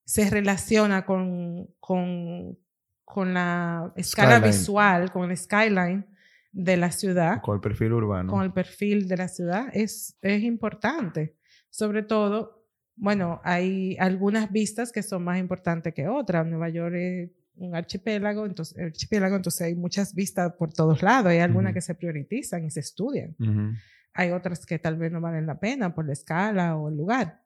se 0.04 0.28
relaciona 0.30 1.04
con, 1.06 1.68
con, 1.80 2.58
con 3.04 3.34
la 3.34 3.92
escala 3.96 4.36
Skyline. 4.36 4.50
visual, 4.52 5.12
con 5.12 5.30
el 5.30 5.36
skyline 5.36 6.06
de 6.52 6.76
la 6.76 6.90
ciudad, 6.92 7.40
Con 7.42 7.56
el 7.56 7.60
perfil 7.60 7.92
urbano. 7.92 8.30
con 8.30 8.42
el 8.44 8.52
perfil 8.52 9.08
de 9.08 9.16
la 9.16 9.28
ciudad, 9.28 9.68
es, 9.72 10.16
es 10.22 10.42
importante. 10.42 11.36
Sobre 11.70 12.02
todo, 12.02 12.64
bueno, 12.96 13.40
hay 13.42 13.96
algunas 13.98 14.52
vistas 14.52 14.92
que 14.92 15.02
son 15.02 15.24
más 15.24 15.38
importantes 15.40 15.92
que 15.94 16.06
otras. 16.06 16.46
Nueva 16.46 16.68
York 16.68 16.94
es 16.94 17.30
un 17.56 17.74
archipiélago, 17.74 18.46
entonces, 18.46 18.78
archipiélago, 18.78 19.34
entonces 19.36 19.60
hay 19.62 19.74
muchas 19.74 20.14
vistas 20.14 20.52
por 20.58 20.72
todos 20.72 21.02
lados. 21.02 21.30
Hay 21.32 21.38
algunas 21.40 21.70
Ujú. 21.70 21.74
que 21.74 21.80
se 21.80 21.94
priorizan 21.96 22.64
y 22.64 22.70
se 22.70 22.80
estudian. 22.80 23.34
Ujú. 23.40 23.72
Hay 24.12 24.30
otras 24.30 24.64
que 24.64 24.78
tal 24.78 24.96
vez 24.96 25.10
no 25.10 25.20
valen 25.20 25.46
la 25.46 25.58
pena 25.58 25.92
por 25.94 26.06
la 26.06 26.12
escala 26.12 26.76
o 26.76 26.88
el 26.88 26.96
lugar. 26.96 27.42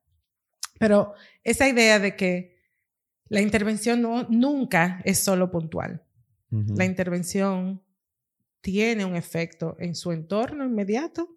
Pero 0.78 1.14
esa 1.44 1.68
idea 1.68 1.98
de 1.98 2.16
que 2.16 2.56
la 3.28 3.40
intervención 3.40 4.00
no, 4.02 4.24
nunca 4.30 5.00
es 5.04 5.18
solo 5.18 5.50
puntual. 5.50 6.02
Ujú. 6.50 6.74
La 6.76 6.84
intervención 6.84 7.82
tiene 8.60 9.04
un 9.04 9.16
efecto 9.16 9.76
en 9.78 9.94
su 9.94 10.12
entorno 10.12 10.64
inmediato 10.64 11.28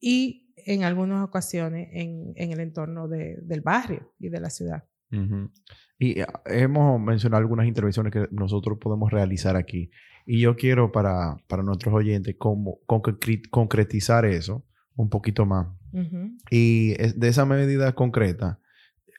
y 0.00 0.52
en 0.56 0.84
algunas 0.84 1.24
ocasiones 1.24 1.88
en, 1.92 2.32
en 2.36 2.52
el 2.52 2.60
entorno 2.60 3.08
de- 3.08 3.38
del 3.42 3.60
barrio 3.62 4.12
y 4.18 4.28
de 4.28 4.40
la 4.40 4.50
ciudad. 4.50 4.84
Ujú. 5.12 5.50
Y 5.98 6.20
eh, 6.20 6.26
hemos 6.46 7.00
mencionado 7.00 7.40
algunas 7.40 7.66
intervenciones 7.66 8.12
que 8.12 8.28
nosotros 8.30 8.78
podemos 8.80 9.10
realizar 9.10 9.56
aquí. 9.56 9.90
Y 10.26 10.40
yo 10.40 10.54
quiero 10.56 10.92
para, 10.92 11.36
para 11.48 11.62
nuestros 11.62 11.94
oyentes 11.94 12.36
como, 12.38 12.78
concre- 12.86 13.48
concretizar 13.50 14.24
eso 14.26 14.64
un 14.94 15.08
poquito 15.08 15.46
más. 15.46 15.66
Ujú. 15.92 16.36
Y 16.50 16.94
es- 16.98 17.18
de 17.18 17.28
esa 17.28 17.44
medida 17.46 17.94
concreta, 17.94 18.60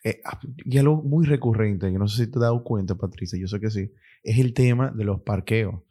eh, 0.04 0.22
ah, 0.26 0.40
y 0.44 0.78
algo 0.78 1.02
muy 1.04 1.26
recurrente, 1.26 1.92
que 1.92 1.98
no 2.00 2.08
sé 2.08 2.26
si 2.26 2.32
te 2.32 2.38
has 2.40 2.44
dado 2.44 2.64
cuenta, 2.64 2.96
Patricia, 2.96 3.38
yo 3.40 3.48
sé 3.48 3.60
que 3.60 3.70
sí, 3.70 3.92
es 4.24 4.40
el 4.40 4.54
tema 4.54 4.92
de 4.92 5.04
los 5.04 5.22
parqueos. 5.22 5.82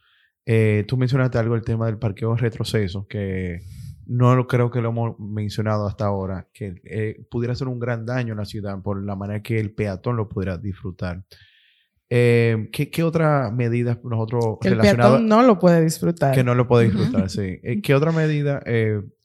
Eh, 0.46 0.84
tú 0.88 0.96
mencionaste 0.96 1.38
algo, 1.38 1.54
el 1.54 1.62
tema 1.62 1.86
del 1.86 1.98
parqueo 1.98 2.34
retroceso, 2.34 3.06
que 3.06 3.60
no 4.06 4.34
lo 4.34 4.48
creo 4.48 4.70
que 4.70 4.80
lo 4.80 4.88
hemos 4.88 5.18
mencionado 5.20 5.86
hasta 5.86 6.06
ahora, 6.06 6.48
que 6.52 6.80
eh, 6.84 7.24
pudiera 7.30 7.54
ser 7.54 7.68
un 7.68 7.78
gran 7.78 8.04
daño 8.04 8.32
en 8.32 8.38
la 8.38 8.44
ciudad 8.44 8.80
por 8.82 9.00
la 9.04 9.14
manera 9.14 9.42
que 9.42 9.60
el 9.60 9.72
peatón 9.72 10.16
lo 10.16 10.28
pudiera 10.28 10.58
disfrutar. 10.58 11.24
Eh, 12.12 12.68
¿qué, 12.72 12.90
qué 12.90 13.04
otra 13.04 13.52
medida 13.52 14.00
nosotros 14.02 14.58
Que 14.60 14.68
el 14.68 14.78
peatón 14.78 15.28
no 15.28 15.42
lo 15.44 15.60
puede 15.60 15.84
disfrutar. 15.84 16.34
que 16.34 16.42
no 16.42 16.56
lo 16.56 16.66
puede 16.66 16.86
disfrutar, 16.90 17.30
sí. 17.30 17.60
¿Qué 17.82 17.94
otra 17.94 18.10
medida 18.10 18.60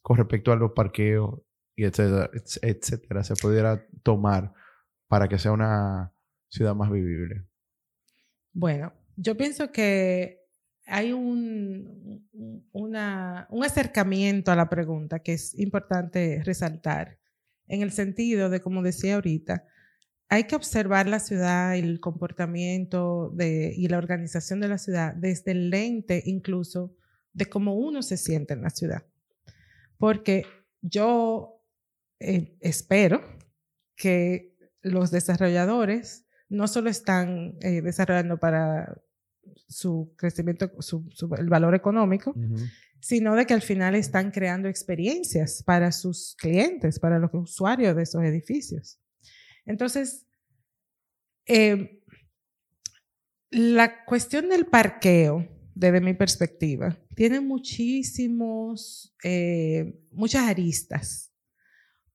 con 0.03 0.17
respecto 0.17 0.51
a 0.51 0.55
los 0.55 0.73
parqueos 0.73 1.39
y 1.75 1.83
etcétera, 1.86 2.29
etc- 2.31 2.59
etcétera 2.61 3.23
se 3.23 3.36
pudiera 3.36 3.83
tomar 4.03 4.53
para 5.08 5.28
que 5.28 5.38
sea 5.38 5.51
una 5.51 6.14
ciudad 6.47 6.76
más 6.76 6.91
vivible? 6.91 7.45
Bueno, 8.53 8.93
yo 9.16 9.36
pienso 9.36 9.72
que 9.72 10.41
hay 10.86 11.12
un, 11.12 12.28
un 12.72 12.95
acercamiento 13.64 14.51
a 14.51 14.56
la 14.56 14.70
pregunta 14.70 15.20
que 15.20 15.34
es 15.34 15.58
importante 15.58 16.41
resaltar, 16.43 17.20
en 17.68 17.82
el 17.82 17.91
sentido 17.91 18.49
de, 18.49 18.62
como 18.62 18.84
decía 18.84 19.16
ahorita, 19.16 19.66
hay 20.28 20.45
que 20.45 20.56
observar 20.56 21.08
la 21.08 21.20
ciudad 21.20 21.76
el 21.76 21.99
comportamiento 21.99 23.32
de, 23.36 23.74
y 23.76 23.88
la 23.88 23.97
organización 23.97 24.60
de 24.60 24.68
la 24.68 24.78
ciudad 24.78 25.14
desde 25.14 25.51
el 25.51 25.70
lente 25.70 26.24
incluso 26.26 26.95
de 27.34 27.45
cómo 27.45 27.76
uno 27.76 28.01
se 28.01 28.18
siente 28.18 28.53
en 28.53 28.62
la 28.62 28.70
ciudad. 28.70 29.06
Porque 29.97 30.45
yo 30.82 31.62
eh, 32.20 32.58
espero 32.60 33.22
que 33.95 34.55
los 34.86 35.09
desarrolladores 35.11 36.25
no 36.49 36.67
solo 36.67 36.89
están 36.89 37.57
eh, 37.61 37.81
desarrollando 37.81 38.38
para 38.39 39.01
su 39.67 40.13
crecimiento, 40.17 40.71
su- 40.79 41.09
su- 41.11 41.33
el 41.36 41.49
valor 41.49 41.73
económico, 41.75 42.33
sino 42.99 43.36
de 43.36 43.45
que 43.45 43.53
al 43.53 43.61
final 43.61 43.95
están 43.95 44.31
creando 44.31 44.67
experiencias 44.69 45.63
para 45.63 45.91
sus 45.91 46.36
clientes, 46.38 46.99
para 46.99 47.19
los 47.19 47.31
usuarios 47.33 47.95
de 47.95 48.03
esos 48.03 48.23
edificios. 48.23 48.99
Entonces, 49.65 50.25
eh, 51.47 52.01
la 53.51 54.05
cuestión 54.05 54.49
del 54.49 54.65
parqueo, 54.65 55.47
desde 55.75 56.01
mi 56.01 56.13
perspectiva, 56.13 56.97
tiene 57.15 57.39
muchísimos, 57.41 59.15
eh, 59.23 59.99
muchas 60.11 60.43
aristas. 60.47 61.31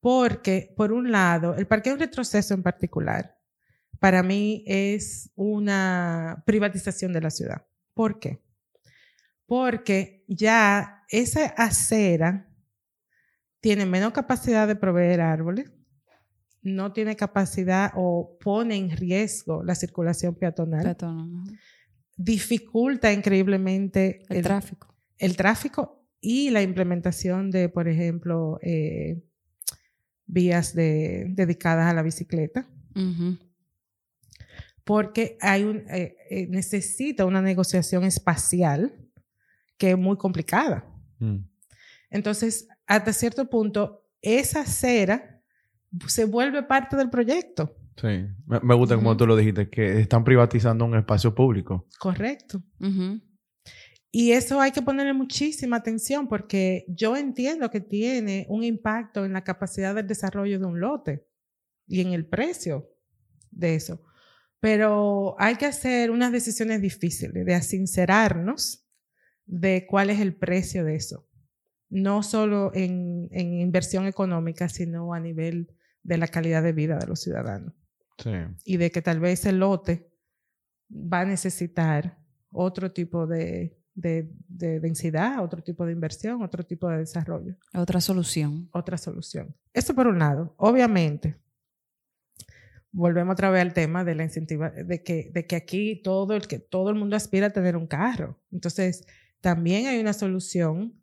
Porque, 0.00 0.72
por 0.76 0.92
un 0.92 1.12
lado, 1.12 1.54
el 1.54 1.66
parqueo 1.66 1.92
en 1.94 2.00
retroceso 2.00 2.54
en 2.54 2.62
particular, 2.62 3.36
para 3.98 4.22
mí 4.22 4.64
es 4.66 5.30
una 5.34 6.42
privatización 6.46 7.12
de 7.12 7.20
la 7.20 7.30
ciudad. 7.30 7.66
¿Por 7.92 8.18
qué? 8.18 8.42
Porque 9.46 10.24
ya 10.26 11.04
esa 11.08 11.46
acera 11.56 12.48
tiene 13.60 13.84
menos 13.84 14.12
capacidad 14.12 14.66
de 14.66 14.76
proveer 14.76 15.20
árboles, 15.20 15.70
no 16.62 16.92
tiene 16.92 17.16
capacidad 17.16 17.92
o 17.94 18.38
pone 18.42 18.76
en 18.76 18.90
riesgo 18.90 19.62
la 19.62 19.74
circulación 19.74 20.34
peatonal, 20.34 20.82
Peatón, 20.82 21.42
ajá. 21.46 21.58
dificulta 22.16 23.12
increíblemente 23.12 24.22
El, 24.28 24.42
tráfico. 24.42 24.94
el 25.18 25.36
tráfico 25.36 26.06
y 26.20 26.50
la 26.50 26.62
implementación 26.62 27.50
de, 27.50 27.68
por 27.68 27.88
ejemplo, 27.88 28.58
eh, 28.62 29.22
vías 30.32 30.74
de- 30.74 31.26
dedicadas 31.30 31.90
a 31.90 31.94
la 31.94 32.02
bicicleta. 32.02 32.68
Porque 34.84 35.36
hay 35.40 35.64
un, 35.64 35.84
eh, 35.88 36.16
eh, 36.30 36.46
necesita 36.48 37.24
una 37.24 37.42
negociación 37.42 38.04
espacial 38.04 38.92
que 39.76 39.90
es 39.92 39.98
muy 39.98 40.16
complicada. 40.16 40.84
Mm. 41.18 41.38
Entonces, 42.10 42.66
hasta 42.86 43.12
cierto 43.12 43.48
punto, 43.48 44.06
esa 44.20 44.62
acera 44.62 45.40
se 46.06 46.24
vuelve 46.24 46.62
parte 46.62 46.96
del 46.96 47.08
proyecto. 47.10 47.76
Sí. 47.96 48.26
Me, 48.46 48.60
me 48.62 48.74
gusta 48.74 48.96
como 48.96 49.16
tú 49.16 49.26
lo 49.26 49.36
dijiste, 49.36 49.68
que 49.68 50.00
están 50.00 50.24
privatizando 50.24 50.84
un 50.84 50.96
espacio 50.96 51.34
público. 51.34 51.86
Correcto. 51.98 52.62
Y 54.12 54.32
eso 54.32 54.60
hay 54.60 54.72
que 54.72 54.82
ponerle 54.82 55.12
muchísima 55.12 55.76
atención 55.76 56.26
porque 56.26 56.84
yo 56.88 57.16
entiendo 57.16 57.70
que 57.70 57.80
tiene 57.80 58.44
un 58.48 58.64
impacto 58.64 59.24
en 59.24 59.32
la 59.32 59.44
capacidad 59.44 59.94
del 59.94 60.08
desarrollo 60.08 60.58
de 60.58 60.66
un 60.66 60.80
lote 60.80 61.26
y 61.86 62.00
en 62.00 62.12
el 62.12 62.26
precio 62.26 62.90
de 63.52 63.76
eso. 63.76 64.02
Pero 64.58 65.36
hay 65.38 65.56
que 65.56 65.66
hacer 65.66 66.10
unas 66.10 66.32
decisiones 66.32 66.82
difíciles 66.82 67.46
de 67.46 67.62
sincerarnos 67.62 68.84
de 69.46 69.86
cuál 69.88 70.10
es 70.10 70.20
el 70.20 70.34
precio 70.34 70.84
de 70.84 70.96
eso. 70.96 71.28
No 71.88 72.22
solo 72.22 72.72
en, 72.74 73.28
en 73.30 73.60
inversión 73.60 74.06
económica, 74.06 74.68
sino 74.68 75.14
a 75.14 75.20
nivel 75.20 75.72
de 76.02 76.18
la 76.18 76.28
calidad 76.28 76.62
de 76.62 76.72
vida 76.72 76.98
de 76.98 77.06
los 77.06 77.20
ciudadanos. 77.20 77.74
Sí. 78.18 78.30
Y 78.64 78.76
de 78.76 78.90
que 78.90 79.02
tal 79.02 79.20
vez 79.20 79.46
el 79.46 79.60
lote 79.60 80.12
va 80.90 81.20
a 81.20 81.24
necesitar 81.24 82.18
otro 82.52 82.92
tipo 82.92 83.26
de, 83.26 83.79
de, 84.00 84.30
de 84.48 84.80
densidad, 84.80 85.42
otro 85.42 85.62
tipo 85.62 85.84
de 85.86 85.92
inversión, 85.92 86.42
otro 86.42 86.64
tipo 86.64 86.88
de 86.88 86.98
desarrollo, 86.98 87.54
Otra 87.74 88.00
solución. 88.00 88.68
otra 88.72 88.96
solución. 88.98 89.54
Eso 89.72 89.94
por 89.94 90.06
un 90.06 90.18
lado. 90.18 90.54
Obviamente, 90.56 91.36
volvemos 92.92 93.34
otra 93.34 93.50
vez 93.50 93.62
al 93.62 93.72
tema 93.72 94.04
de 94.04 94.14
la 94.14 94.24
incentiva, 94.24 94.70
de 94.70 95.02
que, 95.02 95.30
de 95.32 95.46
que 95.46 95.56
aquí 95.56 96.00
todo 96.02 96.34
el, 96.34 96.46
que 96.46 96.58
todo 96.58 96.90
el 96.90 96.96
mundo 96.96 97.16
aspira 97.16 97.48
a 97.48 97.50
tener 97.50 97.76
un 97.76 97.86
carro. 97.86 98.38
Entonces, 98.50 99.06
también 99.40 99.86
hay 99.86 100.00
una 100.00 100.12
solución 100.12 100.94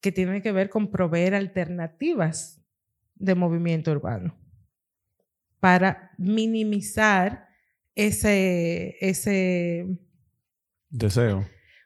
que 0.00 0.12
tiene 0.12 0.42
que 0.42 0.52
ver 0.52 0.68
con 0.68 0.90
proveer 0.90 1.34
alternativas 1.34 2.60
de 3.14 3.34
movimiento 3.34 3.90
urbano 3.90 4.36
para 5.60 6.10
minimizar 6.18 7.48
ese, 7.94 8.96
ese 9.00 9.86
Deseo. 10.90 11.44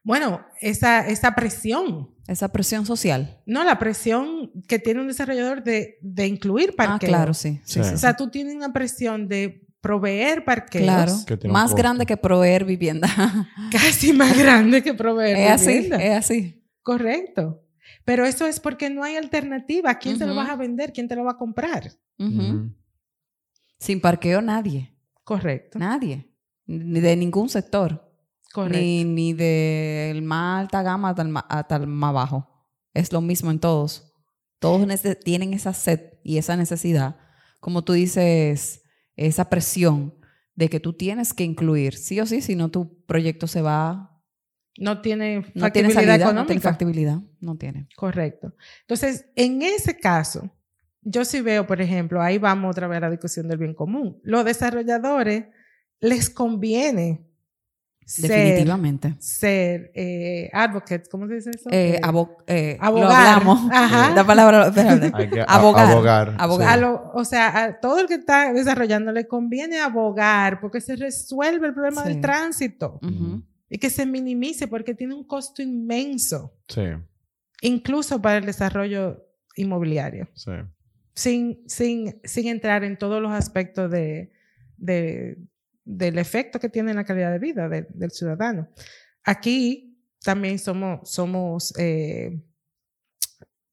Bueno, 0.09 0.40
esa, 0.61 1.06
esa 1.06 1.34
presión. 1.34 2.11
Esa 2.26 2.48
presión 2.48 2.84
social. 2.86 3.40
No, 3.46 3.62
la 3.62 3.78
presión 3.78 4.50
que 4.66 4.78
tiene 4.78 5.00
un 5.00 5.06
desarrollador 5.09 5.62
de, 5.62 5.98
de 6.02 6.26
incluir 6.26 6.70
Ah, 6.78 6.86
parqueo. 6.88 7.09
claro, 7.09 7.34
sí. 7.34 7.61
sí, 7.64 7.80
Sí. 7.82 7.84
sí, 7.88 7.94
O 7.94 7.98
sea, 7.98 8.16
tú 8.16 8.28
tienes 8.30 8.54
una 8.54 8.72
presión 8.72 9.28
de 9.28 9.66
proveer 9.80 10.44
parqueos 10.44 10.82
Claro. 10.84 11.12
Que 11.26 11.48
Más 11.48 11.64
costo. 11.70 11.76
grande 11.76 12.04
que 12.06 12.16
proveer 12.16 12.64
vivienda. 12.64 13.06
casi 13.70 14.12
más 14.12 14.36
grande 14.36 14.82
que 14.82 14.94
proveer 14.94 15.36
es 15.36 15.50
así, 15.52 15.66
vivienda. 15.74 15.96
es 16.02 16.16
así. 16.18 16.64
Correcto. 16.82 17.62
Pero 18.04 18.24
eso 18.24 18.46
es 18.46 18.61
porque 18.61 18.88
no 18.90 19.04
hay 19.04 19.16
alternativa. 19.16 19.90
¿A 19.90 19.98
quién 19.98 20.18
te 20.18 20.26
lo 20.26 20.34
vas 20.34 20.48
a 20.48 20.56
vender? 20.56 20.92
¿Quién 20.92 21.06
te 21.09 21.16
lo 21.16 21.24
va 21.24 21.32
a 21.32 21.36
comprar? 21.36 21.92
Sin 23.78 24.00
parqueo 24.00 24.40
nadie. 24.40 24.94
Correcto. 25.24 25.78
Nadie. 25.78 26.30
Ni 26.66 27.00
de 27.00 27.16
ningún 27.16 27.48
sector. 27.48 28.07
Ni, 28.80 29.05
ni 29.05 29.32
del 29.34 30.22
más 30.22 30.61
alta 30.62 30.82
gama 30.82 31.11
hasta 31.11 31.22
el 31.22 31.28
ma- 31.28 31.46
hasta 31.49 31.76
el 31.76 31.86
más 31.86 32.14
bajo. 32.14 32.49
Es 32.94 33.12
lo 33.12 33.20
mismo 33.20 33.51
en 33.51 33.59
todos. 33.61 34.12
Todos 34.59 34.86
tienen 35.24 35.55
esa 35.55 35.72
sed 35.72 36.14
y 36.24 36.38
esa 36.38 36.57
necesidad. 36.57 37.16
Como 37.61 37.84
tú 37.84 37.92
dices, 37.92 38.82
esa 39.16 39.49
presión 39.51 40.14
de 40.55 40.68
que 40.68 40.80
tú 40.80 40.92
tienes 40.94 41.32
que 41.34 41.44
incluir, 41.44 41.94
sí 41.94 42.18
o 42.20 42.26
sí, 42.26 42.40
si 42.40 42.57
no 42.57 42.68
tu 42.70 43.05
proyecto 43.05 43.46
se 43.46 43.62
va, 43.62 44.20
No 44.76 45.01
tiene 45.01 45.44
no 45.55 45.70
tiene 45.70 45.90
factibilidad 45.90 45.94
salida, 45.94 46.24
no 46.24 46.30
económica. 46.30 46.46
tiene 46.46 46.61
factibilidad, 46.61 47.20
no 47.40 47.57
tiene. 47.57 47.88
Correcto. 47.96 48.55
Entonces, 48.80 49.26
en 49.36 49.62
ese 49.62 49.96
caso, 49.99 50.51
yo 51.03 51.24
sí 51.24 51.40
veo, 51.40 51.66
por 51.66 51.80
ejemplo, 51.80 52.20
ahí 52.20 52.38
vamos 52.38 52.70
otra 52.72 52.88
vez 52.88 52.96
a 52.99 53.01
la 53.03 53.11
discusión 53.11 53.46
del 53.49 53.59
bien 53.59 53.74
común. 53.74 54.18
Los 54.24 54.44
desarrolladores 54.44 55.46
les 56.01 56.30
conviene 56.30 57.27
ser, 58.09 58.30
Definitivamente. 58.30 59.14
ser 59.18 59.92
eh, 59.94 60.48
advocates, 60.54 61.09
¿cómo 61.11 61.28
se 61.28 61.34
dice 61.34 61.50
eso? 61.54 61.68
Eh, 61.70 61.96
Eh, 61.96 62.00
abo- 62.02 62.38
eh, 62.46 62.78
abogar. 62.80 63.04
Lo 63.11 63.14
hablamos. 63.14 63.70
Ajá. 63.70 64.14
La 64.14 64.24
palabra, 64.24 64.72
que 64.72 65.44
Abogar. 65.46 65.90
abogar. 65.90 66.34
Abogar. 66.38 66.68
a 66.70 66.74
sí. 66.74 66.80
lo- 66.80 67.11
o 67.14 67.24
sea, 67.24 67.64
a 67.64 67.80
todo 67.80 68.00
el 68.00 68.06
que 68.06 68.14
está 68.14 68.52
desarrollando 68.54 69.12
le 69.12 69.26
conviene 69.28 69.78
abogar 69.78 70.59
porque 70.61 70.80
se 70.80 70.96
resuelve 70.96 71.66
el 71.66 71.74
problema 71.74 72.02
Sí. 72.02 72.09
del 72.09 72.20
tránsito 72.22 72.98
y 73.68 73.76
que 73.78 73.90
se 73.90 74.06
minimice 74.06 74.68
porque 74.68 74.94
tiene 74.94 75.14
un 75.14 75.24
costo 75.24 75.61
inmenso, 75.61 76.54
Sí, 76.68 76.82
incluso 77.61 78.22
para 78.22 78.38
el 78.38 78.46
desarrollo 78.46 79.22
inmobiliario. 79.54 80.28
sí. 80.34 80.52
sin, 81.14 81.59
sin, 81.66 82.20
sin 82.24 82.46
entrar 82.46 82.84
en 82.84 82.96
todos 82.96 83.20
los 83.20 83.32
aspectos 83.32 83.90
de, 83.90 84.30
de- 84.76 85.36
del 85.91 86.18
efecto 86.18 86.61
que 86.61 86.68
tiene 86.68 86.91
en 86.91 86.97
la 86.99 87.05
calidad 87.05 87.32
de 87.32 87.39
vida 87.39 87.68
del- 87.68 87.86
del 87.91 88.11
ciudadano. 88.11 88.68
Aquí 89.24 89.99
también 90.22 90.59
somos, 90.59 91.11
somos 91.11 91.72
eh, 91.78 92.41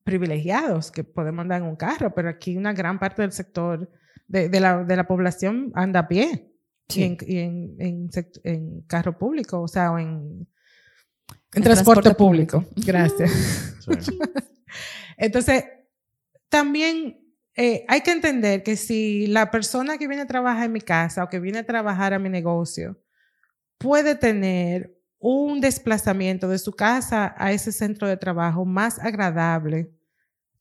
privilegiados 0.03 0.91
que 0.91 1.03
podemos 1.03 1.41
andar 1.43 1.61
en 1.61 1.68
un 1.68 1.76
carro, 1.76 2.13
pero 2.13 2.30
aquí 2.30 2.55
una 2.57 2.74
gran 2.74 2.99
parte 2.99 3.22
del 3.22 3.32
sector 3.32 3.89
de, 4.28 4.49
de 4.49 4.59
la, 4.59 4.84
de 4.84 4.95
la 4.95 5.07
población 5.07 5.72
anda 5.76 6.01
a 6.01 6.07
pie 6.07 6.51
Sí. 6.88 7.01
y, 7.01 7.03
en, 7.03 7.18
y 7.28 7.38
en- 7.39 7.76
en 7.80 8.09
sect- 8.11 8.39
en 8.43 8.82
carro 8.82 9.18
público, 9.18 9.59
o 9.61 9.68
sea, 9.68 9.91
o 9.91 9.97
en, 9.97 10.07
en 10.07 10.47
En 11.55 11.63
transporte, 11.63 12.01
transporte 12.03 12.13
público. 12.16 12.61
público. 12.61 12.82
Gracias. 12.86 13.76
sí. 14.01 14.20
Entonces, 15.18 15.63
también 16.47 17.20
eh, 17.55 17.85
hay 17.87 18.01
que 18.01 18.11
entender 18.11 18.63
que 18.63 18.75
si 18.75 19.27
la 19.27 19.49
persona 19.51 19.97
que 19.97 20.07
viene 20.07 20.23
a 20.23 20.27
trabajar 20.27 20.65
en 20.65 20.73
mi 20.73 20.81
casa 20.81 21.23
o 21.23 21.29
que 21.29 21.39
viene 21.39 21.59
a 21.59 21.65
trabajar 21.65 22.13
a 22.13 22.19
mi 22.19 22.29
negocio 22.29 22.99
puede 23.77 24.15
tener 24.15 24.93
un 25.19 25.61
desplazamiento 25.61 26.47
de 26.49 26.57
su 26.59 26.73
casa 26.73 27.33
a 27.37 27.51
ese 27.51 27.71
centro 27.71 28.07
de 28.07 28.17
trabajo 28.17 28.65
más 28.65 28.99
agradable, 28.99 29.91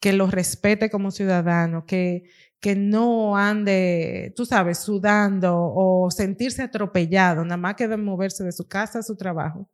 que 0.01 0.13
lo 0.13 0.27
respete 0.27 0.91
como 0.91 1.11
ciudadano, 1.11 1.85
que, 1.87 2.25
que 2.61 2.77
no 2.77 3.37
ande, 3.37 4.33
tú 4.37 4.45
sabes, 4.47 4.79
sudando 4.79 5.55
o 5.57 6.11
sentirse 6.11 6.63
atropellado, 6.63 7.43
nada 7.45 7.57
más 7.57 7.75
que 7.75 7.89
de 7.89 7.97
moverse 7.97 8.45
de 8.45 8.53
su 8.53 8.67
casa 8.69 9.01
a 9.01 9.03
su 9.03 9.17
trabajo, 9.17 9.69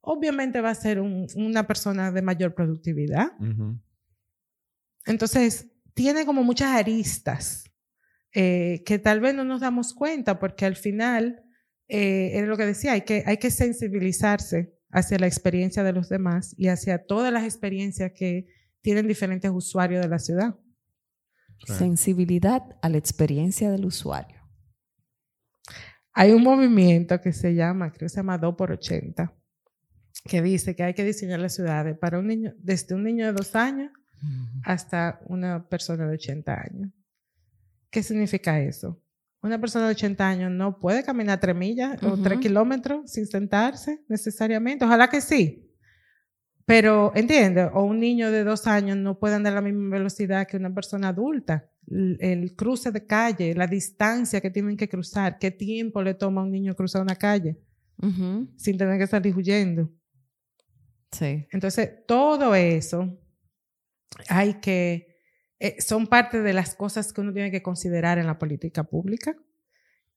obviamente 0.00 0.60
va 0.60 0.70
a 0.70 0.74
ser 0.74 1.00
un- 1.00 1.26
una 1.36 1.66
persona 1.66 2.10
de 2.12 2.22
mayor 2.22 2.54
productividad. 2.54 3.32
Entonces, 5.06 5.68
tiene 5.94 6.26
como 6.26 6.42
muchas 6.42 6.72
aristas 6.72 7.64
eh, 8.32 8.82
que 8.84 8.98
tal 8.98 9.20
vez 9.20 9.34
no 9.34 9.44
nos 9.44 9.60
damos 9.60 9.94
cuenta 9.94 10.40
porque 10.40 10.66
al 10.66 10.76
final, 10.76 11.44
eh, 11.88 12.32
es 12.34 12.46
lo 12.46 12.56
que 12.56 12.66
decía, 12.66 12.92
hay 12.92 13.02
que, 13.02 13.22
hay 13.26 13.36
que 13.36 13.50
sensibilizarse 13.50 14.74
hacia 14.90 15.18
la 15.18 15.26
experiencia 15.26 15.84
de 15.84 15.92
los 15.92 16.08
demás 16.08 16.54
y 16.58 16.68
hacia 16.68 17.06
todas 17.06 17.32
las 17.32 17.44
experiencias 17.44 18.12
que 18.14 18.46
tienen 18.82 19.06
diferentes 19.06 19.50
usuarios 19.52 20.02
de 20.02 20.08
la 20.08 20.18
ciudad. 20.18 20.56
Sensibilidad 21.64 22.62
a 22.82 22.88
la 22.88 22.98
experiencia 22.98 23.70
del 23.70 23.86
usuario. 23.86 24.42
Hay 26.12 26.32
un 26.32 26.42
movimiento 26.42 27.20
que 27.20 27.32
se 27.32 27.54
llama, 27.54 27.90
creo 27.90 28.06
que 28.06 28.08
se 28.10 28.16
llama 28.16 28.38
2 28.38 28.54
por 28.56 28.72
80, 28.72 29.32
que 30.24 30.42
dice 30.42 30.76
que 30.76 30.82
hay 30.82 30.94
que 30.94 31.04
diseñar 31.04 31.40
las 31.40 31.54
ciudades 31.54 31.96
para 31.98 32.18
un 32.18 32.26
niño, 32.26 32.52
desde 32.58 32.94
un 32.94 33.04
niño 33.04 33.26
de 33.26 33.32
dos 33.32 33.54
años 33.56 33.90
hasta 34.64 35.20
una 35.26 35.68
persona 35.68 36.06
de 36.06 36.14
80 36.14 36.52
años. 36.54 36.90
¿Qué 37.90 38.02
significa 38.02 38.60
eso? 38.60 39.00
Una 39.42 39.60
persona 39.60 39.86
de 39.86 39.90
80 39.92 40.26
años 40.28 40.50
no 40.50 40.78
puede 40.80 41.04
caminar 41.04 41.38
tres 41.38 41.54
millas 41.54 42.02
o 42.02 42.14
Ujú. 42.14 42.22
tres 42.22 42.38
kilómetros 42.38 43.10
sin 43.10 43.26
sentarse 43.26 44.02
necesariamente. 44.08 44.84
Ojalá 44.84 45.08
que 45.08 45.20
sí. 45.20 45.70
Pero, 46.66 47.12
entiende, 47.14 47.64
o 47.64 47.82
un 47.84 48.00
niño 48.00 48.30
de 48.30 48.42
dos 48.42 48.66
años 48.66 48.96
no 48.96 49.18
puede 49.18 49.34
andar 49.34 49.52
a 49.52 49.56
la 49.56 49.60
misma 49.60 49.96
velocidad 49.98 50.46
que 50.46 50.56
una 50.56 50.72
persona 50.72 51.08
adulta. 51.08 51.70
El, 51.86 52.16
el 52.20 52.56
cruce 52.56 52.90
de 52.90 53.04
calle, 53.04 53.54
la 53.54 53.66
distancia 53.66 54.40
que 54.40 54.50
tienen 54.50 54.78
que 54.78 54.88
cruzar, 54.88 55.38
qué 55.38 55.50
tiempo 55.50 56.02
le 56.02 56.14
toma 56.14 56.40
a 56.40 56.44
un 56.44 56.50
niño 56.50 56.74
cruzar 56.74 57.02
una 57.02 57.16
calle 57.16 57.58
sin 58.56 58.76
tener 58.78 58.98
que 58.98 59.06
salir 59.06 59.36
huyendo. 59.36 59.90
Sí. 61.12 61.46
Entonces, 61.52 61.90
todo 62.06 62.54
eso 62.54 63.16
hay 64.28 64.54
que, 64.60 65.16
eh, 65.60 65.76
son 65.80 66.06
parte 66.06 66.40
de 66.40 66.52
las 66.52 66.74
cosas 66.74 67.12
que 67.12 67.20
uno 67.20 67.32
tiene 67.32 67.50
que 67.50 67.62
considerar 67.62 68.18
en 68.18 68.26
la 68.26 68.38
política 68.38 68.84
pública 68.84 69.36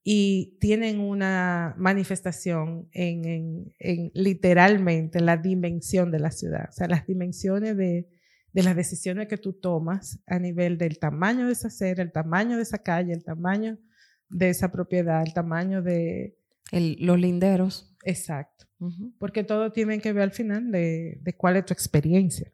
y 0.03 0.57
tienen 0.61 0.99
una 0.99 1.75
manifestación 1.77 2.87
en, 2.93 3.25
en- 3.25 3.73
en 3.79 4.11
literalmente 4.13 5.19
la 5.19 5.37
dimensión 5.37 6.11
de 6.11 6.19
la 6.19 6.31
ciudad, 6.31 6.67
o 6.69 6.71
sea, 6.71 6.87
las 6.87 7.05
dimensiones 7.05 7.75
de, 7.75 8.07
de 8.53 8.63
las 8.63 8.75
decisiones 8.75 9.27
que 9.27 9.37
tú 9.37 9.53
tomas 9.53 10.19
a 10.25 10.39
nivel 10.39 10.77
del 10.77 10.97
tamaño 10.99 11.47
de 11.47 11.53
esa 11.53 11.67
acera, 11.67 12.01
el 12.03 12.11
tamaño 12.11 12.55
de 12.55 12.63
esa 12.63 12.77
calle, 12.79 13.13
el 13.13 13.23
tamaño 13.23 13.77
de 14.29 14.49
esa 14.49 14.71
propiedad, 14.71 15.21
el 15.25 15.33
tamaño 15.33 15.81
de, 15.81 16.37
El- 16.71 16.97
los 17.01 17.19
linderos. 17.19 17.93
Exacto. 18.03 18.65
Porque 19.19 19.43
todo 19.43 19.71
tiene 19.73 19.99
que 19.99 20.13
ver 20.13 20.23
al 20.23 20.31
final 20.31 20.71
de, 20.71 21.17
de 21.21 21.33
cuál 21.35 21.57
es 21.57 21.65
tu 21.65 21.73
experiencia. 21.73 22.53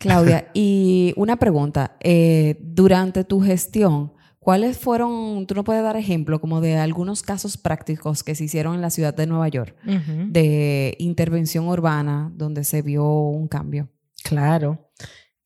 Claudia, 0.00 0.48
y 0.54 1.12
una 1.16 1.36
pregunta. 1.36 1.96
eh, 2.00 2.58
durante 2.60 3.22
tu 3.22 3.40
gestión, 3.40 4.14
¿cuáles 4.40 4.78
fueron, 4.78 5.46
tú 5.46 5.54
no 5.54 5.62
puedes 5.62 5.82
dar 5.82 5.96
ejemplo 5.96 6.40
como 6.40 6.60
de 6.60 6.78
algunos 6.78 7.22
casos 7.22 7.58
prácticos 7.58 8.24
que 8.24 8.34
se 8.34 8.44
hicieron 8.44 8.74
en 8.74 8.80
la 8.80 8.90
ciudad 8.90 9.14
de 9.14 9.26
Nueva 9.26 9.48
York 9.48 9.76
de 9.84 10.96
intervención 10.98 11.68
urbana 11.68 12.32
donde 12.34 12.64
se 12.64 12.82
vio 12.82 13.06
un 13.06 13.46
cambio? 13.46 13.90
Claro. 14.24 14.90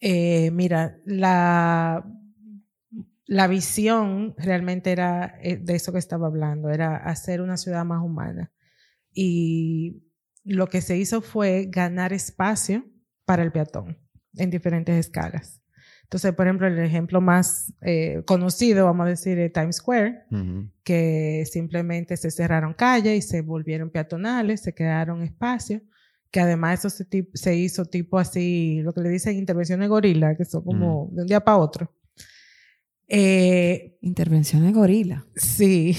Eh, 0.01 0.51
mira, 0.53 0.99
la, 1.05 2.07
la 3.27 3.49
visión 3.49 4.35
realmente 4.39 4.93
era 4.93 5.35
eh, 5.43 5.57
de 5.57 5.75
eso 5.75 5.93
que 5.93 5.99
estaba 5.99 6.29
hablando, 6.29 6.71
era 6.71 6.97
hacer 6.97 7.41
una 7.41 7.57
ciudad 7.57 7.85
más 7.85 8.03
humana. 8.03 8.53
Y 9.13 10.05
lo 10.45 10.69
que 10.69 10.81
se 10.81 10.97
hizo 10.97 11.23
fue 11.23 11.67
ganar 11.71 12.13
espacio 12.13 12.85
para 13.25 13.43
el 13.43 13.51
peatón 13.51 14.04
en 14.37 14.51
diferentes 14.51 14.95
escalas. 15.07 15.61
Entonces, 16.05 16.33
por 16.35 16.47
ejemplo, 16.47 16.67
el 16.67 16.79
ejemplo 16.79 17.21
más 17.21 17.73
eh, 17.81 18.23
conocido, 18.27 18.85
vamos 18.85 19.07
a 19.07 19.11
decir, 19.11 19.39
es 19.39 19.53
Times 19.53 19.77
Square, 19.77 20.25
que 20.85 21.45
simplemente 21.51 22.17
se 22.17 22.31
cerraron 22.31 22.75
calles 22.75 23.19
y 23.19 23.23
se 23.23 23.41
volvieron 23.41 23.91
peatonales, 23.91 24.61
se 24.61 24.75
crearon 24.75 25.23
espacios, 25.23 25.83
que 26.31 26.41
además 26.41 26.85
eso 26.85 26.91
se, 26.91 27.07
se 27.33 27.57
hizo 27.57 27.87
tipo 27.87 28.19
así, 28.19 28.81
lo 28.83 28.93
que 28.93 29.01
le 29.01 29.09
dicen 29.09 29.37
intervenciones 29.37 29.89
gorila, 29.89 30.37
que 30.37 30.45
son 30.45 30.63
como 30.63 31.09
de 31.11 31.23
un 31.23 31.27
día 31.27 31.41
para 31.41 31.59
otro. 31.59 31.91
Eh, 33.09 33.97
Intervención 34.01 34.65
de 34.67 34.73
gorila. 34.73 35.25
sí, 35.37 35.97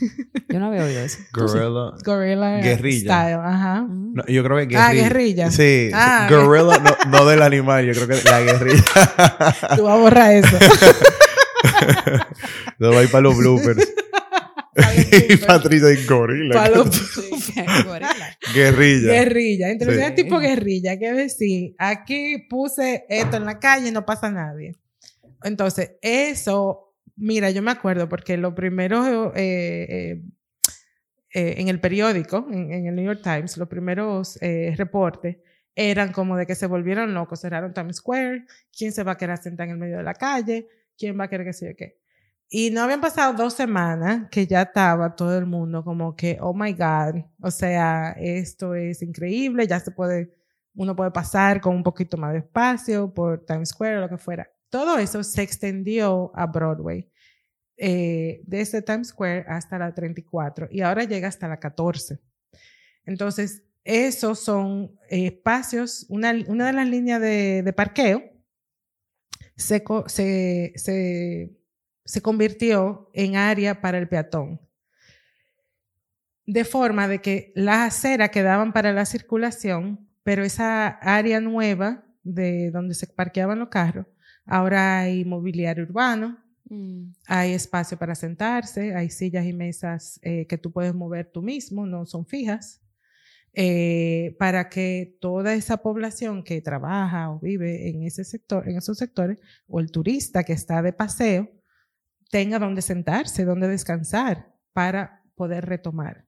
Yo 0.48 0.60
no 0.60 0.66
había 0.66 0.84
oído 0.84 1.00
eso. 1.00 1.18
Gorilla. 1.32 1.92
gorilla 2.04 2.58
Guerrilla. 2.60 3.00
style, 3.00 3.40
ajá. 3.42 3.82
Mm. 3.82 4.14
No, 4.14 4.26
yo 4.26 4.44
creo 4.44 4.68
que 4.68 4.76
Ah, 4.76 4.92
guerrilla. 4.92 5.08
guerrilla. 5.08 5.50
Sí. 5.50 5.90
Ah, 5.94 6.28
gorilla, 6.30 6.78
no, 6.78 7.10
no 7.10 7.24
del 7.26 7.42
animal, 7.42 7.86
yo 7.86 7.92
creo 7.92 8.08
que 8.08 8.24
la 8.28 8.40
guerrilla. 8.42 8.84
Tú 9.76 9.82
vas 9.84 9.94
a 9.94 10.00
borrar 10.00 10.32
eso. 10.34 10.56
Lo 12.78 12.92
doy 12.92 13.06
para 13.08 13.22
los 13.22 13.36
bloopers. 13.36 13.92
y 15.30 15.36
Patricia 15.38 15.90
y 15.92 16.04
gorila. 16.06 16.54
Pa' 16.54 16.68
los- 16.68 16.94
Sí, 16.94 17.54
gorila. 17.86 18.36
Guerrilla. 18.54 19.12
Guerrilla. 19.12 19.72
Intervención 19.72 20.12
Sí. 20.16 20.22
tipo 20.24 20.38
guerrilla. 20.38 20.98
¿Qué 20.98 21.12
decir? 21.12 21.74
Aquí 21.78 22.46
puse 22.50 23.04
esto 23.08 23.38
en 23.38 23.46
la 23.46 23.58
calle 23.58 23.88
y 23.88 23.92
no 23.92 24.04
pasa 24.04 24.30
nadie. 24.30 24.76
Entonces, 25.42 25.92
eso, 26.02 26.94
mira, 27.16 27.50
yo 27.50 27.62
me 27.62 27.70
acuerdo 27.70 28.08
porque 28.08 28.36
lo 28.36 28.54
primero 28.54 29.32
eh, 29.34 29.86
eh, 29.88 30.22
eh, 31.36 31.60
en 31.60 31.68
el 31.68 31.80
periódico, 31.80 32.46
en, 32.50 32.86
el 32.86 32.94
New 32.94 33.04
York 33.04 33.20
Times, 33.22 33.58
los 33.58 33.68
primeros 33.68 34.38
eh, 34.40 34.72
reportes 34.74 35.36
eran 35.74 36.10
como 36.10 36.34
de 36.34 36.46
que 36.46 36.54
se 36.54 36.66
volvieron 36.66 37.12
locos, 37.12 37.42
cerraron 37.42 37.74
Times 37.74 37.96
Square, 37.96 38.46
quién 38.74 38.90
se 38.90 39.02
va 39.02 39.12
a 39.12 39.16
quedar 39.18 39.36
sentado 39.36 39.64
en 39.68 39.72
el 39.72 39.78
medio 39.78 39.98
de 39.98 40.02
la 40.02 40.14
calle, 40.14 40.66
quién 40.96 41.20
va 41.20 41.24
a 41.24 41.28
querer 41.28 41.46
que 41.46 41.52
sé 41.52 41.66
yo 41.66 41.76
qué. 41.76 42.00
Y 42.48 42.70
no 42.70 42.80
habían 42.80 43.02
pasado 43.02 43.34
dos 43.34 43.52
semanas 43.52 44.28
que 44.30 44.46
ya 44.46 44.62
estaba 44.62 45.14
todo 45.14 45.36
el 45.36 45.44
mundo 45.44 45.84
como 45.84 46.16
que, 46.16 46.38
oh 46.40 46.54
my 46.54 46.72
God, 46.72 47.22
o 47.42 47.50
sea, 47.50 48.12
esto 48.18 48.74
es 48.74 49.02
increíble, 49.02 49.66
ya 49.66 49.78
se 49.80 49.90
puede, 49.90 50.32
uno 50.74 50.96
puede 50.96 51.10
pasar 51.10 51.60
con 51.60 51.74
un 51.74 51.82
poquito 51.82 52.16
más 52.16 52.32
de 52.32 52.38
espacio 52.38 53.12
por 53.12 53.44
Times 53.44 53.68
Square 53.68 53.98
o 53.98 54.00
lo 54.00 54.08
que 54.08 54.16
fuera. 54.16 54.48
Todo 54.76 54.98
eso 54.98 55.24
se 55.24 55.40
extendió 55.40 56.30
a 56.34 56.44
Broadway, 56.44 57.10
eh, 57.78 58.42
desde 58.44 58.82
Times 58.82 59.08
Square 59.08 59.46
hasta 59.48 59.78
la 59.78 59.94
34 59.94 60.68
y 60.70 60.82
ahora 60.82 61.04
llega 61.04 61.28
hasta 61.28 61.48
la 61.48 61.58
14. 61.58 62.20
Entonces, 63.06 63.62
esos 63.84 64.38
son 64.38 64.94
eh, 65.08 65.28
espacios, 65.28 66.04
una, 66.10 66.34
una 66.48 66.66
de 66.66 66.72
las 66.74 66.86
líneas 66.86 67.22
de, 67.22 67.62
de 67.62 67.72
parqueo 67.72 68.22
se, 69.56 69.82
se, 70.08 70.72
se, 70.76 71.56
se 72.04 72.20
convirtió 72.20 73.10
en 73.14 73.36
área 73.36 73.80
para 73.80 73.96
el 73.96 74.10
peatón. 74.10 74.60
De 76.44 76.66
forma 76.66 77.08
de 77.08 77.22
que 77.22 77.50
las 77.54 77.96
aceras 77.96 78.28
quedaban 78.28 78.74
para 78.74 78.92
la 78.92 79.06
circulación, 79.06 80.06
pero 80.22 80.44
esa 80.44 80.88
área 80.88 81.40
nueva 81.40 82.04
de 82.24 82.70
donde 82.70 82.94
se 82.94 83.06
parqueaban 83.06 83.58
los 83.58 83.70
carros, 83.70 84.04
ahora 84.46 85.00
hay 85.00 85.24
mobiliario 85.24 85.84
urbano, 85.84 86.38
Mm. 86.68 87.12
hay 87.28 87.52
espacio 87.52 87.96
para 87.96 88.14
sentarse, 88.14 88.94
hay 88.94 89.08
sillas 89.08 89.46
y 89.46 89.52
mesas 89.52 90.18
eh, 90.22 90.46
que 90.48 90.58
tú 90.58 90.72
puedes 90.72 90.94
mover 90.94 91.30
tú 91.30 91.40
mismo, 91.42 91.86
no 91.86 92.06
son 92.06 92.26
fijas, 92.26 92.80
eh, 93.52 94.36
para 94.38 94.68
que 94.68 95.16
toda 95.20 95.54
esa 95.54 95.78
población 95.78 96.42
que 96.42 96.60
trabaja 96.60 97.30
o 97.30 97.38
vive 97.38 97.88
en 97.88 98.02
ese 98.02 98.24
sector, 98.24 98.68
en 98.68 98.76
esos 98.76 98.98
sectores, 98.98 99.38
o 99.68 99.80
el 99.80 99.90
turista 99.90 100.42
que 100.44 100.52
está 100.52 100.82
de 100.82 100.92
paseo, 100.92 101.48
tenga 102.30 102.58
donde 102.58 102.82
sentarse, 102.82 103.44
donde 103.44 103.68
descansar 103.68 104.52
para 104.72 105.22
poder 105.36 105.66
retomar. 105.66 106.26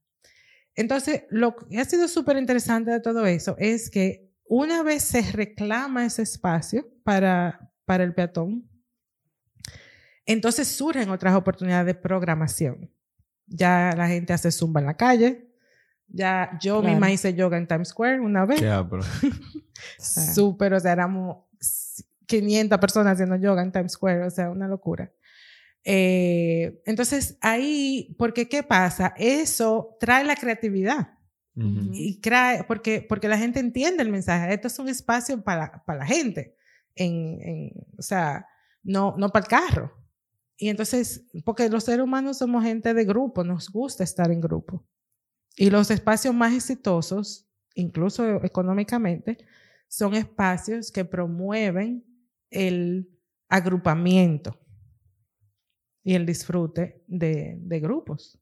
Entonces, 0.77 1.25
lo 1.31 1.57
que 1.57 1.81
ha 1.81 1.85
sido 1.85 2.07
súper 2.07 2.37
interesante 2.37 2.93
de 2.93 3.01
todo 3.01 3.27
eso 3.27 3.57
es 3.59 3.91
que 3.91 4.31
una 4.45 4.83
vez 4.83 5.03
se 5.03 5.21
reclama 5.33 6.07
ese 6.07 6.23
espacio 6.23 6.89
para, 7.03 7.68
para 7.89 8.05
el 8.05 8.14
peatón, 8.14 8.68
entonces 10.26 10.68
surgen 10.68 11.09
otras 11.09 11.34
oportunidades 11.34 11.86
de 11.86 11.95
programación. 11.95 12.91
Ya 13.47 13.95
la 13.97 14.07
gente 14.09 14.34
hace 14.34 14.53
zumba 14.53 14.80
en 14.80 14.86
la 14.86 14.97
calle. 14.97 15.49
Ya 16.07 16.51
yo 16.61 16.80
Claro. 16.80 16.93
misma 16.93 17.11
hice 17.11 17.32
yoga 17.34 17.57
en 17.57 17.66
Times 17.66 17.89
Square 17.89 18.20
una 18.20 18.45
vez. 18.45 18.61
Sea. 18.61 18.86
Súper, 20.34 20.74
o 20.74 20.80
sea, 20.80 20.93
éramos 20.93 21.45
500 22.26 22.78
personas 22.78 23.14
haciendo 23.14 23.36
yoga 23.36 23.62
en 23.62 23.72
Times 23.72 23.93
Square, 23.93 24.24
o 24.24 24.30
sea, 24.30 24.51
una 24.51 24.68
locura. 24.68 25.11
Eh, 25.84 26.82
entonces, 26.84 27.39
ahí, 27.41 28.14
porque 28.18 28.49
¿qué 28.51 28.62
pasa? 28.62 29.14
Eso 29.16 29.97
trae 29.99 30.24
la 30.24 30.36
creatividad 30.36 31.14
y 31.93 32.20
trae, 32.20 32.64
porque, 32.64 33.05
porque 33.09 33.28
la 33.28 33.36
gente 33.39 33.59
entiende 33.61 34.03
el 34.03 34.11
mensaje. 34.11 34.53
Esto 34.53 34.68
es 34.68 34.78
un 34.78 34.89
espacio 34.91 35.43
para, 35.43 35.82
para 35.86 36.01
la 36.01 36.07
gente, 36.07 36.55
en, 36.99 37.40
en- 37.42 37.72
o 37.99 38.03
sea, 38.03 38.46
no, 38.82 39.14
no 39.16 39.28
para 39.30 39.44
el 39.44 39.49
carro. 39.51 39.92
Y 40.57 40.68
entonces, 40.68 41.26
porque 41.44 41.68
los 41.68 41.84
seres 41.84 42.03
humanos 42.05 42.38
somos 42.38 42.64
gente 42.64 42.92
de 42.94 43.05
grupo, 43.05 43.44
nos 43.44 43.70
gusta 43.70 44.03
estar 44.05 44.30
en 44.30 44.40
grupo. 44.40 44.84
Y 45.57 45.70
los 45.70 45.90
espacios 45.90 46.34
más 46.34 46.53
exitosos, 46.55 47.49
incluso 47.74 48.44
económicamente, 48.44 49.38
son 49.88 50.14
espacios 50.14 50.90
que 50.90 51.05
promueven 51.05 52.05
el 52.51 53.09
agrupamiento 53.49 54.59
y 56.03 56.14
el 56.14 56.26
disfrute 56.26 57.03
de, 57.07 57.57
de 57.61 57.80
grupos. 57.80 58.38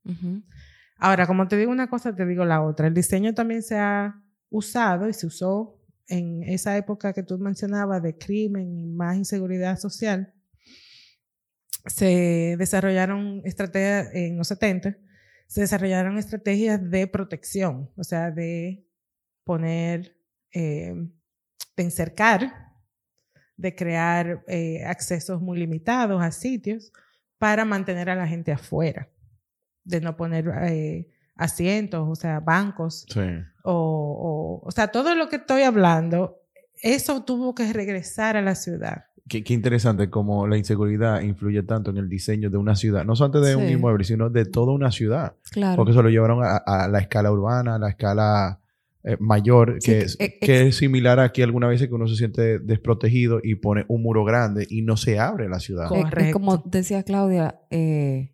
Ahora, 0.99 1.27
como 1.27 1.47
te 1.49 1.57
digo 1.57 1.71
una 1.71 1.89
cosa, 1.91 2.15
te 2.15 2.25
digo 2.27 2.45
la 2.45 2.63
otra. 2.63 2.87
El 2.87 2.95
diseño 2.95 3.35
también 3.35 3.63
se 3.63 3.77
ha 3.79 4.23
usado 4.51 5.09
y 5.09 5.13
se 5.13 5.27
usó 5.27 5.79
en 6.09 6.43
esa 6.45 6.77
época 6.77 7.13
que 7.13 7.23
tú 7.23 7.39
mencionabas 7.39 8.03
de 8.03 8.17
crimen 8.17 8.79
y 8.79 8.87
más 8.87 9.17
inseguridad 9.17 9.79
social. 9.79 10.33
Se 11.87 12.57
desarrollaron 12.59 13.43
estrategias 13.45 14.15
en 14.15 14.37
los 14.37 14.49
70, 14.49 14.97
se 15.47 15.61
desarrollaron 15.61 16.19
estrategias 16.19 16.91
de 16.91 17.07
protección, 17.07 17.91
o 17.97 18.05
sea, 18.05 18.31
de 18.31 18.85
poner, 19.45 20.17
eh, 20.53 20.95
de 21.77 21.83
encercar, 21.83 22.73
de 23.57 23.75
crear 23.75 24.45
eh, 24.49 24.85
accesos 24.85 25.41
muy 25.41 25.59
limitados 25.59 26.23
a 26.23 26.31
sitios 26.31 26.93
para 27.39 27.65
mantener 27.65 28.11
a 28.11 28.17
la 28.17 28.27
gente 28.27 28.53
afuera, 28.53 29.09
de 29.85 30.01
no 30.01 30.17
poner 30.17 30.49
eh, 30.65 31.09
asientos, 31.37 32.07
o 32.09 32.15
sea, 32.15 32.41
bancos, 32.41 33.05
Sí. 33.09 33.21
o, 33.63 34.61
o, 34.63 34.67
o 34.67 34.71
sea, 34.71 34.89
todo 34.89 35.15
lo 35.15 35.29
que 35.29 35.37
estoy 35.37 35.63
hablando, 35.63 36.41
eso 36.83 37.23
tuvo 37.25 37.55
que 37.55 37.73
regresar 37.73 38.37
a 38.37 38.43
la 38.43 38.55
ciudad. 38.55 39.05
Qué, 39.29 39.43
qué 39.43 39.55
interesante 39.55 40.09
cómo 40.09 40.47
la 40.47 40.57
inseguridad 40.57 41.21
influye 41.21 41.63
tanto 41.65 41.91
en 41.91 41.97
el 41.97 42.09
diseño 42.09 42.49
de 42.49 42.59
una 42.59 42.77
ciudad. 42.77 43.05
No 43.05 43.17
solamente 43.17 43.49
de 43.49 43.57
un 43.57 43.69
inmueble, 43.69 44.05
sino 44.05 44.31
de 44.31 44.45
toda 44.45 44.73
una 44.73 44.93
ciudad. 44.93 45.35
Claro. 45.51 45.77
Porque 45.77 45.91
eso 45.91 46.03
lo 46.03 46.11
llevaron 46.11 46.45
a, 46.45 46.59
a 46.59 46.87
la 46.87 47.01
escala 47.01 47.33
urbana, 47.33 47.75
a 47.75 47.79
la 47.81 47.89
escala 47.89 48.61
eh, 49.03 49.17
mayor, 49.19 49.79
Sí, 49.81 49.91
que, 49.91 49.99
que- 49.99 50.05
es, 50.05 50.17
eh, 50.21 50.39
que 50.41 50.67
es 50.69 50.77
similar 50.77 51.19
aquí 51.19 51.43
algunas 51.43 51.71
veces 51.71 51.89
que 51.89 51.95
uno 51.95 52.07
se 52.07 52.15
siente 52.15 52.61
desprotegido 52.61 53.41
y 53.43 53.57
pone 53.57 53.85
un 53.89 54.03
muro 54.03 54.25
grande 54.25 54.65
y 54.71 54.83
no 54.83 54.97
se 54.97 55.19
abre 55.19 55.49
la 55.49 55.59
ciudad. 55.59 55.91
Eh, 55.93 55.99
Es 55.99 56.05
Correcto. 56.05 56.33
como 56.33 56.59
decía 56.59 57.03
Claudia, 57.03 57.61
eh, 57.71 58.33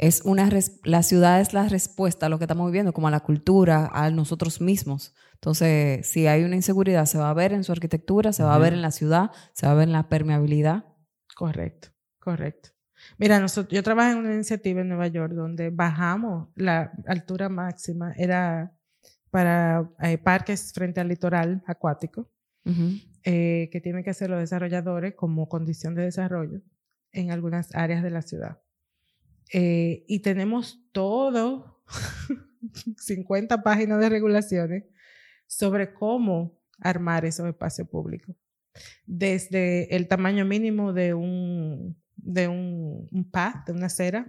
es 0.00 0.22
una 0.24 0.48
res- 0.48 0.80
la 0.84 1.02
ciudad 1.02 1.40
es 1.40 1.52
la 1.52 1.68
respuesta 1.68 2.26
a 2.26 2.28
lo 2.28 2.38
que 2.38 2.44
estamos 2.44 2.66
viviendo, 2.66 2.92
como 2.92 3.08
a 3.08 3.10
la 3.10 3.20
cultura, 3.20 3.90
a 3.92 4.10
nosotros 4.10 4.60
mismos. 4.60 5.14
Entonces, 5.34 6.06
si 6.06 6.26
hay 6.26 6.42
una 6.44 6.56
inseguridad, 6.56 7.04
se 7.06 7.18
va 7.18 7.30
a 7.30 7.34
ver 7.34 7.52
en 7.52 7.64
su 7.64 7.72
arquitectura, 7.72 8.32
se 8.32 8.42
va 8.42 8.54
a 8.54 8.58
ver 8.58 8.72
en 8.72 8.82
la 8.82 8.90
ciudad, 8.90 9.30
se 9.52 9.66
va 9.66 9.72
a 9.72 9.74
ver 9.76 9.88
en 9.88 9.92
la 9.92 10.08
permeabilidad. 10.08 10.84
Correcto, 11.36 11.88
correcto. 12.18 12.70
Mira, 13.18 13.40
nosotros, 13.40 13.72
yo 13.74 13.82
trabajo 13.82 14.12
en 14.12 14.18
una 14.18 14.34
iniciativa 14.34 14.80
en 14.82 14.88
Nueva 14.88 15.06
York 15.08 15.32
donde 15.32 15.70
bajamos 15.70 16.48
la 16.56 16.92
altura 17.06 17.48
máxima, 17.48 18.12
era 18.16 18.72
para 19.30 19.88
eh, 20.02 20.18
parques 20.18 20.72
frente 20.74 21.00
al 21.00 21.08
litoral 21.08 21.62
acuático, 21.66 22.28
eh, 23.24 23.68
que 23.72 23.80
tienen 23.80 24.02
que 24.04 24.10
hacer 24.10 24.28
los 24.30 24.38
desarrolladores 24.40 25.14
como 25.14 25.48
condición 25.48 25.94
de 25.94 26.02
desarrollo 26.02 26.60
en 27.12 27.30
algunas 27.30 27.74
áreas 27.74 28.02
de 28.02 28.10
la 28.10 28.22
ciudad. 28.22 28.58
Eh, 29.52 30.04
y 30.06 30.20
tenemos 30.20 30.80
todo, 30.92 31.82
50 32.98 33.62
páginas 33.62 34.00
de 34.00 34.08
regulaciones 34.08 34.84
sobre 35.46 35.92
cómo 35.92 36.58
armar 36.78 37.24
esos 37.24 37.46
espacios 37.48 37.88
públicos. 37.88 38.34
Desde 39.06 39.94
el 39.96 40.06
tamaño 40.08 40.44
mínimo 40.44 40.92
de 40.92 41.14
un, 41.14 41.96
de 42.16 42.48
un, 42.48 43.08
un 43.10 43.30
pad, 43.30 43.64
de 43.66 43.72
una 43.72 43.86
acera 43.86 44.26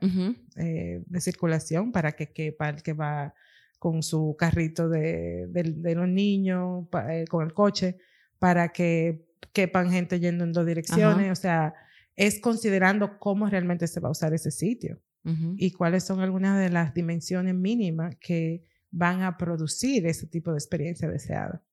eh, 0.57 1.03
de 1.05 1.21
circulación 1.21 1.91
para 1.91 2.13
que 2.13 2.31
quepa 2.31 2.69
el 2.69 2.81
que 2.81 2.93
va 2.93 3.33
con 3.77 4.03
su 4.03 4.35
carrito 4.37 4.89
de, 4.89 5.47
de- 5.49 5.73
de 5.75 5.95
los 5.95 6.07
niños, 6.07 6.87
pa- 6.89 7.15
eh, 7.15 7.25
con 7.27 7.45
el 7.45 7.53
coche, 7.53 7.97
para 8.39 8.69
que 8.71 9.25
quepan 9.53 9.91
gente 9.91 10.19
yendo 10.19 10.43
en 10.43 10.53
dos 10.53 10.65
direcciones. 10.65 11.31
O 11.31 11.35
sea, 11.35 11.73
es 12.15 12.39
considerando 12.41 13.19
cómo 13.19 13.47
realmente 13.47 13.87
se 13.87 13.99
va 13.99 14.09
a 14.09 14.11
usar 14.11 14.33
ese 14.33 14.51
sitio 14.51 14.99
Y 15.23 15.71
cuáles 15.71 16.03
son 16.03 16.19
algunas 16.19 16.59
de 16.59 16.69
las 16.69 16.93
dimensiones 16.93 17.53
mínimas 17.53 18.15
que 18.19 18.63
van 18.89 19.21
a 19.21 19.37
producir 19.37 20.05
ese 20.05 20.27
tipo 20.27 20.51
de 20.51 20.57
experiencia 20.57 21.07
deseada. 21.09 21.63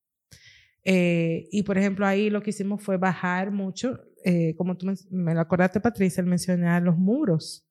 Eh, 0.85 1.49
y 1.51 1.65
por 1.65 1.77
ejemplo, 1.77 2.07
ahí 2.07 2.31
lo 2.31 2.43
que 2.43 2.51
hicimos 2.51 2.83
fue 2.83 2.97
bajar 2.97 3.51
mucho, 3.51 4.01
eh, 4.25 4.55
como 4.57 4.77
tú 4.77 4.87
me 5.11 5.35
lo 5.35 5.41
acordaste, 5.41 5.81
Patricia, 5.81 6.21
el 6.21 6.27
mencionar 6.27 6.83
los 6.83 6.97
muros. 6.97 7.65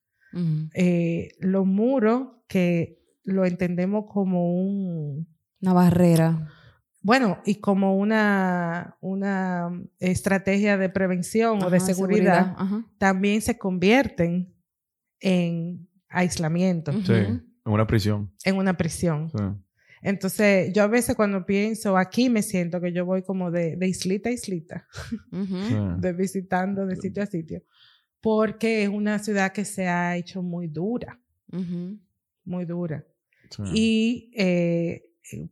Eh, 0.75 1.29
los 1.39 1.65
muros 1.65 2.27
que 2.47 3.01
lo 3.23 3.45
entendemos 3.45 4.05
como 4.07 4.53
un, 4.53 5.27
Una 5.61 5.73
barrera. 5.73 6.47
bueno, 7.01 7.39
y 7.43 7.55
como 7.55 7.97
una, 7.97 8.97
una 9.01 9.71
estrategia 9.97 10.77
de 10.77 10.89
prevención 10.89 11.63
o 11.63 11.71
de 11.71 11.79
seguridad, 11.79 12.55
también 12.99 13.41
se 13.41 13.57
convierten 13.57 14.53
en 15.19 15.87
aislamiento. 16.09 16.91
Sí, 17.03 17.13
en 17.13 17.43
una 17.65 17.87
prisión. 17.87 18.31
en 18.43 18.55
una 18.55 18.75
prisión. 18.75 19.29
Sí. 19.29 19.43
Entonces, 20.01 20.71
yo 20.73 20.83
a 20.83 20.87
veces 20.87 21.15
cuando 21.15 21.45
pienso 21.45 21.97
aquí 21.97 22.29
me 22.29 22.43
siento 22.43 22.79
que 22.79 22.93
yo 22.93 23.05
voy 23.05 23.23
como 23.23 23.51
de, 23.51 23.75
de 23.75 23.87
islita 23.87 24.29
a 24.29 24.31
islita, 24.31 24.87
de 25.31 26.13
visitando 26.13 26.85
de 26.85 26.95
sitio 26.95 27.23
a 27.23 27.25
sitio, 27.25 27.63
porque 28.21 28.83
es 28.83 28.89
una 28.89 29.19
ciudad 29.19 29.51
que 29.51 29.65
se 29.65 29.87
ha 29.87 30.15
hecho 30.15 30.41
muy 30.41 30.67
dura, 30.67 31.19
muy 32.45 32.65
dura. 32.65 33.05
Sí. 33.49 33.63
Y 33.73 34.31
eh, 34.35 35.03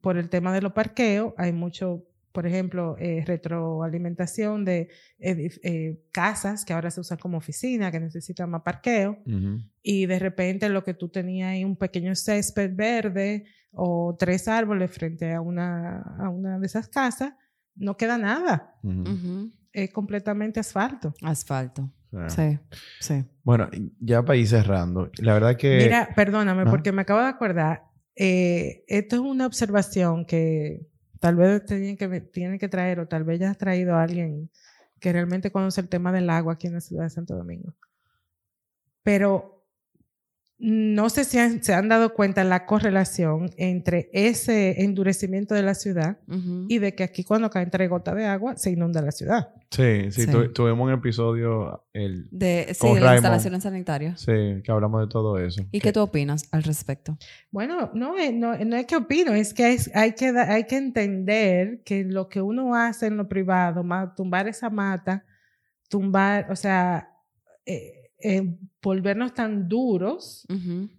por 0.01 0.17
el 0.17 0.29
tema 0.29 0.53
de 0.53 0.61
los 0.61 0.73
parqueos, 0.73 1.33
hay 1.37 1.51
mucho, 1.51 2.05
por 2.35 2.45
ejemplo, 2.45 2.97
eh, 2.99 3.23
retroalimentación 3.25 4.65
de 4.65 4.89
eh, 5.19 6.03
casas 6.11 6.65
que 6.65 6.73
ahora 6.73 6.91
se 6.91 6.99
usan 6.99 7.17
como 7.17 7.37
oficina, 7.37 7.91
que 7.91 7.99
necesitan 7.99 8.51
más 8.51 8.61
parqueo. 8.61 9.23
Y 9.81 10.05
de 10.05 10.19
repente 10.19 10.67
lo 10.67 10.83
que 10.83 10.93
tú 10.93 11.07
tenías 11.09 11.51
ahí 11.51 11.63
un 11.63 11.77
pequeño 11.77 12.13
césped 12.13 12.75
verde 12.75 13.45
o 13.71 14.15
tres 14.19 14.49
árboles 14.49 14.91
frente 14.91 15.33
a 15.33 15.39
una, 15.39 16.01
a 16.19 16.29
una 16.29 16.59
de 16.59 16.65
esas 16.65 16.89
casas, 16.89 17.33
no 17.75 17.95
queda 17.95 18.17
nada, 18.17 18.75
es 19.71 19.91
completamente 19.91 20.59
asfalto. 20.59 21.13
Asfalto. 21.23 21.89
Sí. 22.27 22.35
Sí, 22.35 22.59
sí. 22.99 23.25
Bueno, 23.43 23.69
ya 23.99 24.23
para 24.23 24.37
ir 24.37 24.47
cerrando, 24.47 25.09
la 25.19 25.33
verdad 25.33 25.55
que... 25.55 25.77
Mira, 25.83 26.09
perdóname, 26.15 26.65
porque 26.65 26.91
me 26.91 27.01
acabo 27.01 27.21
de 27.21 27.27
acordar, 27.27 27.83
eh, 28.15 28.83
esto 28.87 29.15
es 29.15 29.21
una 29.21 29.45
observación 29.45 30.25
que 30.25 30.87
tal 31.19 31.35
vez 31.35 31.65
tienen 31.65 31.97
que, 31.97 32.21
tienen 32.21 32.59
que 32.59 32.69
traer 32.69 32.99
o 32.99 33.07
tal 33.07 33.23
vez 33.23 33.39
ya 33.39 33.51
has 33.51 33.57
traído 33.57 33.95
a 33.95 34.03
alguien 34.03 34.49
que 34.99 35.13
realmente 35.13 35.51
conoce 35.51 35.81
el 35.81 35.89
tema 35.89 36.11
del 36.11 36.29
agua 36.29 36.53
aquí 36.53 36.67
en 36.67 36.73
la 36.73 36.81
ciudad 36.81 37.03
de 37.03 37.09
Santo 37.09 37.35
Domingo. 37.35 37.73
Pero 39.03 39.54
no 40.57 41.09
sé 41.09 41.25
si 41.25 41.37
han- 41.37 41.61
se 41.63 41.73
han 41.73 41.89
dado 41.89 42.13
cuenta 42.13 42.43
la 42.45 42.65
correlación 42.65 43.49
entre 43.57 44.09
ese 44.13 44.83
endurecimiento 44.83 45.53
de 45.53 45.61
la 45.63 45.75
ciudad 45.75 46.17
y 46.69 46.79
de 46.79 46.95
que 46.95 47.03
aquí 47.03 47.25
cuando 47.25 47.49
caen 47.49 47.69
tres 47.69 47.89
gotas 47.89 48.15
de 48.15 48.25
agua 48.25 48.55
se 48.55 48.71
inunda 48.71 49.01
la 49.01 49.11
ciudad. 49.11 49.49
Sí, 49.69 50.11
sí, 50.11 50.21
Sí. 50.23 50.31
tu- 50.31 50.53
tuvimos 50.53 50.87
un 50.87 50.93
episodio 50.93 51.85
el, 51.91 52.29
de, 52.31 52.67
sí, 52.73 52.79
con 52.79 52.95
de 52.95 53.01
las 53.01 53.15
instalaciones 53.15 53.63
sanitarias. 53.63 54.21
sí, 54.21 54.61
que 54.63 54.71
hablamos 54.71 55.01
de 55.01 55.07
todo 55.07 55.37
eso. 55.39 55.61
¿Y 55.71 55.81
qué 55.81 55.91
tú 55.91 55.99
opinas 55.99 56.47
al 56.53 56.63
respecto? 56.63 57.17
Bueno, 57.51 57.91
no, 57.93 58.17
es- 58.17 58.33
no, 58.33 58.57
no 58.57 58.75
es 58.77 58.85
que 58.85 58.95
opino, 58.95 59.33
es 59.33 59.53
que 59.53 59.65
hay, 59.65 59.77
hay 59.93 60.13
que 60.13 60.31
da- 60.31 60.53
hay 60.53 60.63
que 60.63 60.77
entender 60.77 61.81
que 61.83 62.05
lo 62.05 62.29
que 62.29 62.41
uno 62.41 62.75
hace 62.75 63.07
en 63.07 63.17
lo 63.17 63.27
privado, 63.27 63.83
ma- 63.83 64.13
tumbar 64.15 64.47
esa 64.47 64.69
mata, 64.69 65.25
tumbar, 65.89 66.49
o 66.49 66.55
sea, 66.55 67.09
eh, 67.65 67.94
eh, 68.19 68.57
volvernos 68.81 69.33
tan 69.33 69.67
duros, 69.67 70.45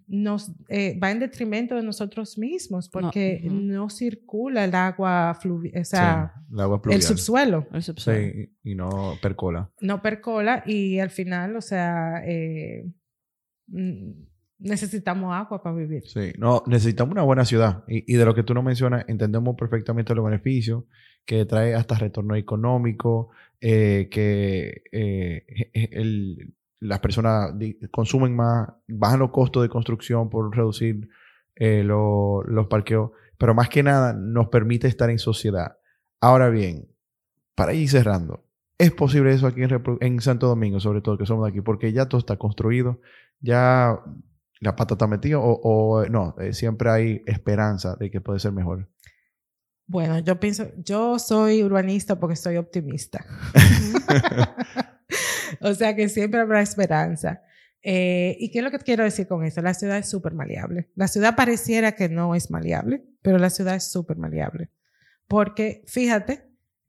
nos 0.07 0.51
eh, 0.69 0.97
va 1.01 1.11
en 1.11 1.19
detrimento 1.19 1.75
de 1.75 1.83
nosotros 1.83 2.37
mismos, 2.37 2.89
porque 2.89 3.41
no, 3.49 3.89
circula 3.89 4.63
el 4.65 4.75
agua 4.75 5.37
fluvial, 5.41 5.81
o 5.81 5.85
sea, 5.85 6.33
sí, 6.35 6.53
el 6.53 6.59
agua 6.59 6.75
el 6.77 6.81
pluvial. 6.81 7.01
subsuelo 7.01 7.67
El 7.73 7.81
subsuelo. 7.83 8.21
Sí, 8.33 8.49
y 8.63 8.71
y 8.71 8.75
no 8.75 9.13
percola. 9.21 9.71
no 9.81 10.01
percola 10.01 10.63
y 10.65 10.99
al 10.99 11.09
final, 11.09 11.55
o 11.55 11.61
sea, 11.61 12.21
eh, 12.25 12.85
mm, 13.67 14.11
necesitamos 14.59 15.33
agua 15.35 15.61
para 15.61 15.75
vivir. 15.75 16.03
Sí, 16.07 16.31
no, 16.37 16.63
necesitamos 16.67 17.11
una 17.13 17.23
buena 17.23 17.45
ciudad. 17.45 17.83
Y, 17.87 18.11
y 18.11 18.17
de 18.17 18.25
lo 18.25 18.33
que 18.35 18.43
tú 18.43 18.53
nos 18.53 18.63
mencionas, 18.63 19.05
entendemos 19.07 19.55
perfectamente 19.57 20.13
los 20.15 20.25
beneficios 20.25 20.83
que 21.25 21.45
trae 21.45 21.75
hasta 21.75 21.95
retorno 21.95 22.35
económico, 22.35 23.29
eh, 23.59 24.07
que 24.11 24.83
eh, 24.91 25.45
el- 25.91 26.53
las 26.79 26.99
personas 26.99 27.53
consumen 27.91 28.35
más, 28.35 28.69
bajan 28.87 29.19
los 29.19 29.31
costos 29.31 29.63
de 29.63 29.69
construcción 29.69 30.29
por 30.29 30.55
reducir 30.55 31.09
eh, 31.55 31.83
lo- 31.83 32.43
los 32.43 32.67
parqueos, 32.67 33.11
pero 33.37 33.53
más 33.55 33.69
que 33.69 33.81
nada 33.83 34.13
nos 34.13 34.49
permite 34.49 34.87
estar 34.87 35.09
en 35.09 35.17
sociedad. 35.19 35.77
Ahora 36.21 36.49
bien, 36.49 36.87
para 37.55 37.73
ir 37.73 37.89
cerrando, 37.89 38.43
¿es 38.77 38.91
posible 38.91 39.31
eso 39.33 39.47
aquí 39.47 39.63
en, 39.63 39.69
Repu- 39.71 39.97
en 40.01 40.19
Santo 40.21 40.47
Domingo, 40.47 40.79
sobre 40.79 41.01
todo 41.01 41.17
que 41.17 41.25
somos 41.25 41.45
de 41.45 41.51
aquí? 41.51 41.61
Porque 41.61 41.91
ya 41.93 42.07
todo 42.07 42.19
está 42.19 42.37
construido, 42.37 43.01
ya 43.39 43.99
la 44.59 44.75
pata 44.75 44.93
está 44.95 45.07
metida 45.07 45.39
o, 45.39 45.51
o, 45.63 46.05
no, 46.05 46.35
eh, 46.39 46.53
siempre 46.53 46.89
hay 46.91 47.23
esperanza 47.25 47.95
de 47.95 48.11
que 48.11 48.21
puede 48.21 48.39
ser 48.39 48.51
mejor. 48.51 48.87
Bueno, 49.87 50.19
yo 50.19 50.39
pienso, 50.39 50.65
yo 50.83 51.17
soy 51.17 51.63
urbanista 51.63 52.19
porque 52.19 52.35
soy 52.35 52.57
optimista. 52.57 53.23
o 55.61 55.73
sea 55.73 55.95
que 55.95 56.09
siempre 56.09 56.39
habrá 56.39 56.61
esperanza. 56.61 57.41
Eh, 57.83 58.35
¿Y 58.39 58.51
qué 58.51 58.59
es 58.59 58.63
lo 58.63 58.71
que 58.71 58.79
quiero 58.79 59.03
decir 59.03 59.27
con 59.27 59.45
eso? 59.45 59.61
La 59.61 59.73
ciudad 59.73 59.97
es 59.97 60.09
súper 60.09 60.33
maleable. 60.33 60.89
La 60.95 61.07
ciudad 61.07 61.35
pareciera 61.35 61.93
que 61.93 62.09
no 62.09 62.35
es 62.35 62.49
maleable, 62.51 63.05
pero 63.21 63.37
la 63.37 63.49
ciudad 63.49 63.75
es 63.75 63.89
súper 63.89 64.17
maleable. 64.17 64.69
Porque 65.27 65.83
fíjate 65.87 66.43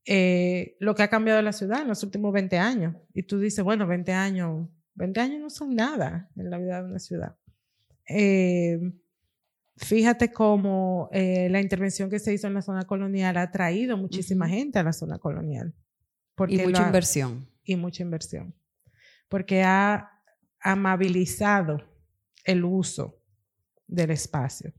eh, 0.06 0.76
lo 0.80 0.94
que 0.94 1.02
ha 1.02 1.08
cambiado 1.08 1.40
la 1.42 1.52
ciudad 1.52 1.82
en 1.82 1.88
los 1.88 2.02
últimos 2.02 2.32
20 2.32 2.58
años. 2.58 2.96
Y 3.14 3.22
tú 3.24 3.38
dices, 3.38 3.62
bueno, 3.62 3.86
20 3.86 4.12
años, 4.12 4.68
20 4.94 5.20
años 5.20 5.40
no 5.40 5.50
son 5.50 5.74
nada 5.76 6.30
en 6.36 6.50
la 6.50 6.58
vida 6.58 6.82
de 6.82 6.88
una 6.88 6.98
ciudad. 6.98 7.36
Eh, 8.08 8.80
fíjate 9.76 10.32
cómo 10.32 11.08
la 11.12 11.60
intervención 11.60 12.10
que 12.10 12.18
se 12.18 12.32
hizo 12.32 12.46
en 12.46 12.54
la 12.54 12.62
zona 12.62 12.84
colonial 12.86 13.36
ha 13.36 13.50
traído 13.50 13.96
muchísima 13.96 14.48
gente 14.48 14.78
a 14.78 14.82
la 14.82 14.92
zona 14.92 15.18
colonial. 15.18 15.74
Porque 16.34 16.54
Y 16.54 16.66
mucha 16.66 16.84
ha- 16.84 16.86
inversión. 16.86 17.48
Y 17.68 17.76
mucha 17.76 18.02
inversión. 18.02 18.54
Porque 19.28 19.62
ha 19.62 20.10
amabilizado 20.60 21.82
el 22.44 22.64
uso 22.64 23.20
del 23.86 24.10
espacio. 24.10 24.72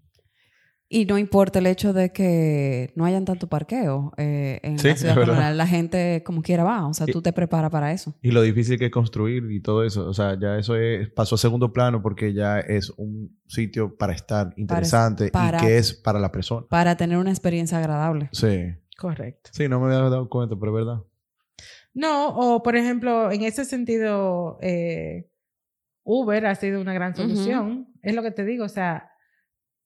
Y 0.91 1.05
no 1.05 1.19
importa 1.19 1.59
el 1.59 1.67
hecho 1.67 1.93
de 1.93 2.11
que 2.11 2.91
no 2.95 3.05
hayan 3.05 3.23
tanto 3.23 3.45
parqueo 3.47 4.11
eh, 4.17 4.59
en 4.63 4.79
Sí, 4.79 4.87
la 4.87 4.95
ciudad 4.95 5.11
es 5.11 5.15
verdad. 5.17 5.33
colonial. 5.33 5.57
La 5.57 5.67
gente 5.67 6.23
como 6.25 6.41
quiera 6.41 6.63
va. 6.63 6.87
O 6.87 6.95
sea, 6.95 7.05
Y- 7.07 7.11
tú 7.11 7.21
te 7.21 7.31
preparas 7.31 7.69
para 7.69 7.91
eso. 7.93 8.15
Y 8.23 8.31
lo 8.31 8.41
difícil 8.41 8.79
que 8.79 8.85
es 8.87 8.91
construir 8.91 9.51
y 9.51 9.61
todo 9.61 9.83
eso. 9.83 10.07
O 10.07 10.15
sea, 10.15 10.35
ya 10.39 10.57
eso 10.57 10.75
es- 10.75 11.07
pasó 11.11 11.35
a 11.35 11.37
segundo 11.37 11.71
plano 11.71 12.01
porque 12.01 12.33
ya 12.33 12.59
es 12.59 12.89
un 12.97 13.37
sitio 13.45 13.95
para 13.97 14.13
estar 14.13 14.51
interesante 14.57 15.29
para- 15.29 15.59
y 15.59 15.61
que 15.61 15.77
es 15.77 15.93
para 15.93 16.17
la 16.19 16.31
persona. 16.31 16.65
Para 16.67 16.97
tener 16.97 17.19
una 17.19 17.29
experiencia 17.29 17.77
agradable. 17.77 18.29
Sí. 18.31 18.73
Correcto. 18.97 19.51
Sí, 19.53 19.69
no 19.69 19.79
me 19.79 19.93
había 19.93 20.09
dado 20.09 20.27
cuenta, 20.27 20.55
pero 20.59 20.71
es 20.75 20.85
verdad. 20.85 21.03
No, 21.99 22.29
o 22.29 22.63
por 22.63 22.75
ejemplo, 22.75 23.31
en 23.31 23.43
ese 23.43 23.65
sentido, 23.65 24.57
eh, 24.61 25.29
Uber 26.03 26.45
ha 26.45 26.55
sido 26.55 26.79
una 26.81 26.93
gran 26.93 27.13
solución. 27.15 27.87
Es 28.01 28.15
lo 28.15 28.23
que 28.23 28.31
te 28.31 28.45
digo, 28.45 28.63
o 28.65 28.69
sea, 28.69 29.11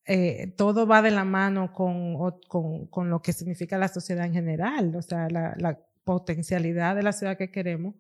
eh, 0.06 0.54
todo 0.58 0.86
va 0.86 1.02
de 1.02 1.12
la 1.12 1.24
mano 1.24 1.72
con, 1.74 2.16
o- 2.18 2.40
con, 2.48 2.88
con 2.88 3.10
lo 3.10 3.22
que 3.22 3.34
significa 3.34 3.78
la 3.78 3.88
sociedad 3.88 4.26
en 4.26 4.34
general, 4.34 4.96
o 4.96 5.02
sea, 5.02 5.28
la, 5.30 5.56
la 5.58 5.80
potencialidad 6.04 6.96
de 6.96 7.04
la 7.04 7.14
ciudad 7.14 7.38
que 7.38 7.50
queremos. 7.50 7.96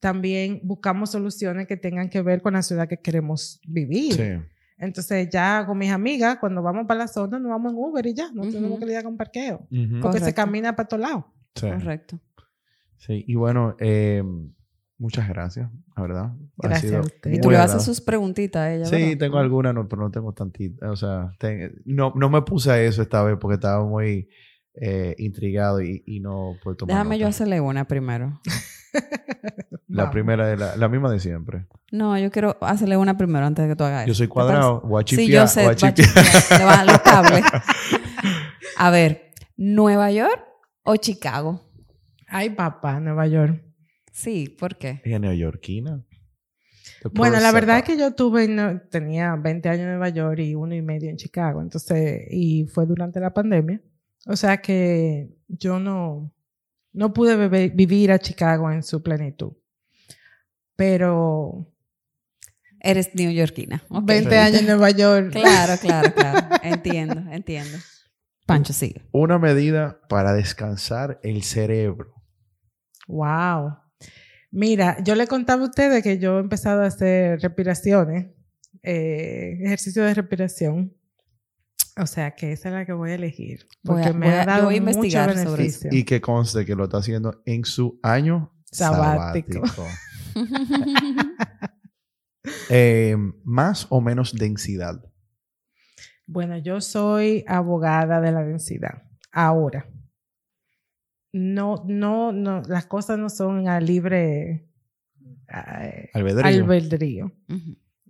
También 0.00 0.60
buscamos 0.64 1.10
soluciones 1.10 1.66
que 1.66 1.76
tengan 1.76 2.08
que 2.10 2.22
ver 2.22 2.42
con 2.42 2.54
la 2.54 2.62
ciudad 2.62 2.88
que 2.88 2.98
queremos 3.00 3.60
vivir. 3.68 4.14
Sí. 4.14 4.30
Entonces 4.78 5.28
ya 5.30 5.64
con 5.66 5.78
mis 5.78 5.90
amigas, 5.92 6.38
cuando 6.40 6.60
vamos 6.62 6.86
para 6.86 6.98
la 7.00 7.08
zona, 7.08 7.38
nos 7.38 7.50
vamos 7.50 7.72
en 7.72 7.78
Uber 7.78 8.04
y 8.06 8.14
ya, 8.14 8.30
no 8.32 8.42
tenemos 8.50 8.78
que 8.80 8.86
lidiar 8.86 9.04
con 9.04 9.16
parqueo. 9.16 9.66
Porque 10.02 10.18
se 10.26 10.34
camina 10.34 10.74
para 10.74 10.88
todos 10.88 11.00
lados. 11.02 11.24
Sí. 11.54 11.68
Correcto. 11.70 12.18
Sí. 13.06 13.24
Y 13.26 13.34
bueno, 13.34 13.76
eh, 13.80 14.22
muchas 14.98 15.28
gracias, 15.28 15.70
la 15.96 16.02
verdad. 16.02 16.24
Ha 16.62 16.68
Gracias 16.68 16.80
sido 16.90 16.98
a 16.98 17.04
usted. 17.04 17.32
Y 17.32 17.40
tú 17.40 17.50
le 17.50 17.58
haces 17.58 17.82
sus 17.82 18.00
preguntitas 18.00 18.60
a 18.62 18.72
ella, 18.74 18.84
Sí, 18.86 18.96
¿verdad? 18.96 19.18
tengo 19.18 19.38
algunas, 19.38 19.74
no, 19.74 19.88
pero 19.88 20.02
no 20.02 20.10
tengo 20.10 20.32
tantitas. 20.32 20.88
O 20.90 20.96
sea, 20.96 21.32
ten- 21.38 21.82
no, 21.84 22.12
no 22.16 22.30
me 22.30 22.42
puse 22.42 22.70
a 22.70 22.80
eso 22.82 23.02
esta 23.02 23.22
vez 23.22 23.36
porque 23.40 23.54
estaba 23.56 23.84
muy 23.84 24.28
eh, 24.80 25.14
intrigado 25.18 25.82
y, 25.82 26.02
y 26.06 26.20
no 26.20 26.56
puedo 26.62 26.76
tomar 26.76 26.94
Déjame 26.96 27.18
yo 27.18 27.28
hacerle 27.28 27.60
una 27.60 27.84
primero. 27.86 28.40
La 29.88 30.04
Vamos. 30.04 30.12
primera 30.12 30.52
es 30.52 30.58
la, 30.58 30.76
la 30.76 30.88
misma 30.88 31.10
de 31.10 31.20
siempre. 31.20 31.66
No, 31.92 32.18
yo 32.18 32.30
quiero 32.30 32.56
hacerle 32.60 32.96
una 32.96 33.16
primero 33.16 33.44
antes 33.46 33.64
de 33.64 33.68
que 33.70 33.76
tú 33.76 33.84
hagas 33.84 34.06
Yo 34.06 34.12
eso. 34.12 34.18
soy 34.18 34.26
¿Te 34.26 34.32
cuadrado, 34.32 34.80
parece? 34.80 34.88
voy 34.88 35.02
a 35.02 35.06
Sí, 35.06 35.28
yo 35.32 35.46
sé. 35.46 35.60
voy 35.60 35.64
a 35.64 35.66
va 35.66 35.72
a 35.72 35.76
chipear. 35.76 35.94
chipear, 36.08 36.26
Le 36.60 36.64
bajan 36.64 36.86
los 36.86 36.98
cables. 37.00 37.44
A 38.76 38.90
ver, 38.90 39.30
¿Nueva 39.56 40.10
York 40.10 40.40
o 40.84 40.96
Chicago? 40.96 41.60
Ay, 42.36 42.50
papá, 42.50 42.98
Nueva 42.98 43.28
York. 43.28 43.62
Sí, 44.10 44.48
¿por 44.48 44.76
qué? 44.76 45.00
Ella 45.04 45.16
es 45.16 45.20
neoyorquina. 45.20 46.04
Bueno, 47.12 47.38
la 47.38 47.52
verdad 47.52 47.78
es 47.78 47.84
que 47.84 47.96
yo 47.96 48.12
tuve, 48.12 48.48
no, 48.48 48.80
tenía 48.90 49.36
20 49.36 49.68
años 49.68 49.82
en 49.82 49.90
Nueva 49.90 50.08
York 50.08 50.40
y 50.40 50.56
uno 50.56 50.74
y 50.74 50.82
medio 50.82 51.10
en 51.10 51.16
Chicago, 51.16 51.62
entonces, 51.62 52.26
y 52.30 52.66
fue 52.66 52.86
durante 52.86 53.20
la 53.20 53.32
pandemia. 53.32 53.80
O 54.26 54.34
sea 54.34 54.56
que 54.60 55.28
yo 55.46 55.78
no, 55.78 56.34
no 56.92 57.12
pude 57.12 57.68
vivir 57.68 58.10
a 58.10 58.18
Chicago 58.18 58.68
en 58.70 58.82
su 58.82 59.00
plenitud. 59.00 59.52
Pero 60.74 61.70
Eres 62.80 63.14
neoyorquina. 63.14 63.84
Ok. 63.88 64.04
20 64.06 64.30
Sí. 64.30 64.36
años 64.36 64.60
en 64.60 64.66
Nueva 64.66 64.90
York. 64.90 65.30
Claro, 65.30 65.74
claro, 65.80 66.12
claro. 66.16 66.56
Entiendo, 66.64 67.22
entiendo. 67.30 67.78
Pancho, 68.44 68.72
sigue. 68.72 69.02
Una 69.12 69.38
medida 69.38 70.00
para 70.08 70.34
descansar 70.34 71.20
el 71.22 71.44
cerebro. 71.44 72.23
Wow. 73.08 73.76
Mira, 74.50 75.02
yo 75.02 75.14
le 75.14 75.26
contaba 75.26 75.62
a 75.62 75.66
ustedes 75.68 76.02
que 76.02 76.18
yo 76.18 76.38
he 76.38 76.40
empezado 76.40 76.82
a 76.82 76.86
hacer 76.86 77.40
respiraciones, 77.40 78.28
eh, 78.82 79.58
ejercicio 79.62 80.04
de 80.04 80.14
respiración. 80.14 80.94
O 81.96 82.06
sea, 82.06 82.34
que 82.34 82.52
esa 82.52 82.68
es 82.70 82.74
la 82.74 82.84
que 82.86 82.92
voy 82.92 83.10
a 83.12 83.14
elegir. 83.14 83.66
Voy 83.82 83.96
Porque 84.02 84.08
a- 84.08 84.12
me 84.12 84.26
voy 84.26 84.34
a- 84.34 84.40
ha 84.42 84.44
yo 84.44 84.50
dado 84.50 84.64
voy 84.64 84.76
a 84.76 84.80
mucho 84.80 84.90
investigar 84.92 85.28
sobre 85.30 85.40
eso. 85.42 85.50
beneficio. 85.56 85.90
Y 85.92 86.04
que 86.04 86.20
conste 86.20 86.64
que 86.64 86.74
lo 86.74 86.84
está 86.84 86.98
haciendo 86.98 87.42
en 87.46 87.64
su 87.64 87.98
año 88.02 88.52
Sabático. 88.70 89.66
sabático. 89.66 89.86
Eh, 92.68 93.16
más 93.44 93.86
o 93.88 94.00
menos 94.02 94.34
densidad. 94.34 95.02
Bueno, 96.26 96.58
yo 96.58 96.80
soy 96.82 97.42
abogada 97.48 98.20
de 98.20 98.32
la 98.32 98.42
densidad. 98.44 99.02
Ahora, 99.32 99.86
no, 101.34 101.84
no, 101.84 102.30
no, 102.30 102.62
las 102.62 102.86
cosas 102.86 103.18
no 103.18 103.28
son 103.28 103.66
a 103.66 103.80
libre 103.80 104.68
Albedrío. 106.46 107.32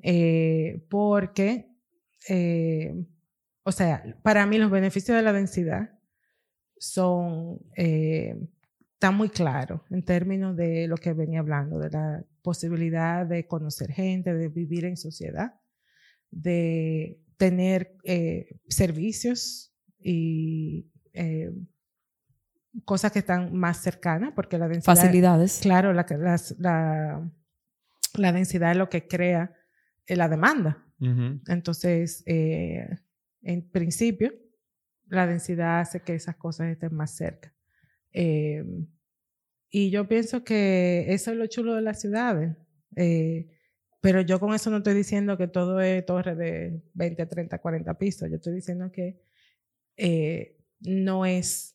Eh, 0.02 0.84
porque, 0.90 1.70
eh, 2.28 2.94
o 3.62 3.72
sea, 3.72 4.04
para 4.22 4.44
mí 4.44 4.58
los 4.58 4.70
beneficios 4.70 5.16
de 5.16 5.22
la 5.22 5.32
densidad 5.32 5.98
son, 6.76 7.60
eh, 7.78 8.36
están 8.92 9.16
muy 9.16 9.30
claros 9.30 9.80
en 9.90 10.04
términos 10.04 10.54
de 10.54 10.86
lo 10.86 10.98
que 10.98 11.14
venía 11.14 11.40
hablando, 11.40 11.78
de 11.78 11.88
la 11.88 12.22
posibilidad 12.42 13.24
de 13.24 13.46
conocer 13.46 13.90
gente, 13.90 14.34
de 14.34 14.50
vivir 14.50 14.84
en 14.84 14.98
sociedad, 14.98 15.54
de 16.30 17.18
tener 17.38 17.96
eh, 18.04 18.58
servicios 18.68 19.74
y 19.98 20.90
eh, 21.14 21.50
cosas 22.84 23.12
que 23.12 23.20
están 23.20 23.54
más 23.54 23.78
cercanas, 23.78 24.32
porque 24.34 24.58
la 24.58 24.68
densidad... 24.68 24.96
Facilidades. 24.96 25.58
Claro, 25.60 25.92
la, 25.92 26.06
las- 26.18 26.56
la, 26.58 27.30
la 28.16 28.32
densidad 28.32 28.72
es 28.72 28.76
lo 28.76 28.88
que 28.88 29.06
crea 29.06 29.54
eh, 30.06 30.16
la 30.16 30.28
demanda. 30.28 30.84
Entonces, 31.48 32.22
eh, 32.26 32.88
en 33.42 33.68
principio, 33.70 34.32
la 35.06 35.26
densidad 35.26 35.80
hace 35.80 36.00
que 36.00 36.14
esas 36.14 36.36
cosas 36.36 36.68
estén 36.68 36.94
más 36.94 37.10
cerca. 37.14 37.54
Eh, 38.12 38.64
y 39.70 39.90
yo 39.90 40.06
pienso 40.08 40.44
que 40.44 41.06
eso 41.08 41.30
es 41.32 41.36
lo 41.36 41.46
chulo 41.46 41.74
de 41.74 41.82
las 41.82 42.00
ciudades. 42.00 42.56
Eh, 42.96 43.50
pero 44.00 44.20
yo 44.20 44.38
con 44.38 44.54
eso 44.54 44.70
no 44.70 44.78
estoy 44.78 44.94
diciendo 44.94 45.36
que 45.36 45.48
todo 45.48 45.80
es 45.80 46.04
torre 46.06 46.34
de 46.36 46.82
20, 46.94 47.26
30, 47.26 47.58
40 47.58 47.94
pisos. 47.98 48.28
Yo 48.30 48.36
estoy 48.36 48.54
diciendo 48.54 48.90
que 48.92 49.20
eh, 49.96 50.58
no 50.80 51.26
es 51.26 51.73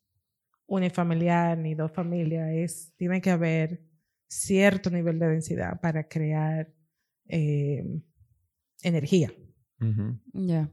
unifamiliar 0.69 1.57
ni 1.57 1.75
dos 1.75 1.91
familias. 1.91 2.49
Es, 2.53 2.93
tiene 2.95 3.19
que 3.21 3.31
haber 3.31 3.81
cierto 4.27 4.89
nivel 4.89 5.19
de 5.19 5.27
densidad 5.27 5.79
para 5.81 6.07
crear 6.07 6.71
eh, 7.27 7.83
energía. 8.83 9.31
Ya. 10.33 10.69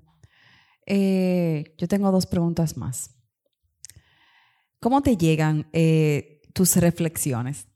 Eh, 0.86 1.74
yo 1.78 1.88
tengo 1.88 2.11
dos 2.12 2.26
preguntas 2.26 2.76
más. 2.76 3.11
¿Cómo 4.80 5.03
te 5.03 5.16
llegan 5.16 5.68
eh, 5.72 6.42
tus 6.53 6.76
reflexiones? 6.76 7.66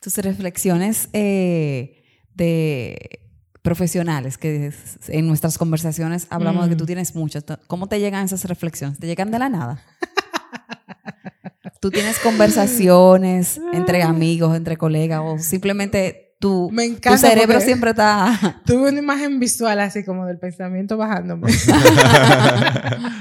Tus 0.00 0.16
reflexiones 0.18 1.08
eh, 1.12 2.04
de 2.34 3.20
profesionales, 3.62 4.36
que 4.36 4.70
en 5.08 5.26
nuestras 5.26 5.56
conversaciones 5.56 6.26
hablamos 6.30 6.64
de 6.64 6.70
que 6.70 6.74
Mm. 6.74 6.78
tú 6.78 6.86
tienes 6.86 7.14
muchas. 7.14 7.44
¿Cómo 7.66 7.86
te 7.88 7.98
llegan 8.00 8.24
esas 8.26 8.44
reflexiones? 8.44 8.98
¿Te 8.98 9.06
llegan 9.06 9.30
de 9.30 9.38
la 9.38 9.48
nada? 9.48 9.82
¿Tú 11.80 11.90
tienes 11.90 12.18
conversaciones 12.18 13.60
entre 13.72 14.02
amigos, 14.02 14.56
entre 14.56 14.76
colegas 14.76 15.20
o 15.22 15.38
simplemente 15.38 16.34
tú, 16.40 16.70
Me 16.72 16.86
tu 16.88 16.94
encanta. 16.96 17.18
cerebro 17.18 17.60
siempre 17.60 17.90
está... 17.90 18.60
Tuve 18.66 18.88
una 18.90 18.98
imagen 18.98 19.38
visual 19.38 19.78
así 19.80 20.04
como 20.04 20.26
del 20.26 20.38
pensamiento 20.38 20.96
bajándome. 20.96 21.50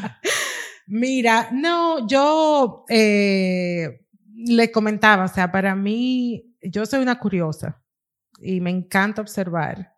Mira, 0.88 1.50
no, 1.52 2.08
yo 2.08 2.84
eh, 2.90 4.02
le 4.36 4.72
comentaba, 4.72 5.26
o 5.26 5.30
sea, 5.30 5.52
para 5.52 5.76
mí, 5.76 6.54
yo 6.62 6.86
soy 6.86 7.02
una 7.02 7.20
curiosa 7.20 7.82
y 8.40 8.60
me 8.62 8.70
encanta 8.70 9.22
observar. 9.22 9.94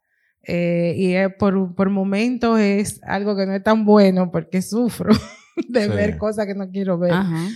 Eh, 0.47 0.93
y 0.95 1.15
eh, 1.15 1.29
por, 1.29 1.73
por 1.73 1.89
momentos 1.89 2.59
es 2.59 3.01
algo 3.03 3.35
que 3.35 3.47
no 3.47 3.53
es 3.53 3.63
tan 3.63 3.83
bueno 3.83 4.29
porque 4.31 4.61
sufro 4.61 5.11
de 5.69 5.83
Sí. 5.85 5.89
ver 5.89 6.17
cosas 6.19 6.45
que 6.45 6.53
no 6.53 6.69
quiero 6.69 6.99
ver. 6.99 7.13
Ajá. 7.13 7.47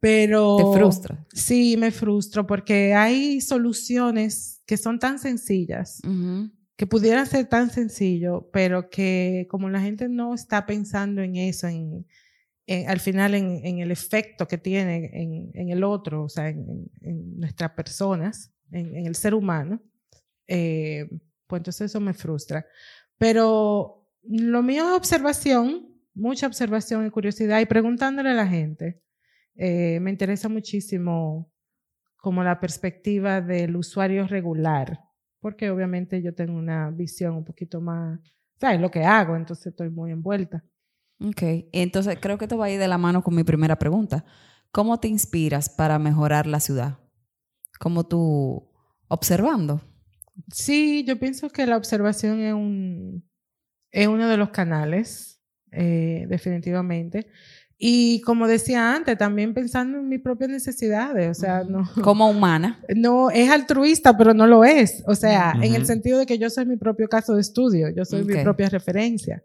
Pero 0.00 0.56
Te 0.58 0.78
frustra. 0.78 1.26
Sí, 1.32 1.76
me 1.78 1.90
frustro 1.90 2.46
porque 2.46 2.94
hay 2.94 3.40
soluciones 3.40 4.62
que 4.66 4.76
son 4.76 4.98
tan 4.98 5.18
sencillas 5.18 6.00
que 6.76 6.86
pudiera 6.86 7.24
ser 7.24 7.46
tan 7.46 7.70
sencillo, 7.70 8.50
pero 8.52 8.90
que 8.90 9.46
como 9.48 9.70
la 9.70 9.80
gente 9.80 10.08
no 10.08 10.34
está 10.34 10.66
pensando 10.66 11.22
en 11.22 11.36
eso, 11.36 11.66
en, 11.68 12.06
en- 12.66 12.88
al 12.90 13.00
final 13.00 13.34
en, 13.34 13.64
en 13.64 13.78
el 13.78 13.90
efecto 13.90 14.46
que 14.46 14.58
tiene 14.58 15.10
en, 15.14 15.50
en 15.54 15.70
el 15.70 15.82
otro, 15.84 16.24
o 16.24 16.28
sea, 16.28 16.48
en, 16.50 16.90
nuestras 17.38 17.70
personas, 17.70 18.52
en, 18.72 18.94
en 18.96 19.06
el 19.06 19.14
ser 19.14 19.34
humano, 19.34 19.80
eh, 20.48 21.08
pues 21.46 21.60
entonces 21.60 21.90
eso 21.90 22.00
me 22.00 22.12
frustra. 22.12 22.66
Pero 23.18 24.06
lo 24.28 24.62
mío 24.62 24.84
es 24.90 24.96
observación, 24.96 25.88
mucha 26.14 26.46
observación 26.46 27.06
y 27.06 27.10
curiosidad 27.10 27.60
y 27.60 27.66
preguntándole 27.66 28.30
a 28.30 28.34
la 28.34 28.46
gente. 28.46 29.00
Eh, 29.56 29.98
me 30.00 30.10
interesa 30.10 30.48
muchísimo 30.48 31.50
como 32.16 32.42
la 32.42 32.60
perspectiva 32.60 33.40
del 33.40 33.76
usuario 33.76 34.26
regular, 34.26 35.00
porque 35.40 35.70
obviamente 35.70 36.22
yo 36.22 36.34
tengo 36.34 36.58
una 36.58 36.90
visión 36.90 37.36
un 37.36 37.44
poquito 37.44 37.80
más, 37.80 38.20
¿sabes? 38.60 38.80
Lo 38.80 38.90
que 38.90 39.04
hago, 39.04 39.36
entonces 39.36 39.68
estoy 39.68 39.90
muy 39.90 40.10
envuelta. 40.10 40.64
Ok, 41.20 41.42
entonces 41.72 42.18
creo 42.20 42.36
que 42.36 42.44
esto 42.44 42.58
va 42.58 42.66
a 42.66 42.70
ir 42.70 42.78
de 42.78 42.88
la 42.88 42.98
mano 42.98 43.22
con 43.22 43.34
mi 43.34 43.44
primera 43.44 43.78
pregunta. 43.78 44.24
¿Cómo 44.70 45.00
te 45.00 45.08
inspiras 45.08 45.70
para 45.70 45.98
mejorar 45.98 46.46
la 46.46 46.60
ciudad? 46.60 46.98
¿Cómo 47.78 48.04
tú 48.04 48.68
observando? 49.08 49.80
Sí, 50.52 51.04
yo 51.04 51.18
pienso 51.18 51.48
que 51.48 51.66
la 51.66 51.76
observación 51.76 52.40
es, 52.40 52.52
un, 52.52 53.26
es 53.90 54.06
uno 54.06 54.28
de 54.28 54.36
los 54.36 54.50
canales, 54.50 55.42
eh, 55.72 56.26
definitivamente. 56.28 57.28
Y 57.78 58.22
como 58.22 58.46
decía 58.48 58.94
antes, 58.94 59.18
también 59.18 59.52
pensando 59.52 59.98
en 59.98 60.08
mis 60.08 60.20
propias 60.22 60.48
necesidades, 60.50 61.30
o 61.36 61.40
sea, 61.40 61.62
no, 61.62 61.82
Como 62.02 62.30
humana. 62.30 62.80
no 62.94 63.30
es 63.30 63.50
altruista, 63.50 64.16
pero 64.16 64.32
no 64.32 64.46
lo 64.46 64.64
es. 64.64 65.02
O 65.06 65.14
sea, 65.14 65.52
en 65.60 65.74
el 65.74 65.84
sentido 65.84 66.18
de 66.18 66.24
que 66.26 66.38
yo 66.38 66.48
soy 66.48 66.64
mi 66.64 66.76
propio 66.78 67.06
caso 67.08 67.34
de 67.34 67.42
estudio, 67.42 67.90
yo 67.90 68.04
soy 68.06 68.24
mi 68.24 68.34
Ok. 68.34 68.42
propia 68.44 68.68
referencia 68.70 69.42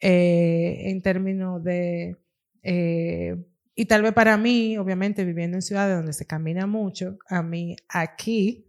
eh, 0.00 0.90
en 0.90 1.02
términos 1.02 1.62
de... 1.62 2.16
eh, 2.62 3.36
y 3.74 3.84
tal 3.86 4.02
vez 4.02 4.12
para 4.12 4.36
mí, 4.36 4.76
obviamente, 4.76 5.24
viviendo 5.24 5.56
en 5.56 5.62
ciudades 5.62 5.96
donde 5.96 6.12
se 6.12 6.26
camina 6.26 6.66
mucho, 6.66 7.16
a 7.28 7.44
mí 7.44 7.76
aquí 7.88 8.66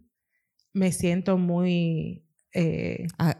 me 0.72 0.92
siento 0.92 1.36
muy... 1.36 2.24
eh, 2.54 3.08
ah, 3.18 3.36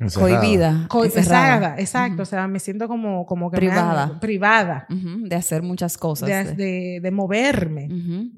Encerrado. 0.00 0.38
cohibida. 0.40 0.86
co- 0.88 1.04
encerrada. 1.04 1.74
exacto, 1.78 2.22
o 2.22 2.24
sea, 2.24 2.46
me 2.46 2.60
siento 2.60 2.86
como, 2.88 3.26
como 3.26 3.50
que 3.50 3.56
me 3.56 3.66
Privada. 3.68 4.20
privada 4.20 4.86
De 4.88 5.34
hacer 5.36 5.62
muchas 5.62 5.98
cosas. 5.98 6.28
de, 6.28 6.44
de- 6.44 6.54
de- 6.54 7.00
de 7.02 7.10
moverme, 7.10 7.88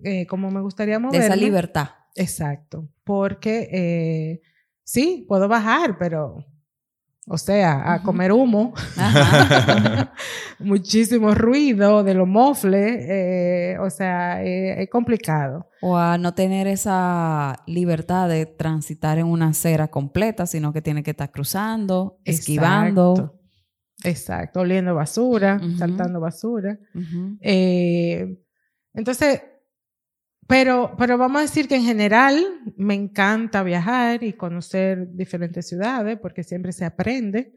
eh, 0.02 0.26
como 0.26 0.50
me 0.50 0.60
gustaría 0.62 0.94
de 0.94 1.00
moverme. 1.00 1.26
esa 1.26 1.36
libertad. 1.36 1.88
Exacto, 2.14 2.88
porque 3.04 3.68
eh, 3.72 4.40
sí, 4.84 5.24
puedo 5.28 5.48
bajar, 5.48 5.96
pero, 5.98 6.44
o 7.32 7.38
sea, 7.38 7.92
a 7.92 8.02
comer 8.02 8.32
humo, 8.32 8.74
Ajá. 8.96 10.12
muchísimo 10.58 11.32
ruido 11.32 12.02
de 12.02 12.14
los 12.14 12.26
mofles, 12.26 13.04
eh, 13.08 13.76
o 13.80 13.88
sea, 13.88 14.42
eh, 14.42 14.82
es 14.82 14.90
complicado. 14.90 15.68
o 15.80 15.96
a 15.96 16.18
no 16.18 16.34
tener 16.34 16.66
esa 16.66 17.62
libertad 17.68 18.28
de 18.28 18.46
transitar 18.46 19.18
en 19.18 19.26
una 19.26 19.50
acera 19.50 19.86
completa, 19.86 20.44
sino 20.44 20.72
que 20.72 20.82
tiene 20.82 21.04
que 21.04 21.12
estar 21.12 21.30
cruzando, 21.30 22.18
esquivando. 22.24 23.12
Exacto, 23.12 23.40
Exacto, 24.02 24.60
oliendo 24.60 24.94
basura, 24.96 25.60
saltando 25.78 26.18
basura. 26.18 26.78
Eh, 27.42 28.38
entonces, 28.92 29.40
pero, 30.50 30.94
pero 30.98 31.16
vamos 31.16 31.38
a 31.38 31.42
decir 31.42 31.66
que 31.68 31.76
en 31.76 31.84
general 31.84 32.44
me 32.76 32.94
encanta 32.94 33.62
viajar 33.62 34.22
y 34.22 34.34
conocer 34.34 35.08
diferentes 35.14 35.66
ciudades 35.68 36.18
porque 36.20 36.42
siempre 36.44 36.72
se 36.72 36.84
aprende. 36.84 37.54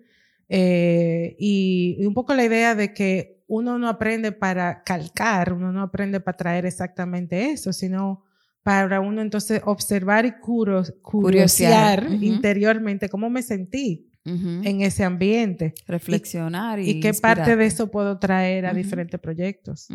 Eh, 0.48 1.36
y, 1.40 1.98
y 2.00 2.06
un 2.06 2.14
poco 2.14 2.34
la 2.34 2.46
idea 2.46 2.76
de 2.76 2.94
que 2.94 3.44
uno 3.48 3.78
no 3.80 3.90
aprende 3.90 4.32
para 4.32 4.84
calcar, 4.84 5.54
uno 5.54 5.72
no 5.72 5.82
aprende 5.82 6.20
para 6.20 6.38
traer 6.38 6.66
exactamente 6.66 7.52
eso, 7.52 7.74
sino 7.74 8.24
para 8.62 9.02
uno 9.02 9.22
entonces 9.22 9.62
observar 9.66 10.26
y 10.26 10.32
curo- 10.40 10.84
Curiosear, 11.02 12.00
curiosear 12.02 12.08
ujú. 12.08 12.24
interiormente 12.24 13.10
cómo 13.10 13.30
me 13.30 13.42
sentí 13.42 14.10
Ujú. 14.26 14.62
en 14.64 14.82
ese 14.82 15.04
ambiente 15.04 15.74
Reflexionar 15.86 16.80
y, 16.80 16.90
y 16.92 17.00
qué 17.02 17.14
parte 17.14 17.42
de 17.58 17.66
inspirarte. 17.66 17.66
eso 17.66 17.92
puedo 17.92 18.20
traer 18.20 18.66
a 18.66 18.70
Ujú. 18.70 18.78
diferentes 18.78 19.20
proyectos. 19.20 19.90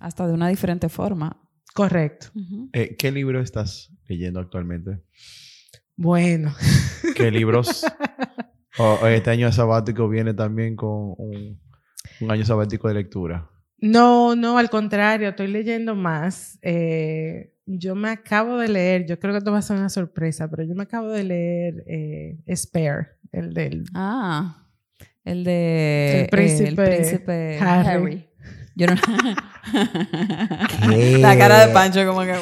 Hasta 0.00 0.26
de 0.28 0.32
una 0.32 0.48
diferente 0.48 0.88
forma. 0.88 1.42
Correcto. 1.76 2.28
Eh, 2.72 2.96
¿Qué 2.96 3.12
libro 3.12 3.40
estás 3.40 3.92
leyendo 4.08 4.40
actualmente? 4.40 5.00
Bueno, 5.96 6.54
¿Qué 7.14 7.30
libros? 7.30 7.84
O- 8.78 8.98
o 9.02 9.06
este 9.06 9.30
año 9.30 9.50
sabático 9.52 10.08
viene 10.08 10.34
también 10.34 10.76
con 10.76 11.14
un, 11.16 11.60
un 12.20 12.30
año 12.30 12.44
sabático 12.44 12.88
de 12.88 12.94
lectura. 12.94 13.48
no, 13.78 14.34
no, 14.36 14.58
al 14.58 14.68
contrario, 14.70 15.28
estoy 15.30 15.48
leyendo 15.48 15.94
más. 15.94 16.58
Eh, 16.62 17.52
yo 17.66 17.94
me 17.94 18.10
acabo 18.10 18.58
de 18.58 18.68
leer, 18.68 19.06
yo 19.06 19.18
creo 19.18 19.32
que 19.32 19.38
esto 19.38 19.52
va 19.52 19.58
a 19.58 19.62
ser 19.62 19.76
una 19.78 19.88
sorpresa, 19.88 20.48
pero 20.50 20.62
yo 20.64 20.74
me 20.74 20.84
acabo 20.84 21.08
de 21.08 21.24
leer 21.24 21.84
eh, 21.86 22.38
Spare, 22.54 23.08
el 23.32 23.52
del... 23.54 23.84
Ah, 23.94 24.62
el 25.24 25.42
de 25.42 26.20
El 26.20 26.24
eh, 26.24 26.28
príncipe 26.30 26.68
el 26.68 26.74
príncipe 26.76 27.58
Harry. 27.60 27.88
Harry. 27.88 28.25
Yo 28.78 28.86
no... 28.88 28.94
La 31.18 31.36
cara 31.38 31.66
de 31.66 31.72
Pancho 31.72 32.06
como 32.06 32.20
que... 32.20 32.34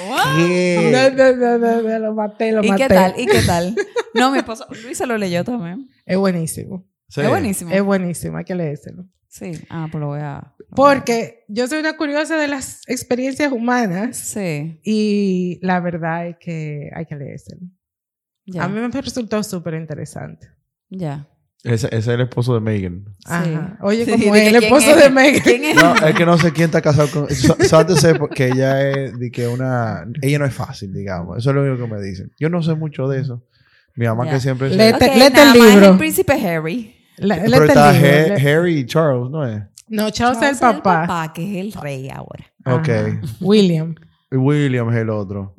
Lo 2.01 2.15
maté, 2.15 2.53
lo 2.53 2.63
¿Y 2.65 2.69
maté. 2.71 2.83
qué 2.83 2.89
tal? 2.89 3.15
¿Y 3.17 3.27
qué 3.27 3.41
tal? 3.47 3.75
No, 4.15 4.31
mi 4.33 4.39
esposo 4.39 4.67
Luis 4.83 4.99
se 4.99 5.07
lo 5.07 5.17
leyó 5.17 5.45
también. 5.45 5.89
Es 6.05 6.17
buenísimo, 6.19 6.87
Sí. 7.09 7.21
Es 7.21 7.29
buenísimo. 7.29 7.71
es 7.71 7.83
buenísimo, 7.83 8.37
hay 8.39 8.45
que 8.45 8.55
leérselo. 8.55 9.05
Sí. 9.29 9.53
Ah, 9.69 9.87
pues 9.91 10.01
lo 10.01 10.09
voy 10.09 10.21
a... 10.21 10.55
lo 10.59 10.65
voy 10.71 10.71
a- 10.71 10.75
Porque 10.75 11.45
yo 11.49 11.67
soy 11.69 11.79
una 11.81 11.97
curiosa 11.97 12.37
de 12.37 12.49
las 12.49 12.83
experiencias 12.89 13.53
humanas 13.53 14.17
Sí. 14.17 14.81
y 14.85 15.59
la 15.63 15.81
verdad 15.81 16.27
es 16.29 16.37
que 16.41 16.91
hay 16.95 17.07
que 17.07 17.15
leérselo. 17.17 17.63
Ya. 18.47 18.65
A 18.65 18.69
mí 18.69 18.79
me 18.81 18.89
resultó 19.01 19.43
súper 19.43 19.75
interesante. 19.75 20.49
Ya. 20.89 21.29
Ese, 21.65 21.87
ese 21.87 21.97
es 21.97 22.09
el 22.09 22.21
esposo 22.21 22.55
de 22.55 22.61
Megan. 22.61 23.05
Ajá. 23.25 23.79
Oye, 23.81 24.05
Sí, 24.05 24.13
como 24.13 24.35
es 24.37 24.49
el 24.49 24.57
esposo 24.63 24.91
es- 24.91 25.03
de 25.03 25.11
Megan. 25.11 25.41
¿Quién 25.43 25.65
es? 25.65 25.77
No, 25.77 25.95
es 25.97 26.15
que 26.15 26.27
no 26.27 26.37
sé 26.39 26.53
quién 26.53 26.67
está 26.67 26.83
casado 26.83 27.09
con. 27.11 27.31
so- 27.35 27.57
Solamente 27.67 28.01
sé 28.01 28.19
que 28.35 28.47
ella 28.49 28.91
es 28.91 29.19
de 29.19 29.31
que 29.31 29.47
una. 29.49 30.05
Ella 30.23 30.39
no 30.39 30.45
es 30.45 30.53
fácil, 30.55 30.93
digamos. 30.93 31.39
Eso 31.39 31.51
es 31.51 31.57
lo 31.57 31.63
único 31.63 31.87
que 31.87 31.95
me 31.95 32.01
dicen. 32.03 32.31
Yo 32.39 32.51
no 32.51 32.63
sé 32.63 32.75
mucho 32.75 33.09
de 33.09 33.21
eso. 33.23 33.43
Mi 33.97 34.07
mamá 34.07 34.29
que 34.29 34.41
siempre. 34.41 34.69
se- 34.71 34.77
Léete- 34.77 35.09
Ok, 35.11 35.17
léete 35.17 35.43
el 35.43 35.53
libro. 35.53 35.91
el 35.93 35.97
príncipe 35.99 36.33
Harry. 36.35 36.95
Pero 37.17 37.65
está 37.65 37.91
el 37.91 37.97
libro, 38.03 38.09
He- 38.09 38.29
le- 38.41 38.51
Harry 38.53 38.79
y 38.81 38.87
Charles, 38.87 39.31
¿no 39.31 39.47
es? 39.49 39.63
No, 39.89 40.11
Charles 40.11 40.43
es 40.43 40.51
el 40.55 40.59
Charles 40.59 40.83
papá. 40.83 41.33
que 41.33 41.43
es 41.61 41.65
el 41.65 41.81
rey 41.81 42.11
ahora. 42.11 42.45
Ajá. 42.65 42.77
Ok. 42.77 42.89
William. 43.41 43.95
William 44.31 44.91
es 44.91 44.97
el 44.97 45.11
otro. 45.11 45.55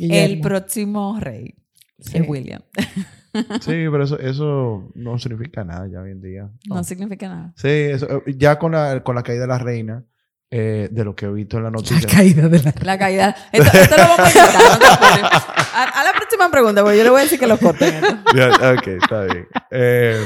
El 0.00 0.40
próximo 0.40 1.18
rey 1.20 1.54
Sí. 2.00 2.18
es 2.18 2.28
William. 2.28 2.62
Sí, 3.60 3.86
pero 3.90 4.04
eso, 4.04 4.18
eso 4.18 4.90
no 4.94 5.18
significa 5.18 5.64
nada 5.64 5.86
ya 5.88 6.00
hoy 6.00 6.12
en 6.12 6.20
día. 6.20 6.50
No 6.68 6.82
significa 6.84 7.28
nada. 7.28 7.52
Sí, 7.56 7.68
eso, 7.68 8.22
eh, 8.26 8.34
ya 8.36 8.58
con 8.58 8.72
la, 8.72 9.02
con 9.02 9.14
la 9.14 9.22
caída 9.22 9.42
de 9.42 9.48
la 9.48 9.58
reina, 9.58 10.04
eh, 10.50 10.88
de 10.90 11.04
lo 11.04 11.14
que 11.16 11.26
he 11.26 11.32
visto 11.32 11.56
en 11.56 11.64
la 11.64 11.70
La 11.70 11.76
noticia. 11.76 12.08
caída 12.08 12.48
de 12.48 12.62
la... 12.62 12.74
La 12.82 12.98
caída. 12.98 13.34
Esto, 13.52 13.76
esto 13.76 13.96
lo 13.96 14.02
vamos 14.04 14.36
a 14.36 14.78
no 14.78 14.86
apures. 14.92 15.44
a, 15.74 16.00
a 16.00 16.04
la 16.04 16.12
próxima 16.12 16.50
pregunta, 16.50 16.82
porque 16.82 16.98
yo 16.98 17.04
le 17.04 17.10
voy 17.10 17.20
a 17.20 17.22
decir 17.24 17.38
que 17.40 17.46
lo 17.46 17.58
corten. 17.58 17.94
esto. 17.94 18.16
Ok, 18.78 18.86
está 18.88 19.24
bien. 19.24 19.46
Eh, 19.70 20.20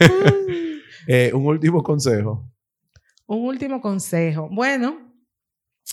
eh, 1.06 1.30
un 1.34 1.46
último 1.46 1.82
consejo. 1.82 2.50
Un 3.26 3.44
último 3.46 3.80
consejo. 3.80 4.48
Bueno, 4.50 4.98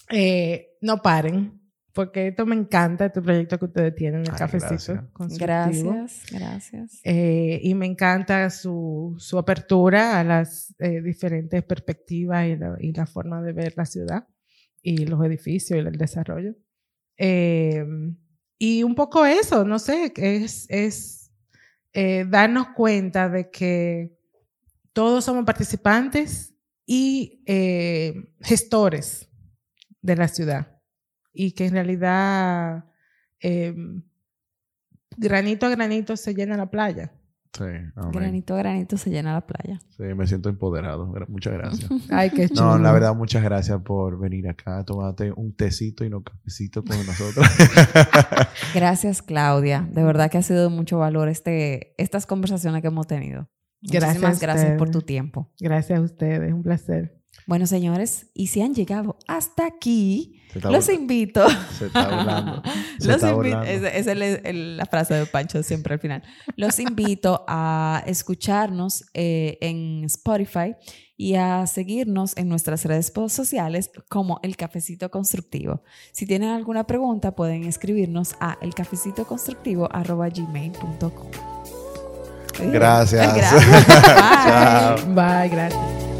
eh, 0.09 0.67
no 0.81 1.01
paren, 1.01 1.59
porque 1.93 2.29
esto 2.29 2.45
me 2.45 2.55
encanta, 2.55 3.05
este 3.05 3.21
proyecto 3.21 3.59
que 3.59 3.65
ustedes 3.65 3.95
tienen, 3.95 4.21
el 4.21 4.31
Ay, 4.31 4.37
cafecito 4.37 4.99
gracias. 5.17 5.37
Gracias, 5.37 6.23
gracias. 6.31 6.99
Eh, 7.03 7.59
y 7.61 7.75
me 7.75 7.85
encanta 7.85 8.49
su, 8.49 9.15
su 9.19 9.37
apertura 9.37 10.19
a 10.19 10.23
las 10.23 10.73
eh, 10.79 11.01
diferentes 11.01 11.63
perspectivas 11.63 12.47
y 12.47 12.57
la, 12.57 12.75
y 12.79 12.93
la 12.93 13.05
forma 13.05 13.41
de 13.43 13.53
ver 13.53 13.73
la 13.77 13.85
ciudad 13.85 14.27
y 14.81 15.05
los 15.05 15.23
edificios 15.23 15.77
y 15.77 15.81
el 15.81 15.91
desarrollo. 15.97 16.55
Eh, 17.17 17.85
y 18.57 18.83
un 18.83 18.95
poco 18.95 19.25
eso, 19.25 19.63
no 19.63 19.77
sé, 19.77 20.11
es, 20.15 20.65
es 20.69 21.31
eh, 21.93 22.25
darnos 22.27 22.69
cuenta 22.69 23.29
de 23.29 23.51
que 23.51 24.17
todos 24.93 25.25
somos 25.25 25.45
participantes 25.45 26.55
y 26.85 27.43
eh, 27.45 28.15
gestores 28.41 29.29
de 30.01 30.15
la 30.15 30.27
ciudad 30.27 30.72
y 31.33 31.51
que 31.51 31.65
en 31.65 31.73
realidad 31.73 32.85
eh, 33.41 33.75
granito 35.17 35.65
a 35.65 35.69
granito 35.69 36.15
se 36.15 36.33
llena 36.33 36.55
la 36.57 36.69
playa. 36.69 37.11
Sí, 37.55 37.65
amén. 37.95 38.11
Granito 38.11 38.55
a 38.55 38.57
granito 38.57 38.97
se 38.97 39.11
llena 39.11 39.33
la 39.33 39.45
playa. 39.45 39.79
Sí, 39.95 40.03
me 40.03 40.25
siento 40.25 40.49
empoderado. 40.49 41.05
Muchas 41.27 41.53
gracias. 41.53 41.91
Ay, 42.09 42.31
qué 42.31 42.49
chulo. 42.49 42.63
No, 42.63 42.77
la 42.79 42.91
verdad, 42.91 43.13
muchas 43.15 43.43
gracias 43.43 43.79
por 43.81 44.19
venir 44.19 44.47
acá, 44.47 44.83
tomarte 44.83 45.31
un 45.31 45.55
tecito 45.55 46.03
y 46.03 46.09
no 46.09 46.23
cafecito 46.23 46.83
con 46.83 46.97
nosotros. 47.05 47.45
Gracias, 48.73 49.21
Claudia. 49.21 49.87
De 49.91 50.03
verdad 50.03 50.31
que 50.31 50.39
ha 50.39 50.41
sido 50.41 50.63
de 50.63 50.69
mucho 50.69 50.97
valor 50.97 51.29
este, 51.29 51.93
estas 52.01 52.25
conversaciones 52.25 52.81
que 52.81 52.87
hemos 52.87 53.05
tenido. 53.05 53.47
Gracias 53.81 54.21
Muchísimas 54.21 54.39
gracias 54.39 54.77
por 54.77 54.89
tu 54.89 55.01
tiempo. 55.01 55.51
Gracias 55.59 55.99
a 55.99 56.01
ustedes, 56.01 56.53
un 56.53 56.63
placer. 56.63 57.22
Bueno, 57.47 57.67
señores, 57.67 58.27
y 58.33 58.47
si 58.47 58.61
han 58.61 58.73
llegado 58.73 59.17
hasta 59.27 59.65
aquí, 59.65 60.39
los 60.55 60.63
burla- 60.87 60.93
invito. 60.93 61.45
Se 61.77 61.87
está 61.87 62.07
burlando. 62.15 62.63
Se 62.99 63.07
Los 63.07 63.15
está 63.17 63.31
invi- 63.31 63.35
burlando. 63.35 63.65
Esa 63.65 63.87
esa 63.89 64.11
es 64.13 64.39
el- 64.45 64.77
la 64.77 64.85
frase 64.85 65.13
de 65.15 65.25
Pancho 65.25 65.61
siempre 65.63 65.95
al 65.95 65.99
final. 65.99 66.23
Los 66.55 66.79
invito 66.79 67.43
a 67.47 68.01
escucharnos 68.05 69.03
eh, 69.13 69.57
en 69.61 70.03
Spotify 70.05 70.75
y 71.17 71.35
a 71.35 71.65
seguirnos 71.67 72.35
en 72.37 72.47
nuestras 72.49 72.85
redes 72.85 73.11
sociales 73.29 73.91
como 74.09 74.39
El 74.43 74.55
Cafecito 74.57 75.09
Constructivo. 75.11 75.83
Si 76.11 76.25
tienen 76.25 76.49
alguna 76.49 76.85
pregunta, 76.87 77.35
pueden 77.35 77.63
escribirnos 77.65 78.35
a 78.39 78.57
elcafecitoconstructivo.gmail.com. 78.61 81.27
Gracias. 82.71 83.35
Gracias. 83.35 85.05
Bye, 85.15 85.49
gracias. 85.49 86.12